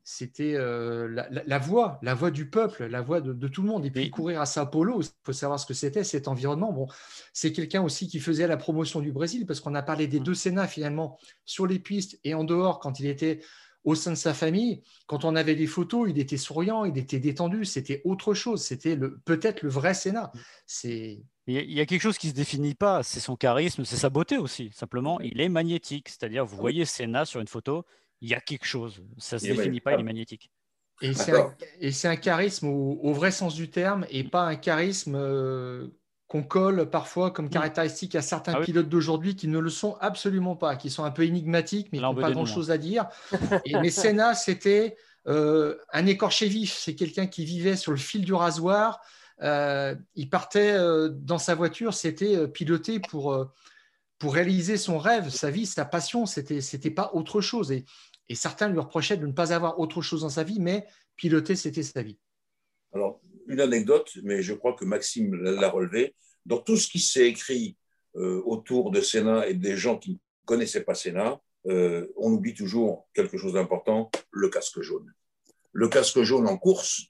c'était 0.05 0.57
la, 0.57 1.59
voix, 1.59 1.97
la 2.01 2.13
voix 2.13 2.29
du 2.29 2.49
peuple, 2.49 2.87
la 2.87 3.01
voix 3.01 3.21
de, 3.21 3.47
tout 3.47 3.61
le 3.61 3.69
monde. 3.69 3.85
Et 3.85 3.89
puis 3.89 4.09
courir 4.09 4.41
à 4.41 4.45
Sao 4.45 4.65
Paulo, 4.65 5.01
il 5.01 5.07
faut 5.23 5.31
savoir 5.31 5.57
ce 5.61 5.65
que 5.65 5.73
c'était 5.73 6.03
cet 6.03 6.27
environnement. 6.27 6.73
Bon, 6.73 6.89
c'est 7.31 7.53
quelqu'un 7.53 7.81
aussi 7.81 8.09
qui 8.09 8.19
faisait 8.19 8.45
la 8.45 8.57
promotion 8.57 8.99
du 8.99 9.13
Brésil 9.13 9.45
parce 9.45 9.61
qu'on 9.61 9.75
a 9.75 9.81
parlé 9.81 10.07
des 10.07 10.19
mm. 10.19 10.23
deux 10.23 10.33
Sénats 10.33 10.67
finalement 10.67 11.17
sur 11.45 11.67
les 11.67 11.79
pistes 11.79 12.19
et 12.25 12.33
en 12.33 12.43
dehors 12.43 12.81
quand 12.81 12.99
il 12.99 13.05
était 13.05 13.39
au 13.83 13.95
sein 13.95 14.11
de 14.11 14.15
sa 14.15 14.33
famille, 14.33 14.81
quand 15.07 15.25
on 15.25 15.35
avait 15.35 15.55
des 15.55 15.67
photos, 15.67 16.09
il 16.09 16.19
était 16.19 16.37
souriant, 16.37 16.85
il 16.85 16.97
était 16.97 17.19
détendu, 17.19 17.65
c'était 17.65 18.01
autre 18.05 18.33
chose, 18.33 18.63
c'était 18.63 18.97
peut-être 19.25 19.61
le 19.61 19.69
vrai 19.69 19.93
Sénat. 19.93 20.31
C'est 20.65 21.23
il 21.45 21.73
y 21.73 21.81
a 21.81 21.85
quelque 21.85 22.01
chose 22.01 22.17
qui 22.17 22.27
ne 22.27 22.31
se 22.31 22.35
définit 22.37 22.73
pas, 22.73 23.03
c'est 23.03 23.19
son 23.19 23.35
charisme, 23.35 23.83
c'est 23.83 23.97
sa 23.97 24.09
beauté 24.09 24.37
aussi. 24.37 24.69
Simplement, 24.73 25.19
il 25.19 25.41
est 25.41 25.49
magnétique, 25.49 26.07
c'est-à-dire 26.07 26.45
vous 26.45 26.55
voyez 26.55 26.85
Sénat 26.85 27.25
sur 27.25 27.41
une 27.41 27.47
photo, 27.47 27.85
il 28.21 28.29
y 28.29 28.33
a 28.33 28.39
quelque 28.39 28.65
chose, 28.65 29.03
ça 29.17 29.35
ne 29.35 29.41
se 29.41 29.47
définit 29.47 29.81
pas, 29.81 29.93
il 29.93 29.99
est 29.99 30.03
magnétique. 30.03 30.49
Et 31.01 31.13
c'est 31.91 32.07
un, 32.07 32.15
charisme 32.15 32.67
au, 32.67 33.13
vrai 33.13 33.31
sens 33.31 33.55
du 33.55 33.69
terme 33.69 34.05
et 34.09 34.23
pas 34.23 34.43
un 34.43 34.55
charisme 34.55 35.15
euh, 35.15 35.89
qu'on 36.33 36.41
colle 36.41 36.89
parfois 36.89 37.29
comme 37.29 37.45
mm. 37.45 37.51
caractéristique 37.51 38.15
à 38.15 38.23
certains 38.23 38.53
ah 38.55 38.61
pilotes 38.61 38.89
d'aujourd'hui 38.89 39.35
qui 39.35 39.47
ne 39.47 39.59
le 39.59 39.69
sont 39.69 39.97
absolument 40.01 40.55
pas, 40.55 40.75
qui 40.75 40.89
sont 40.89 41.03
un 41.03 41.11
peu 41.11 41.25
énigmatiques, 41.25 41.89
mais 41.91 41.99
qui 41.99 42.03
n'ont 42.03 42.15
pas 42.15 42.31
grand-chose 42.31 42.71
à 42.71 42.79
dire. 42.79 43.05
Et, 43.65 43.77
mais 43.77 43.91
Senna, 43.91 44.33
c'était 44.33 44.97
euh, 45.27 45.77
un 45.91 46.07
écorché 46.07 46.47
vif. 46.47 46.75
C'est 46.75 46.95
quelqu'un 46.95 47.27
qui 47.27 47.45
vivait 47.45 47.75
sur 47.75 47.91
le 47.91 47.99
fil 47.99 48.25
du 48.25 48.33
rasoir. 48.33 48.99
Euh, 49.43 49.93
il 50.15 50.27
partait 50.27 50.71
euh, 50.71 51.09
dans 51.09 51.37
sa 51.37 51.53
voiture, 51.53 51.93
c'était 51.93 52.47
piloter 52.47 52.99
pour, 52.99 53.47
pour 54.17 54.33
réaliser 54.33 54.77
son 54.77 54.97
rêve, 54.97 55.29
sa 55.29 55.51
vie, 55.51 55.67
sa 55.67 55.85
passion. 55.85 56.25
C'était 56.25 56.61
c'était 56.61 56.89
pas 56.89 57.11
autre 57.13 57.41
chose. 57.41 57.71
Et, 57.71 57.85
et 58.27 58.33
certains 58.33 58.69
lui 58.69 58.79
reprochaient 58.79 59.17
de 59.17 59.27
ne 59.27 59.33
pas 59.33 59.53
avoir 59.53 59.79
autre 59.79 60.01
chose 60.01 60.21
dans 60.21 60.29
sa 60.29 60.43
vie, 60.43 60.59
mais 60.59 60.87
piloter, 61.15 61.55
c'était 61.55 61.83
sa 61.83 62.01
vie. 62.01 62.17
Alors, 62.91 63.19
une 63.47 63.59
anecdote, 63.59 64.11
mais 64.23 64.41
je 64.41 64.53
crois 64.53 64.73
que 64.73 64.85
Maxime 64.85 65.35
l'a 65.35 65.69
relevé. 65.69 66.15
Dans 66.45 66.57
tout 66.57 66.77
ce 66.77 66.87
qui 66.87 66.99
s'est 66.99 67.27
écrit 67.27 67.77
euh, 68.15 68.41
autour 68.45 68.91
de 68.91 69.01
Sénat 69.01 69.47
et 69.47 69.53
des 69.53 69.77
gens 69.77 69.97
qui 69.97 70.11
ne 70.11 70.17
connaissaient 70.45 70.83
pas 70.83 70.95
Sénat, 70.95 71.41
euh, 71.67 72.07
on 72.17 72.31
oublie 72.31 72.53
toujours 72.53 73.07
quelque 73.13 73.37
chose 73.37 73.53
d'important, 73.53 74.11
le 74.31 74.49
casque 74.49 74.81
jaune. 74.81 75.11
Le 75.71 75.87
casque 75.87 76.21
jaune 76.21 76.47
en 76.47 76.57
course, 76.57 77.03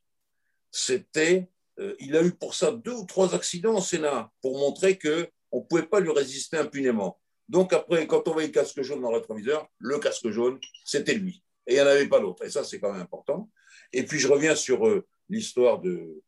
c'était, 0.72 1.50
euh, 1.80 1.96
il 2.00 2.16
a 2.16 2.24
eu 2.24 2.32
pour 2.32 2.54
ça 2.54 2.72
deux 2.72 2.94
ou 2.94 3.06
trois 3.06 3.36
accidents 3.36 3.78
au 3.78 3.82
Sénat 3.82 4.32
pour 4.42 4.58
montrer 4.60 4.98
que 4.98 5.28
on 5.52 5.60
ne 5.60 5.64
pouvait 5.66 5.84
pas 5.84 6.00
lui 6.00 6.12
résister 6.12 6.58
impunément. 6.58 7.20
Donc 7.50 7.74
après, 7.74 8.08
quand 8.08 8.28
on 8.28 8.34
voyait 8.34 8.48
le 8.48 8.54
casque 8.54 8.82
jaune 8.82 9.02
dans 9.02 9.12
le 9.12 9.18
rétroviseur, 9.18 9.68
le 9.80 10.00
casque 10.00 10.30
jaune, 10.30 10.60
c'était 10.86 11.14
lui. 11.14 11.44
Et 11.68 11.74
il 11.74 11.76
n'y 11.76 11.82
en 11.82 11.88
avait 11.88 12.08
pas 12.08 12.20
d'autre. 12.20 12.44
Et 12.46 12.50
ça, 12.50 12.64
c'est 12.64 12.80
quand 12.80 12.92
même 12.92 13.02
important. 13.02 13.50
Et 13.92 14.04
puis 14.04 14.20
je 14.20 14.28
reviens 14.28 14.56
sur 14.56 15.04
l'histoire 15.30 15.80
de, 15.80 16.22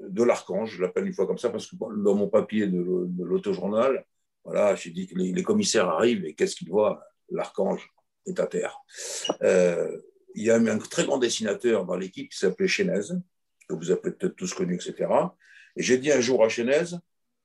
de 0.00 0.22
l'archange, 0.22 0.76
je 0.76 0.82
l'appelle 0.82 1.06
une 1.06 1.12
fois 1.12 1.26
comme 1.26 1.38
ça, 1.38 1.50
parce 1.50 1.66
que 1.66 1.76
dans 1.76 2.14
mon 2.14 2.28
papier 2.28 2.66
de, 2.66 2.78
l'autojournal, 3.18 4.04
voilà, 4.44 4.74
j'ai 4.74 4.90
dit 4.90 5.06
que 5.06 5.14
les, 5.16 5.42
commissaires 5.42 5.88
arrivent 5.88 6.24
et 6.24 6.34
qu'est-ce 6.34 6.56
qu'ils 6.56 6.70
voient? 6.70 7.02
L'archange 7.30 7.92
est 8.26 8.38
à 8.40 8.46
terre. 8.46 8.78
Euh, 9.42 10.00
il 10.34 10.44
y 10.44 10.50
a 10.50 10.56
un 10.56 10.78
très 10.78 11.04
grand 11.04 11.18
dessinateur 11.18 11.84
dans 11.84 11.96
l'équipe 11.96 12.30
qui 12.30 12.38
s'appelait 12.38 12.68
Chénez, 12.68 13.00
que 13.68 13.74
vous 13.74 13.90
avez 13.90 14.00
peut-être 14.00 14.36
tous 14.36 14.54
connu, 14.54 14.74
etc. 14.74 15.10
Et 15.76 15.82
j'ai 15.82 15.98
dit 15.98 16.10
un 16.10 16.20
jour 16.20 16.44
à 16.44 16.48
Chénez, 16.48 16.84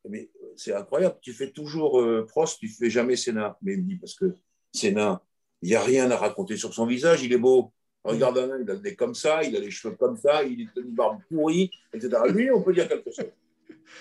mais 0.10 0.30
c'est 0.56 0.74
incroyable, 0.74 1.18
tu 1.22 1.34
fais 1.34 1.52
toujours 1.52 2.02
euh, 2.02 2.26
Prost, 2.26 2.60
tu 2.60 2.68
fais 2.68 2.90
jamais 2.90 3.16
Sénat. 3.16 3.58
Mais 3.62 3.74
il 3.74 3.84
me 3.84 3.88
dit, 3.88 3.96
parce 3.96 4.16
que 4.16 4.36
Sénat, 4.72 5.24
il 5.62 5.70
n'y 5.70 5.76
a 5.76 5.82
rien 5.82 6.10
à 6.12 6.18
raconter 6.18 6.58
sur 6.58 6.74
son 6.74 6.86
visage, 6.86 7.24
il 7.24 7.34
est 7.34 7.38
beau. 7.38 7.74
Regarde 8.04 8.38
un, 8.38 8.60
il 8.60 8.70
a 8.70 8.74
le 8.74 8.80
nez 8.80 8.96
comme 8.96 9.16
ça, 9.16 9.44
il 9.44 9.56
a 9.56 9.60
les 9.60 9.72
cheveux 9.72 9.96
comme 9.96 10.18
ça, 10.18 10.44
il 10.44 10.68
a 10.68 10.80
une 10.80 10.92
barbe 10.92 11.20
pourrie, 11.30 11.72
etc. 11.94 12.22
Lui, 12.30 12.52
on 12.52 12.62
peut 12.62 12.74
dire 12.74 12.88
quelque 12.88 13.12
chose. 13.12 13.32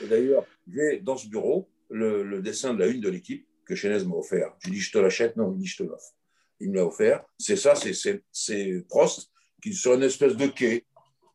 D'ailleurs, 0.09 0.45
j'ai 0.67 0.99
dans 0.99 1.17
ce 1.17 1.29
bureau 1.29 1.69
le, 1.89 2.41
dessin 2.41 2.75
de 2.75 2.81
la 2.81 2.89
une 2.89 3.01
de 3.01 3.09
l'équipe 3.09 3.47
que 3.65 3.75
Chenez 3.75 4.05
m'a 4.05 4.17
offert. 4.17 4.53
Je 4.61 4.69
lui 4.69 4.77
dis, 4.77 4.83
je 4.83 4.93
te 4.93 4.99
l'achète? 4.99 5.37
Non, 5.37 5.53
il 5.53 5.59
dit, 5.59 5.67
je 5.67 5.77
te 5.79 5.83
l'offre. 5.85 6.13
Il 6.59 6.71
me 6.71 6.77
l'a 6.77 6.87
offert. 6.87 7.25
C'est 7.39 7.57
ça, 7.57 7.75
c'est 7.75 8.85
Prost 8.89 9.31
qui 9.63 9.73
sur 9.73 9.95
une 9.95 10.03
espèce 10.03 10.37
de 10.37 10.47
quai 10.49 10.85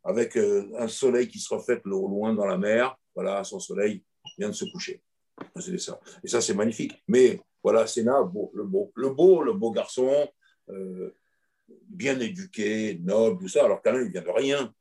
avec 0.04 0.36
euh, 0.36 0.70
un 0.78 0.88
soleil 0.88 1.28
qui 1.28 1.40
se 1.40 1.54
reflète 1.54 1.86
au 1.86 2.08
loin 2.08 2.34
dans 2.34 2.46
la 2.46 2.58
mer. 2.58 2.98
Voilà, 3.16 3.44
son 3.44 3.60
soleil 3.60 4.04
vient 4.38 4.50
de 4.50 4.54
se 4.54 4.66
coucher. 4.66 5.02
C'est 5.58 5.80
ça. 5.80 6.00
Et 6.24 6.28
ça, 6.28 6.42
c'est 6.42 6.54
magnifique. 6.54 7.02
Mais 7.08 7.40
voilà, 7.64 7.88
Sénat, 7.88 8.20
le 8.54 8.64
beau, 8.64 8.92
le 8.96 9.10
beau, 9.10 9.42
le 9.42 9.54
beau 9.54 9.72
garçon. 9.72 10.28
Euh, 10.70 11.14
bien 11.88 12.20
éduqué, 12.20 13.00
noble, 13.04 13.42
tout 13.42 13.48
ça, 13.48 13.66
alors 13.66 13.82
qu'Alain, 13.82 14.04
il 14.04 14.12
vient 14.12 14.22
de 14.22 14.30
rien. 14.30 14.74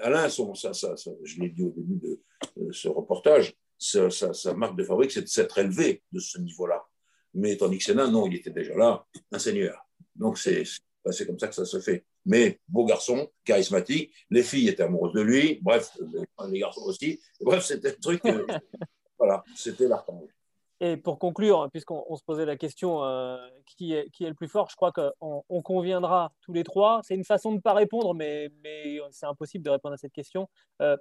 Alain, 0.00 0.28
son, 0.28 0.54
ça, 0.54 0.72
ça, 0.72 0.94
je 1.24 1.40
l'ai 1.40 1.48
dit 1.48 1.62
au 1.62 1.70
début 1.70 1.96
de, 1.96 2.72
ce 2.72 2.88
reportage, 2.88 3.54
sa, 3.78 4.54
marque 4.54 4.76
de 4.76 4.84
fabrique, 4.84 5.10
c'est 5.10 5.22
de 5.22 5.26
s'être 5.26 5.58
élevé 5.58 6.02
de 6.12 6.20
ce 6.20 6.38
niveau-là. 6.38 6.84
Mais 7.34 7.56
tandis 7.56 7.78
que 7.78 7.84
Sénat, 7.84 8.08
non, 8.08 8.26
il 8.26 8.36
était 8.36 8.50
déjà 8.50 8.74
là, 8.76 9.04
un 9.32 9.38
seigneur. 9.38 9.86
Donc 10.14 10.38
c'est 10.38 10.64
comme 11.26 11.38
ça 11.38 11.48
que 11.48 11.54
ça 11.54 11.64
se 11.64 11.80
fait. 11.80 12.04
Mais 12.24 12.60
beau 12.68 12.84
garçon, 12.84 13.28
charismatique, 13.44 14.14
les 14.30 14.44
filles 14.44 14.68
étaient 14.68 14.84
amoureuses 14.84 15.14
de 15.14 15.22
lui, 15.22 15.58
bref, 15.62 15.90
les 16.48 16.60
garçons 16.60 16.82
aussi. 16.82 17.20
Bref, 17.40 17.64
c'était 17.64 17.90
un 17.90 18.00
truc, 18.00 18.24
euh, 18.26 18.46
voilà, 19.18 19.42
c'était 19.56 19.88
l'archange. 19.88 20.30
Et 20.84 20.96
pour 20.96 21.20
conclure, 21.20 21.68
puisqu'on 21.70 22.16
se 22.16 22.24
posait 22.24 22.44
la 22.44 22.56
question 22.56 23.04
euh, 23.04 23.36
qui, 23.66 23.94
est, 23.94 24.10
qui, 24.10 24.24
est, 24.24 24.28
le 24.28 24.34
plus 24.34 24.48
fort, 24.48 24.68
je 24.68 24.74
crois 24.74 24.90
qu'on 24.90 25.44
on 25.48 25.62
conviendra 25.62 26.32
tous 26.40 26.52
les 26.52 26.64
trois. 26.64 27.00
C'est 27.04 27.14
une 27.14 27.24
façon 27.24 27.50
de 27.50 27.56
ne 27.56 27.60
pas 27.60 27.72
répondre, 27.72 28.14
mais, 28.14 28.50
mais 28.64 28.98
c'est 29.12 29.26
impossible 29.26 29.64
de 29.64 29.70
répondre 29.70 29.94
à 29.94 29.96
cette 29.96 30.12
question. 30.12 30.48
Euh, 30.80 30.96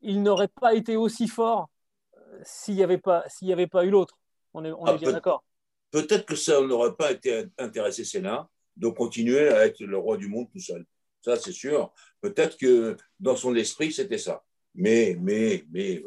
il 0.00 0.20
n'aurait 0.20 0.48
pas 0.48 0.74
été 0.74 0.96
aussi 0.96 1.28
fort 1.28 1.68
euh, 2.16 2.40
s'il 2.42 2.74
n'y 2.74 2.82
avait, 2.82 2.98
pas, 2.98 3.24
avait 3.48 3.68
pas 3.68 3.84
eu 3.84 3.90
l'autre. 3.90 4.18
On 4.52 4.64
est, 4.64 4.72
on 4.72 4.84
est 4.86 4.90
ah, 4.90 4.96
bien 4.96 5.12
d'accord. 5.12 5.44
Peut-être 5.92 6.26
que 6.26 6.34
ça 6.34 6.60
n'aurait 6.60 6.96
pas 6.96 7.12
été 7.12 7.44
intéressé 7.58 8.02
Sénat 8.04 8.48
de 8.76 8.88
continuer 8.88 9.48
à 9.48 9.64
être 9.64 9.78
le 9.78 9.96
roi 9.96 10.16
du 10.16 10.26
monde 10.26 10.50
tout 10.50 10.58
seul. 10.58 10.84
Ça, 11.20 11.36
c'est 11.36 11.52
sûr. 11.52 11.92
Peut-être 12.20 12.56
que 12.56 12.96
dans 13.20 13.36
son 13.36 13.54
esprit, 13.54 13.92
c'était 13.92 14.18
ça. 14.18 14.42
Mais, 14.74 15.16
mais, 15.20 15.64
mais 15.70 16.02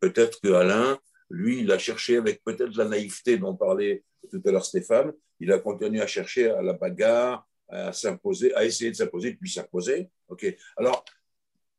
peut-être 0.00 0.40
que 0.40 0.52
Alain 0.52 0.98
lui, 1.32 1.60
il 1.60 1.72
a 1.72 1.78
cherché 1.78 2.16
avec 2.16 2.44
peut-être 2.44 2.76
la 2.76 2.84
naïveté 2.84 3.38
dont 3.38 3.56
parlait 3.56 4.04
tout 4.30 4.40
à 4.44 4.50
l'heure 4.50 4.64
Stéphane, 4.64 5.12
il 5.40 5.50
a 5.50 5.58
continué 5.58 6.00
à 6.00 6.06
chercher 6.06 6.50
à 6.50 6.62
la 6.62 6.74
bagarre, 6.74 7.48
à 7.68 7.92
s'imposer, 7.92 8.54
à 8.54 8.64
essayer 8.64 8.90
de 8.90 8.96
s'imposer, 8.96 9.34
puis 9.34 9.50
s'imposer. 9.50 10.10
Ok. 10.28 10.46
Alors, 10.76 11.04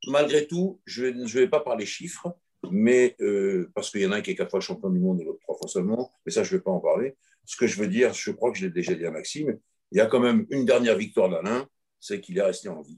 malgré 0.07 0.47
tout, 0.47 0.81
je 0.85 1.05
ne 1.05 1.27
vais, 1.27 1.47
pas 1.47 1.59
parler 1.59 1.85
chiffres, 1.85 2.35
mais 2.71 3.15
euh, 3.21 3.71
parce 3.75 3.91
qu'il 3.91 4.01
y 4.01 4.05
en 4.05 4.11
a 4.11 4.17
un 4.17 4.21
qui 4.21 4.31
est 4.31 4.35
quatre 4.35 4.51
fois 4.51 4.59
champion 4.59 4.89
du 4.89 4.99
monde 4.99 5.21
et 5.21 5.23
l'autre 5.23 5.39
trois 5.41 5.55
fois 5.55 5.67
seulement, 5.67 6.11
mais 6.25 6.31
ça, 6.31 6.43
je 6.43 6.53
ne 6.53 6.57
vais 6.57 6.63
pas 6.63 6.71
en 6.71 6.79
parler. 6.79 7.15
Ce 7.45 7.55
que 7.55 7.67
je 7.67 7.79
veux 7.79 7.87
dire, 7.87 8.13
je 8.13 8.31
crois 8.31 8.51
que 8.51 8.57
je 8.57 8.65
l'ai 8.65 8.71
déjà 8.71 8.95
dit 8.95 9.05
à 9.05 9.11
Maxime, 9.11 9.57
il 9.91 9.97
y 9.97 10.01
a 10.01 10.07
quand 10.07 10.19
même 10.19 10.47
une 10.49 10.65
dernière 10.65 10.97
victoire 10.97 11.29
d'Alain, 11.29 11.67
c'est 11.99 12.19
qu'il 12.19 12.37
est 12.37 12.41
resté 12.41 12.69
en 12.69 12.81
vie. 12.81 12.97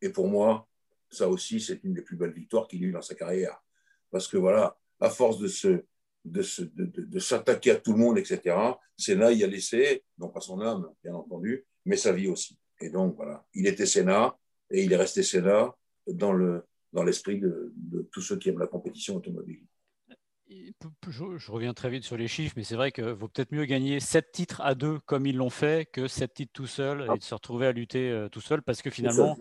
Et 0.00 0.08
pour 0.08 0.28
moi, 0.28 0.66
ça 1.10 1.28
aussi, 1.28 1.60
c'est 1.60 1.82
une 1.84 1.94
des 1.94 2.02
plus 2.02 2.16
belles 2.16 2.32
victoires 2.32 2.66
qu'il 2.66 2.82
a 2.84 2.86
eues 2.86 2.92
dans 2.92 3.02
sa 3.02 3.14
carrière. 3.14 3.62
Parce 4.10 4.28
que 4.28 4.36
voilà, 4.36 4.78
à 5.00 5.10
force 5.10 5.38
de 5.38 5.48
se 5.48 5.84
de, 6.24 7.18
s'attaquer 7.18 7.70
à 7.70 7.76
tout 7.76 7.92
le 7.92 7.98
monde, 7.98 8.18
etc. 8.18 8.54
Sénat 8.96 9.32
y 9.32 9.44
a 9.44 9.46
laissé, 9.46 10.04
non 10.18 10.28
pas 10.28 10.40
son 10.40 10.60
âme, 10.60 10.90
bien 11.02 11.14
entendu, 11.14 11.64
mais 11.84 11.96
sa 11.96 12.12
vie 12.12 12.28
aussi. 12.28 12.58
Et 12.80 12.90
donc, 12.90 13.16
voilà, 13.16 13.44
il 13.54 13.66
était 13.66 13.86
Sénat 13.86 14.36
et 14.70 14.84
il 14.84 14.92
est 14.92 14.96
resté 14.96 15.22
Sénat 15.22 15.74
dans, 16.06 16.32
le, 16.32 16.64
dans 16.92 17.02
l'esprit 17.02 17.40
de 17.40 17.72
tous 18.12 18.20
ceux 18.20 18.36
qui 18.36 18.50
aiment 18.50 18.58
la 18.58 18.66
compétition 18.66 19.16
automobile. 19.16 19.64
Je, 21.08 21.50
reviens 21.50 21.74
très 21.74 21.90
vite 21.90 22.04
sur 22.04 22.16
les 22.16 22.28
chiffres, 22.28 22.54
mais 22.56 22.64
c'est 22.64 22.76
vrai 22.76 22.90
qu'il 22.90 23.04
vaut 23.04 23.28
peut-être 23.28 23.52
mieux 23.52 23.66
gagner 23.66 24.00
7 24.00 24.32
titres 24.32 24.60
à 24.62 24.74
deux 24.74 24.98
comme 25.00 25.26
ils 25.26 25.36
l'ont 25.36 25.50
fait 25.50 25.86
que 25.90 26.08
7 26.08 26.32
titres 26.32 26.52
tout 26.54 26.66
seul 26.66 27.06
et 27.12 27.18
de 27.18 27.22
se 27.22 27.34
retrouver 27.34 27.66
à 27.66 27.72
lutter 27.72 28.10
euh, 28.10 28.28
tout 28.28 28.40
seul 28.40 28.62
parce 28.62 28.80
que 28.80 28.88
finalement, 28.88 29.36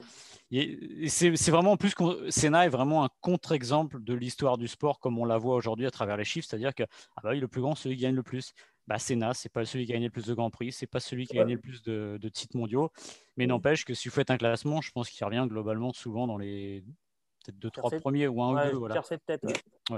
c'est 0.51 1.49
vraiment 1.49 1.73
en 1.73 1.77
plus 1.77 1.93
Senna 2.29 2.65
est 2.65 2.69
vraiment 2.69 3.05
un 3.05 3.09
contre-exemple 3.21 4.01
de 4.01 4.13
l'histoire 4.13 4.57
du 4.57 4.67
sport 4.67 4.99
comme 4.99 5.17
on 5.17 5.25
la 5.25 5.37
voit 5.37 5.55
aujourd'hui 5.55 5.85
à 5.85 5.91
travers 5.91 6.17
les 6.17 6.25
chiffres, 6.25 6.47
c'est-à-dire 6.49 6.75
que 6.75 6.83
ah 7.15 7.21
bah 7.23 7.33
le 7.33 7.47
plus 7.47 7.61
grand, 7.61 7.75
celui 7.75 7.95
qui 7.95 8.03
gagne 8.03 8.15
le 8.15 8.23
plus. 8.23 8.53
bah, 8.87 8.99
Senna, 8.99 9.33
c'est 9.33 9.49
pas 9.49 9.65
celui 9.65 9.85
qui 9.85 9.91
a 9.93 9.95
gagné 9.95 10.07
le 10.07 10.11
plus 10.11 10.25
de 10.25 10.33
grands 10.33 10.49
prix, 10.51 10.71
c'est 10.71 10.87
pas 10.87 10.99
celui 10.99 11.25
qui 11.25 11.37
a 11.37 11.41
gagné 11.41 11.55
le 11.55 11.61
plus 11.61 11.83
de, 11.83 12.29
titres 12.33 12.57
mondiaux. 12.57 12.91
Mais 13.37 13.47
n'empêche 13.47 13.85
que 13.85 13.93
si 13.93 14.09
vous 14.09 14.15
faites 14.15 14.31
un 14.31 14.37
classement, 14.37 14.81
je 14.81 14.91
pense 14.91 15.09
qu'il 15.09 15.25
revient 15.25 15.45
globalement 15.47 15.93
souvent 15.93 16.27
dans 16.27 16.37
les 16.37 16.83
peut-être 17.45 17.59
deux, 17.59 17.69
trois 17.69 17.91
premiers 17.91 18.27
ou 18.27 18.41
un 18.41 18.67
ou 18.67 18.71
deux. 18.71 18.77
Voilà. 18.77 18.95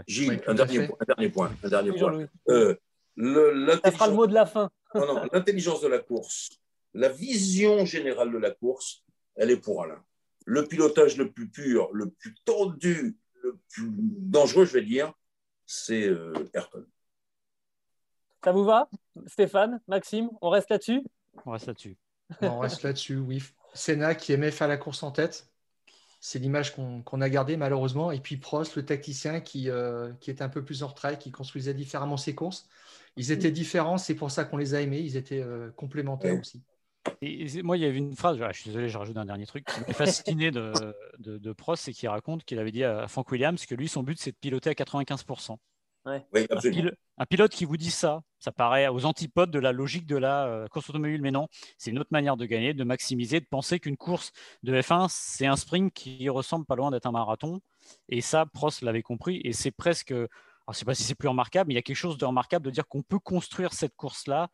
Gilles, 0.08 0.42
un, 0.48 0.54
dernier 0.54 0.88
point, 0.88 0.98
un, 1.00 1.06
dernier 1.06 1.30
point. 1.30 1.52
Un 1.64 1.70
dernier 1.70 1.92
point. 1.94 2.28
Euh, 2.50 2.76
le, 3.16 3.80
Ça 3.84 3.92
fera 3.92 4.08
le 4.08 4.14
mot 4.14 4.28
de 4.28 4.34
la 4.34 4.46
fin. 4.46 4.70
l'intelligence 5.34 5.82
de 5.82 5.88
la 5.88 6.00
course, 6.00 6.50
la 6.94 7.10
vision 7.10 7.86
générale 7.86 8.32
de 8.32 8.38
la 8.38 8.52
course, 8.52 9.04
elle 9.36 9.52
est 9.52 9.58
pour 9.58 9.84
Alain. 9.84 10.04
Le 10.46 10.66
pilotage 10.66 11.18
le 11.18 11.32
plus 11.32 11.48
pur, 11.48 11.90
le 11.94 12.10
plus 12.10 12.36
tendu, 12.46 13.18
le 13.44 13.60
plus 13.70 13.90
dangereux, 13.92 14.66
je 14.66 14.74
vais 14.74 14.84
dire, 14.84 15.14
c'est 15.66 16.08
euh, 16.08 16.34
Ayrton. 16.54 16.86
Ça 18.44 18.52
vous 18.52 18.64
va, 18.64 18.90
Stéphane, 19.28 19.82
Maxime? 19.88 20.30
On 20.42 20.50
reste 20.50 20.70
là-dessus? 20.70 21.04
On 21.46 21.52
reste 21.52 21.68
là-dessus. 21.68 21.98
On 22.42 22.60
reste 22.60 22.84
là-dessus, 22.84 23.18
oui. 23.18 23.44
Senna 23.74 24.16
qui 24.16 24.34
aimait 24.34 24.52
faire 24.52 24.68
la 24.68 24.78
course 24.78 25.04
en 25.04 25.12
tête. 25.12 25.49
C'est 26.20 26.40
l'image 26.40 26.76
qu'on 26.76 27.22
a 27.22 27.30
gardée 27.30 27.58
malheureusement. 27.58 28.12
Et 28.12 28.20
puis 28.20 28.38
Prost, 28.38 28.76
le 28.76 28.86
tacticien 28.86 29.40
qui, 29.40 29.70
euh, 29.70 30.12
qui 30.20 30.32
était 30.32 30.44
un 30.44 30.50
peu 30.50 30.64
plus 30.64 30.84
en 30.84 30.88
retrait, 30.88 31.18
qui 31.18 31.32
construisait 31.32 31.74
différemment 31.74 32.18
ses 32.18 32.36
courses. 32.36 32.68
Ils 33.16 33.32
étaient 33.32 33.52
différents, 33.52 33.98
c'est 33.98 34.16
pour 34.16 34.32
ça 34.32 34.44
qu'on 34.44 34.58
les 34.58 34.76
a 34.76 34.82
aimés. 34.82 35.00
Ils 35.00 35.18
étaient 35.18 35.42
euh, 35.42 35.72
complémentaires 35.72 36.40
aussi. 36.40 36.62
Et 37.22 37.64
moi, 37.64 37.78
il 37.78 37.82
y 37.82 37.86
avait 37.86 37.98
une 37.98 38.16
phrase, 38.16 38.38
je 38.38 38.60
suis 38.60 38.70
désolé, 38.70 38.90
je 38.90 38.98
rajoute 38.98 39.18
un 39.18 39.26
dernier 39.26 39.46
truc, 39.46 39.66
qui 39.66 39.80
m'est 39.80 39.94
fasciné 39.94 40.52
de, 40.52 40.74
de, 41.20 41.38
de 41.38 41.54
Prost, 41.54 41.84
c'est 41.84 41.94
qu'il 41.94 42.10
raconte 42.10 42.44
qu'il 42.44 42.60
avait 42.60 42.72
dit 42.72 42.84
à 42.84 43.08
Frank 43.08 43.32
Williams 43.32 43.66
que 43.66 43.76
lui, 43.76 43.88
son 43.88 44.04
but, 44.04 44.20
c'est 44.20 44.32
de 44.32 44.38
piloter 44.38 44.70
à 44.70 44.74
95% 44.74 45.58
un, 46.06 47.26
pilote, 47.26 47.52
qui 47.52 47.66
vous 47.66 47.78
dit 47.78 47.92
ça, 47.92 48.22
ça 48.40 48.52
paraît 48.52 48.88
aux 48.88 49.06
antipodes 49.06 49.52
de 49.52 49.60
la 49.60 49.72
logique 49.72 50.06
de 50.06 50.18
la 50.18 50.48
euh, 50.48 50.68
course 50.68 50.90
automobile, 50.90 51.22
mais 51.22 51.32
non, 51.32 51.48
c'est 51.78 51.92
une 51.92 52.00
autre 52.00 52.10
manière 52.12 52.38
de 52.38 52.46
gagner, 52.46 52.74
de 52.74 52.84
maximiser, 52.84 53.40
de 53.40 53.46
penser 53.46 53.80
qu'une 53.80 53.98
course 53.98 54.32
de 54.64 54.74
F1, 54.74 55.08
c'est 55.10 55.46
un 55.46 55.56
sprint 55.56 55.94
qui 55.94 56.30
ressemble 56.30 56.66
pas 56.66 56.76
loin 56.76 56.92
d'être 56.92 57.06
un 57.06 57.12
marathon. 57.12 57.60
Et 58.08 58.22
ça, 58.22 58.46
Prost 58.46 58.82
l'avait 58.82 59.02
compris, 59.02 59.42
et 59.44 59.54
c'est 59.54 59.72
presque, 59.72 60.12
alors 60.12 60.30
je 60.68 60.72
ne 60.72 60.76
sais 60.76 60.86
pas 60.86 60.96
si 60.96 61.04
c'est 61.04 61.16
plus 61.16 61.28
remarquable, 61.28 61.68
mais 61.68 61.74
il 61.74 61.78
y 61.78 61.80
a 61.80 61.84
quelque 61.84 61.96
chose 61.96 62.18
de 62.18 62.26
remarquable 62.26 62.66
de 62.66 62.72
dire 62.72 62.88
qu'on 62.88 63.02
peut 63.02 63.20
construire 63.20 63.74
cette 63.74 63.96
course-là 63.96 64.50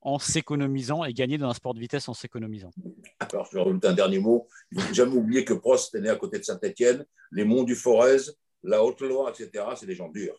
en 0.00 0.20
s'économisant 0.20 1.04
et 1.04 1.12
gagner 1.12 1.38
dans 1.38 1.48
un 1.48 1.54
sport 1.54 1.74
de 1.74 1.80
vitesse 1.80 2.08
en 2.08 2.14
s'économisant. 2.14 2.70
Alors, 3.18 3.46
je 3.46 3.56
vais 3.56 3.62
rajouter 3.64 3.88
un 3.88 3.94
dernier 3.94 4.20
mot. 4.20 4.46
Il 4.70 4.78
ne 4.78 4.82
faut 4.84 4.94
jamais 4.94 5.16
oublier 5.16 5.44
que 5.44 5.54
Prost 5.54 5.92
est 5.96 6.00
né 6.00 6.08
à 6.08 6.14
côté 6.14 6.38
de 6.38 6.44
Saint-Etienne, 6.44 7.04
les 7.32 7.44
monts 7.44 7.64
du 7.64 7.74
Forez, 7.74 8.18
la 8.62 8.84
Haute-Loire, 8.84 9.28
etc. 9.30 9.64
C'est 9.76 9.86
des 9.86 9.96
gens 9.96 10.08
durs 10.08 10.38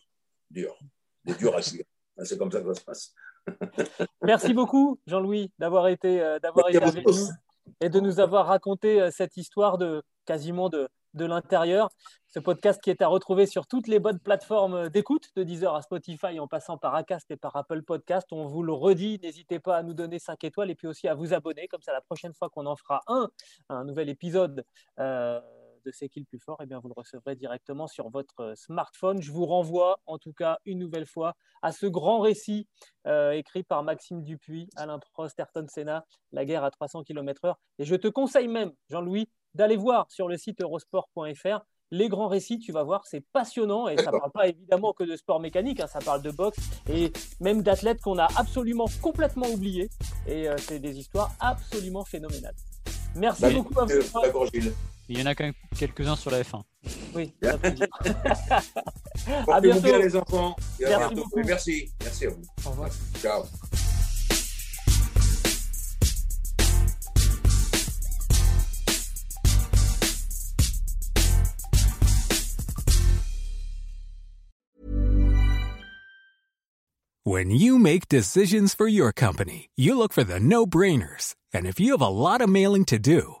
dur, 0.50 0.78
des 1.24 1.34
durs 1.34 1.54
à 1.54 1.62
suivre. 1.62 1.84
C'est 2.22 2.38
comme 2.38 2.50
ça 2.50 2.60
que 2.60 2.74
ça 2.74 2.80
se 2.80 2.84
passe. 2.84 3.14
Merci 4.22 4.52
beaucoup, 4.52 4.98
Jean-Louis, 5.06 5.50
d'avoir 5.58 5.88
été, 5.88 6.20
euh, 6.20 6.38
d'avoir 6.38 6.68
été 6.68 6.82
avec 6.82 7.06
nous 7.06 7.28
et 7.80 7.88
de 7.88 8.00
nous 8.00 8.20
avoir 8.20 8.46
raconté 8.46 9.00
euh, 9.00 9.10
cette 9.10 9.36
histoire 9.36 9.78
de 9.78 10.02
quasiment 10.26 10.68
de, 10.68 10.88
de 11.14 11.24
l'intérieur. 11.24 11.90
Ce 12.28 12.38
podcast 12.38 12.80
qui 12.80 12.90
est 12.90 13.02
à 13.02 13.08
retrouver 13.08 13.46
sur 13.46 13.66
toutes 13.66 13.88
les 13.88 13.98
bonnes 13.98 14.20
plateformes 14.20 14.88
d'écoute, 14.88 15.30
de 15.34 15.42
Deezer 15.42 15.74
à 15.74 15.82
Spotify, 15.82 16.38
en 16.38 16.46
passant 16.46 16.78
par 16.78 16.94
Acast 16.94 17.28
et 17.30 17.36
par 17.36 17.56
Apple 17.56 17.82
Podcast. 17.82 18.28
On 18.30 18.46
vous 18.46 18.62
le 18.62 18.72
redit, 18.72 19.18
n'hésitez 19.22 19.58
pas 19.58 19.78
à 19.78 19.82
nous 19.82 19.94
donner 19.94 20.18
5 20.18 20.44
étoiles 20.44 20.70
et 20.70 20.74
puis 20.76 20.86
aussi 20.86 21.08
à 21.08 21.14
vous 21.14 21.34
abonner. 21.34 21.66
Comme 21.66 21.82
ça, 21.82 21.92
la 21.92 22.00
prochaine 22.00 22.32
fois 22.34 22.48
qu'on 22.48 22.66
en 22.66 22.76
fera 22.76 23.02
un, 23.08 23.28
un 23.68 23.84
nouvel 23.84 24.08
épisode, 24.08 24.64
euh, 25.00 25.40
de 25.84 25.90
C'est 25.92 26.08
qui 26.08 26.20
le 26.20 26.26
plus 26.26 26.38
fort, 26.38 26.58
eh 26.62 26.66
bien, 26.66 26.78
vous 26.78 26.88
le 26.88 26.94
recevrez 26.96 27.36
directement 27.36 27.86
sur 27.86 28.10
votre 28.10 28.40
euh, 28.40 28.54
smartphone. 28.54 29.20
Je 29.22 29.32
vous 29.32 29.46
renvoie 29.46 30.00
en 30.06 30.18
tout 30.18 30.32
cas 30.32 30.58
une 30.64 30.78
nouvelle 30.78 31.06
fois 31.06 31.34
à 31.62 31.72
ce 31.72 31.86
grand 31.86 32.20
récit 32.20 32.68
euh, 33.06 33.32
écrit 33.32 33.62
par 33.62 33.82
Maxime 33.82 34.22
Dupuis, 34.22 34.68
Alain 34.76 34.98
Prost, 34.98 35.38
Ayrton 35.38 35.66
Senna, 35.68 36.04
La 36.32 36.44
guerre 36.44 36.64
à 36.64 36.70
300 36.70 37.02
km/h. 37.04 37.54
Et 37.78 37.84
je 37.84 37.94
te 37.94 38.08
conseille 38.08 38.48
même, 38.48 38.72
Jean-Louis, 38.88 39.28
d'aller 39.54 39.76
voir 39.76 40.10
sur 40.10 40.28
le 40.28 40.36
site 40.36 40.60
eurosport.fr 40.60 41.64
les 41.90 42.08
grands 42.08 42.28
récits, 42.28 42.58
tu 42.58 42.72
vas 42.72 42.84
voir, 42.84 43.04
c'est 43.06 43.20
passionnant 43.32 43.88
et 43.88 43.96
ça 43.96 44.12
ne 44.12 44.18
parle 44.18 44.30
pas 44.30 44.48
évidemment 44.48 44.92
que 44.92 45.04
de 45.04 45.16
sport 45.16 45.40
mécanique, 45.40 45.80
hein, 45.80 45.86
ça 45.86 45.98
parle 45.98 46.22
de 46.22 46.30
boxe 46.30 46.58
et 46.88 47.12
même 47.40 47.62
d'athlètes 47.62 48.00
qu'on 48.00 48.18
a 48.18 48.28
absolument 48.36 48.86
complètement 49.02 49.48
oubliés 49.48 49.90
et 50.26 50.48
euh, 50.48 50.56
c'est 50.58 50.78
des 50.78 50.98
histoires 50.98 51.32
absolument 51.40 52.04
phénoménales. 52.04 52.54
Merci 53.16 53.42
bah, 53.42 53.50
beaucoup 53.50 53.80
à 53.80 53.84
vous. 53.86 54.20
D'accord, 54.22 54.46
Gilles. 54.46 54.72
Il 55.10 55.18
y 55.18 55.22
en 55.22 55.26
a 55.26 55.34
quand 55.34 55.42
même 55.42 55.54
quelques-uns 55.76 56.14
sur 56.14 56.30
la 56.30 56.40
F1. 56.40 56.62
Oui. 57.16 57.34
à 57.42 57.56
bientôt. 59.60 59.80
bien 59.82 59.98
les 59.98 60.14
enfants. 60.14 60.54
Merci, 60.78 61.20
merci. 61.34 61.90
Merci 62.00 62.26
à 62.26 62.30
vous. 62.30 62.42
Au 62.64 62.70
revoir. 62.70 62.90
Ciao. 63.20 63.42
When 77.24 77.50
you 77.50 77.80
make 77.80 78.08
decisions 78.08 78.74
for 78.74 78.86
your 78.86 79.12
company, 79.12 79.70
you 79.76 79.96
look 79.96 80.12
for 80.12 80.22
the 80.22 80.38
no-brainers. 80.38 81.34
And 81.52 81.66
if 81.66 81.80
you 81.80 81.90
have 81.92 82.00
a 82.00 82.08
lot 82.08 82.40
of 82.40 82.48
mailing 82.48 82.84
to 82.86 82.98
do, 82.98 83.40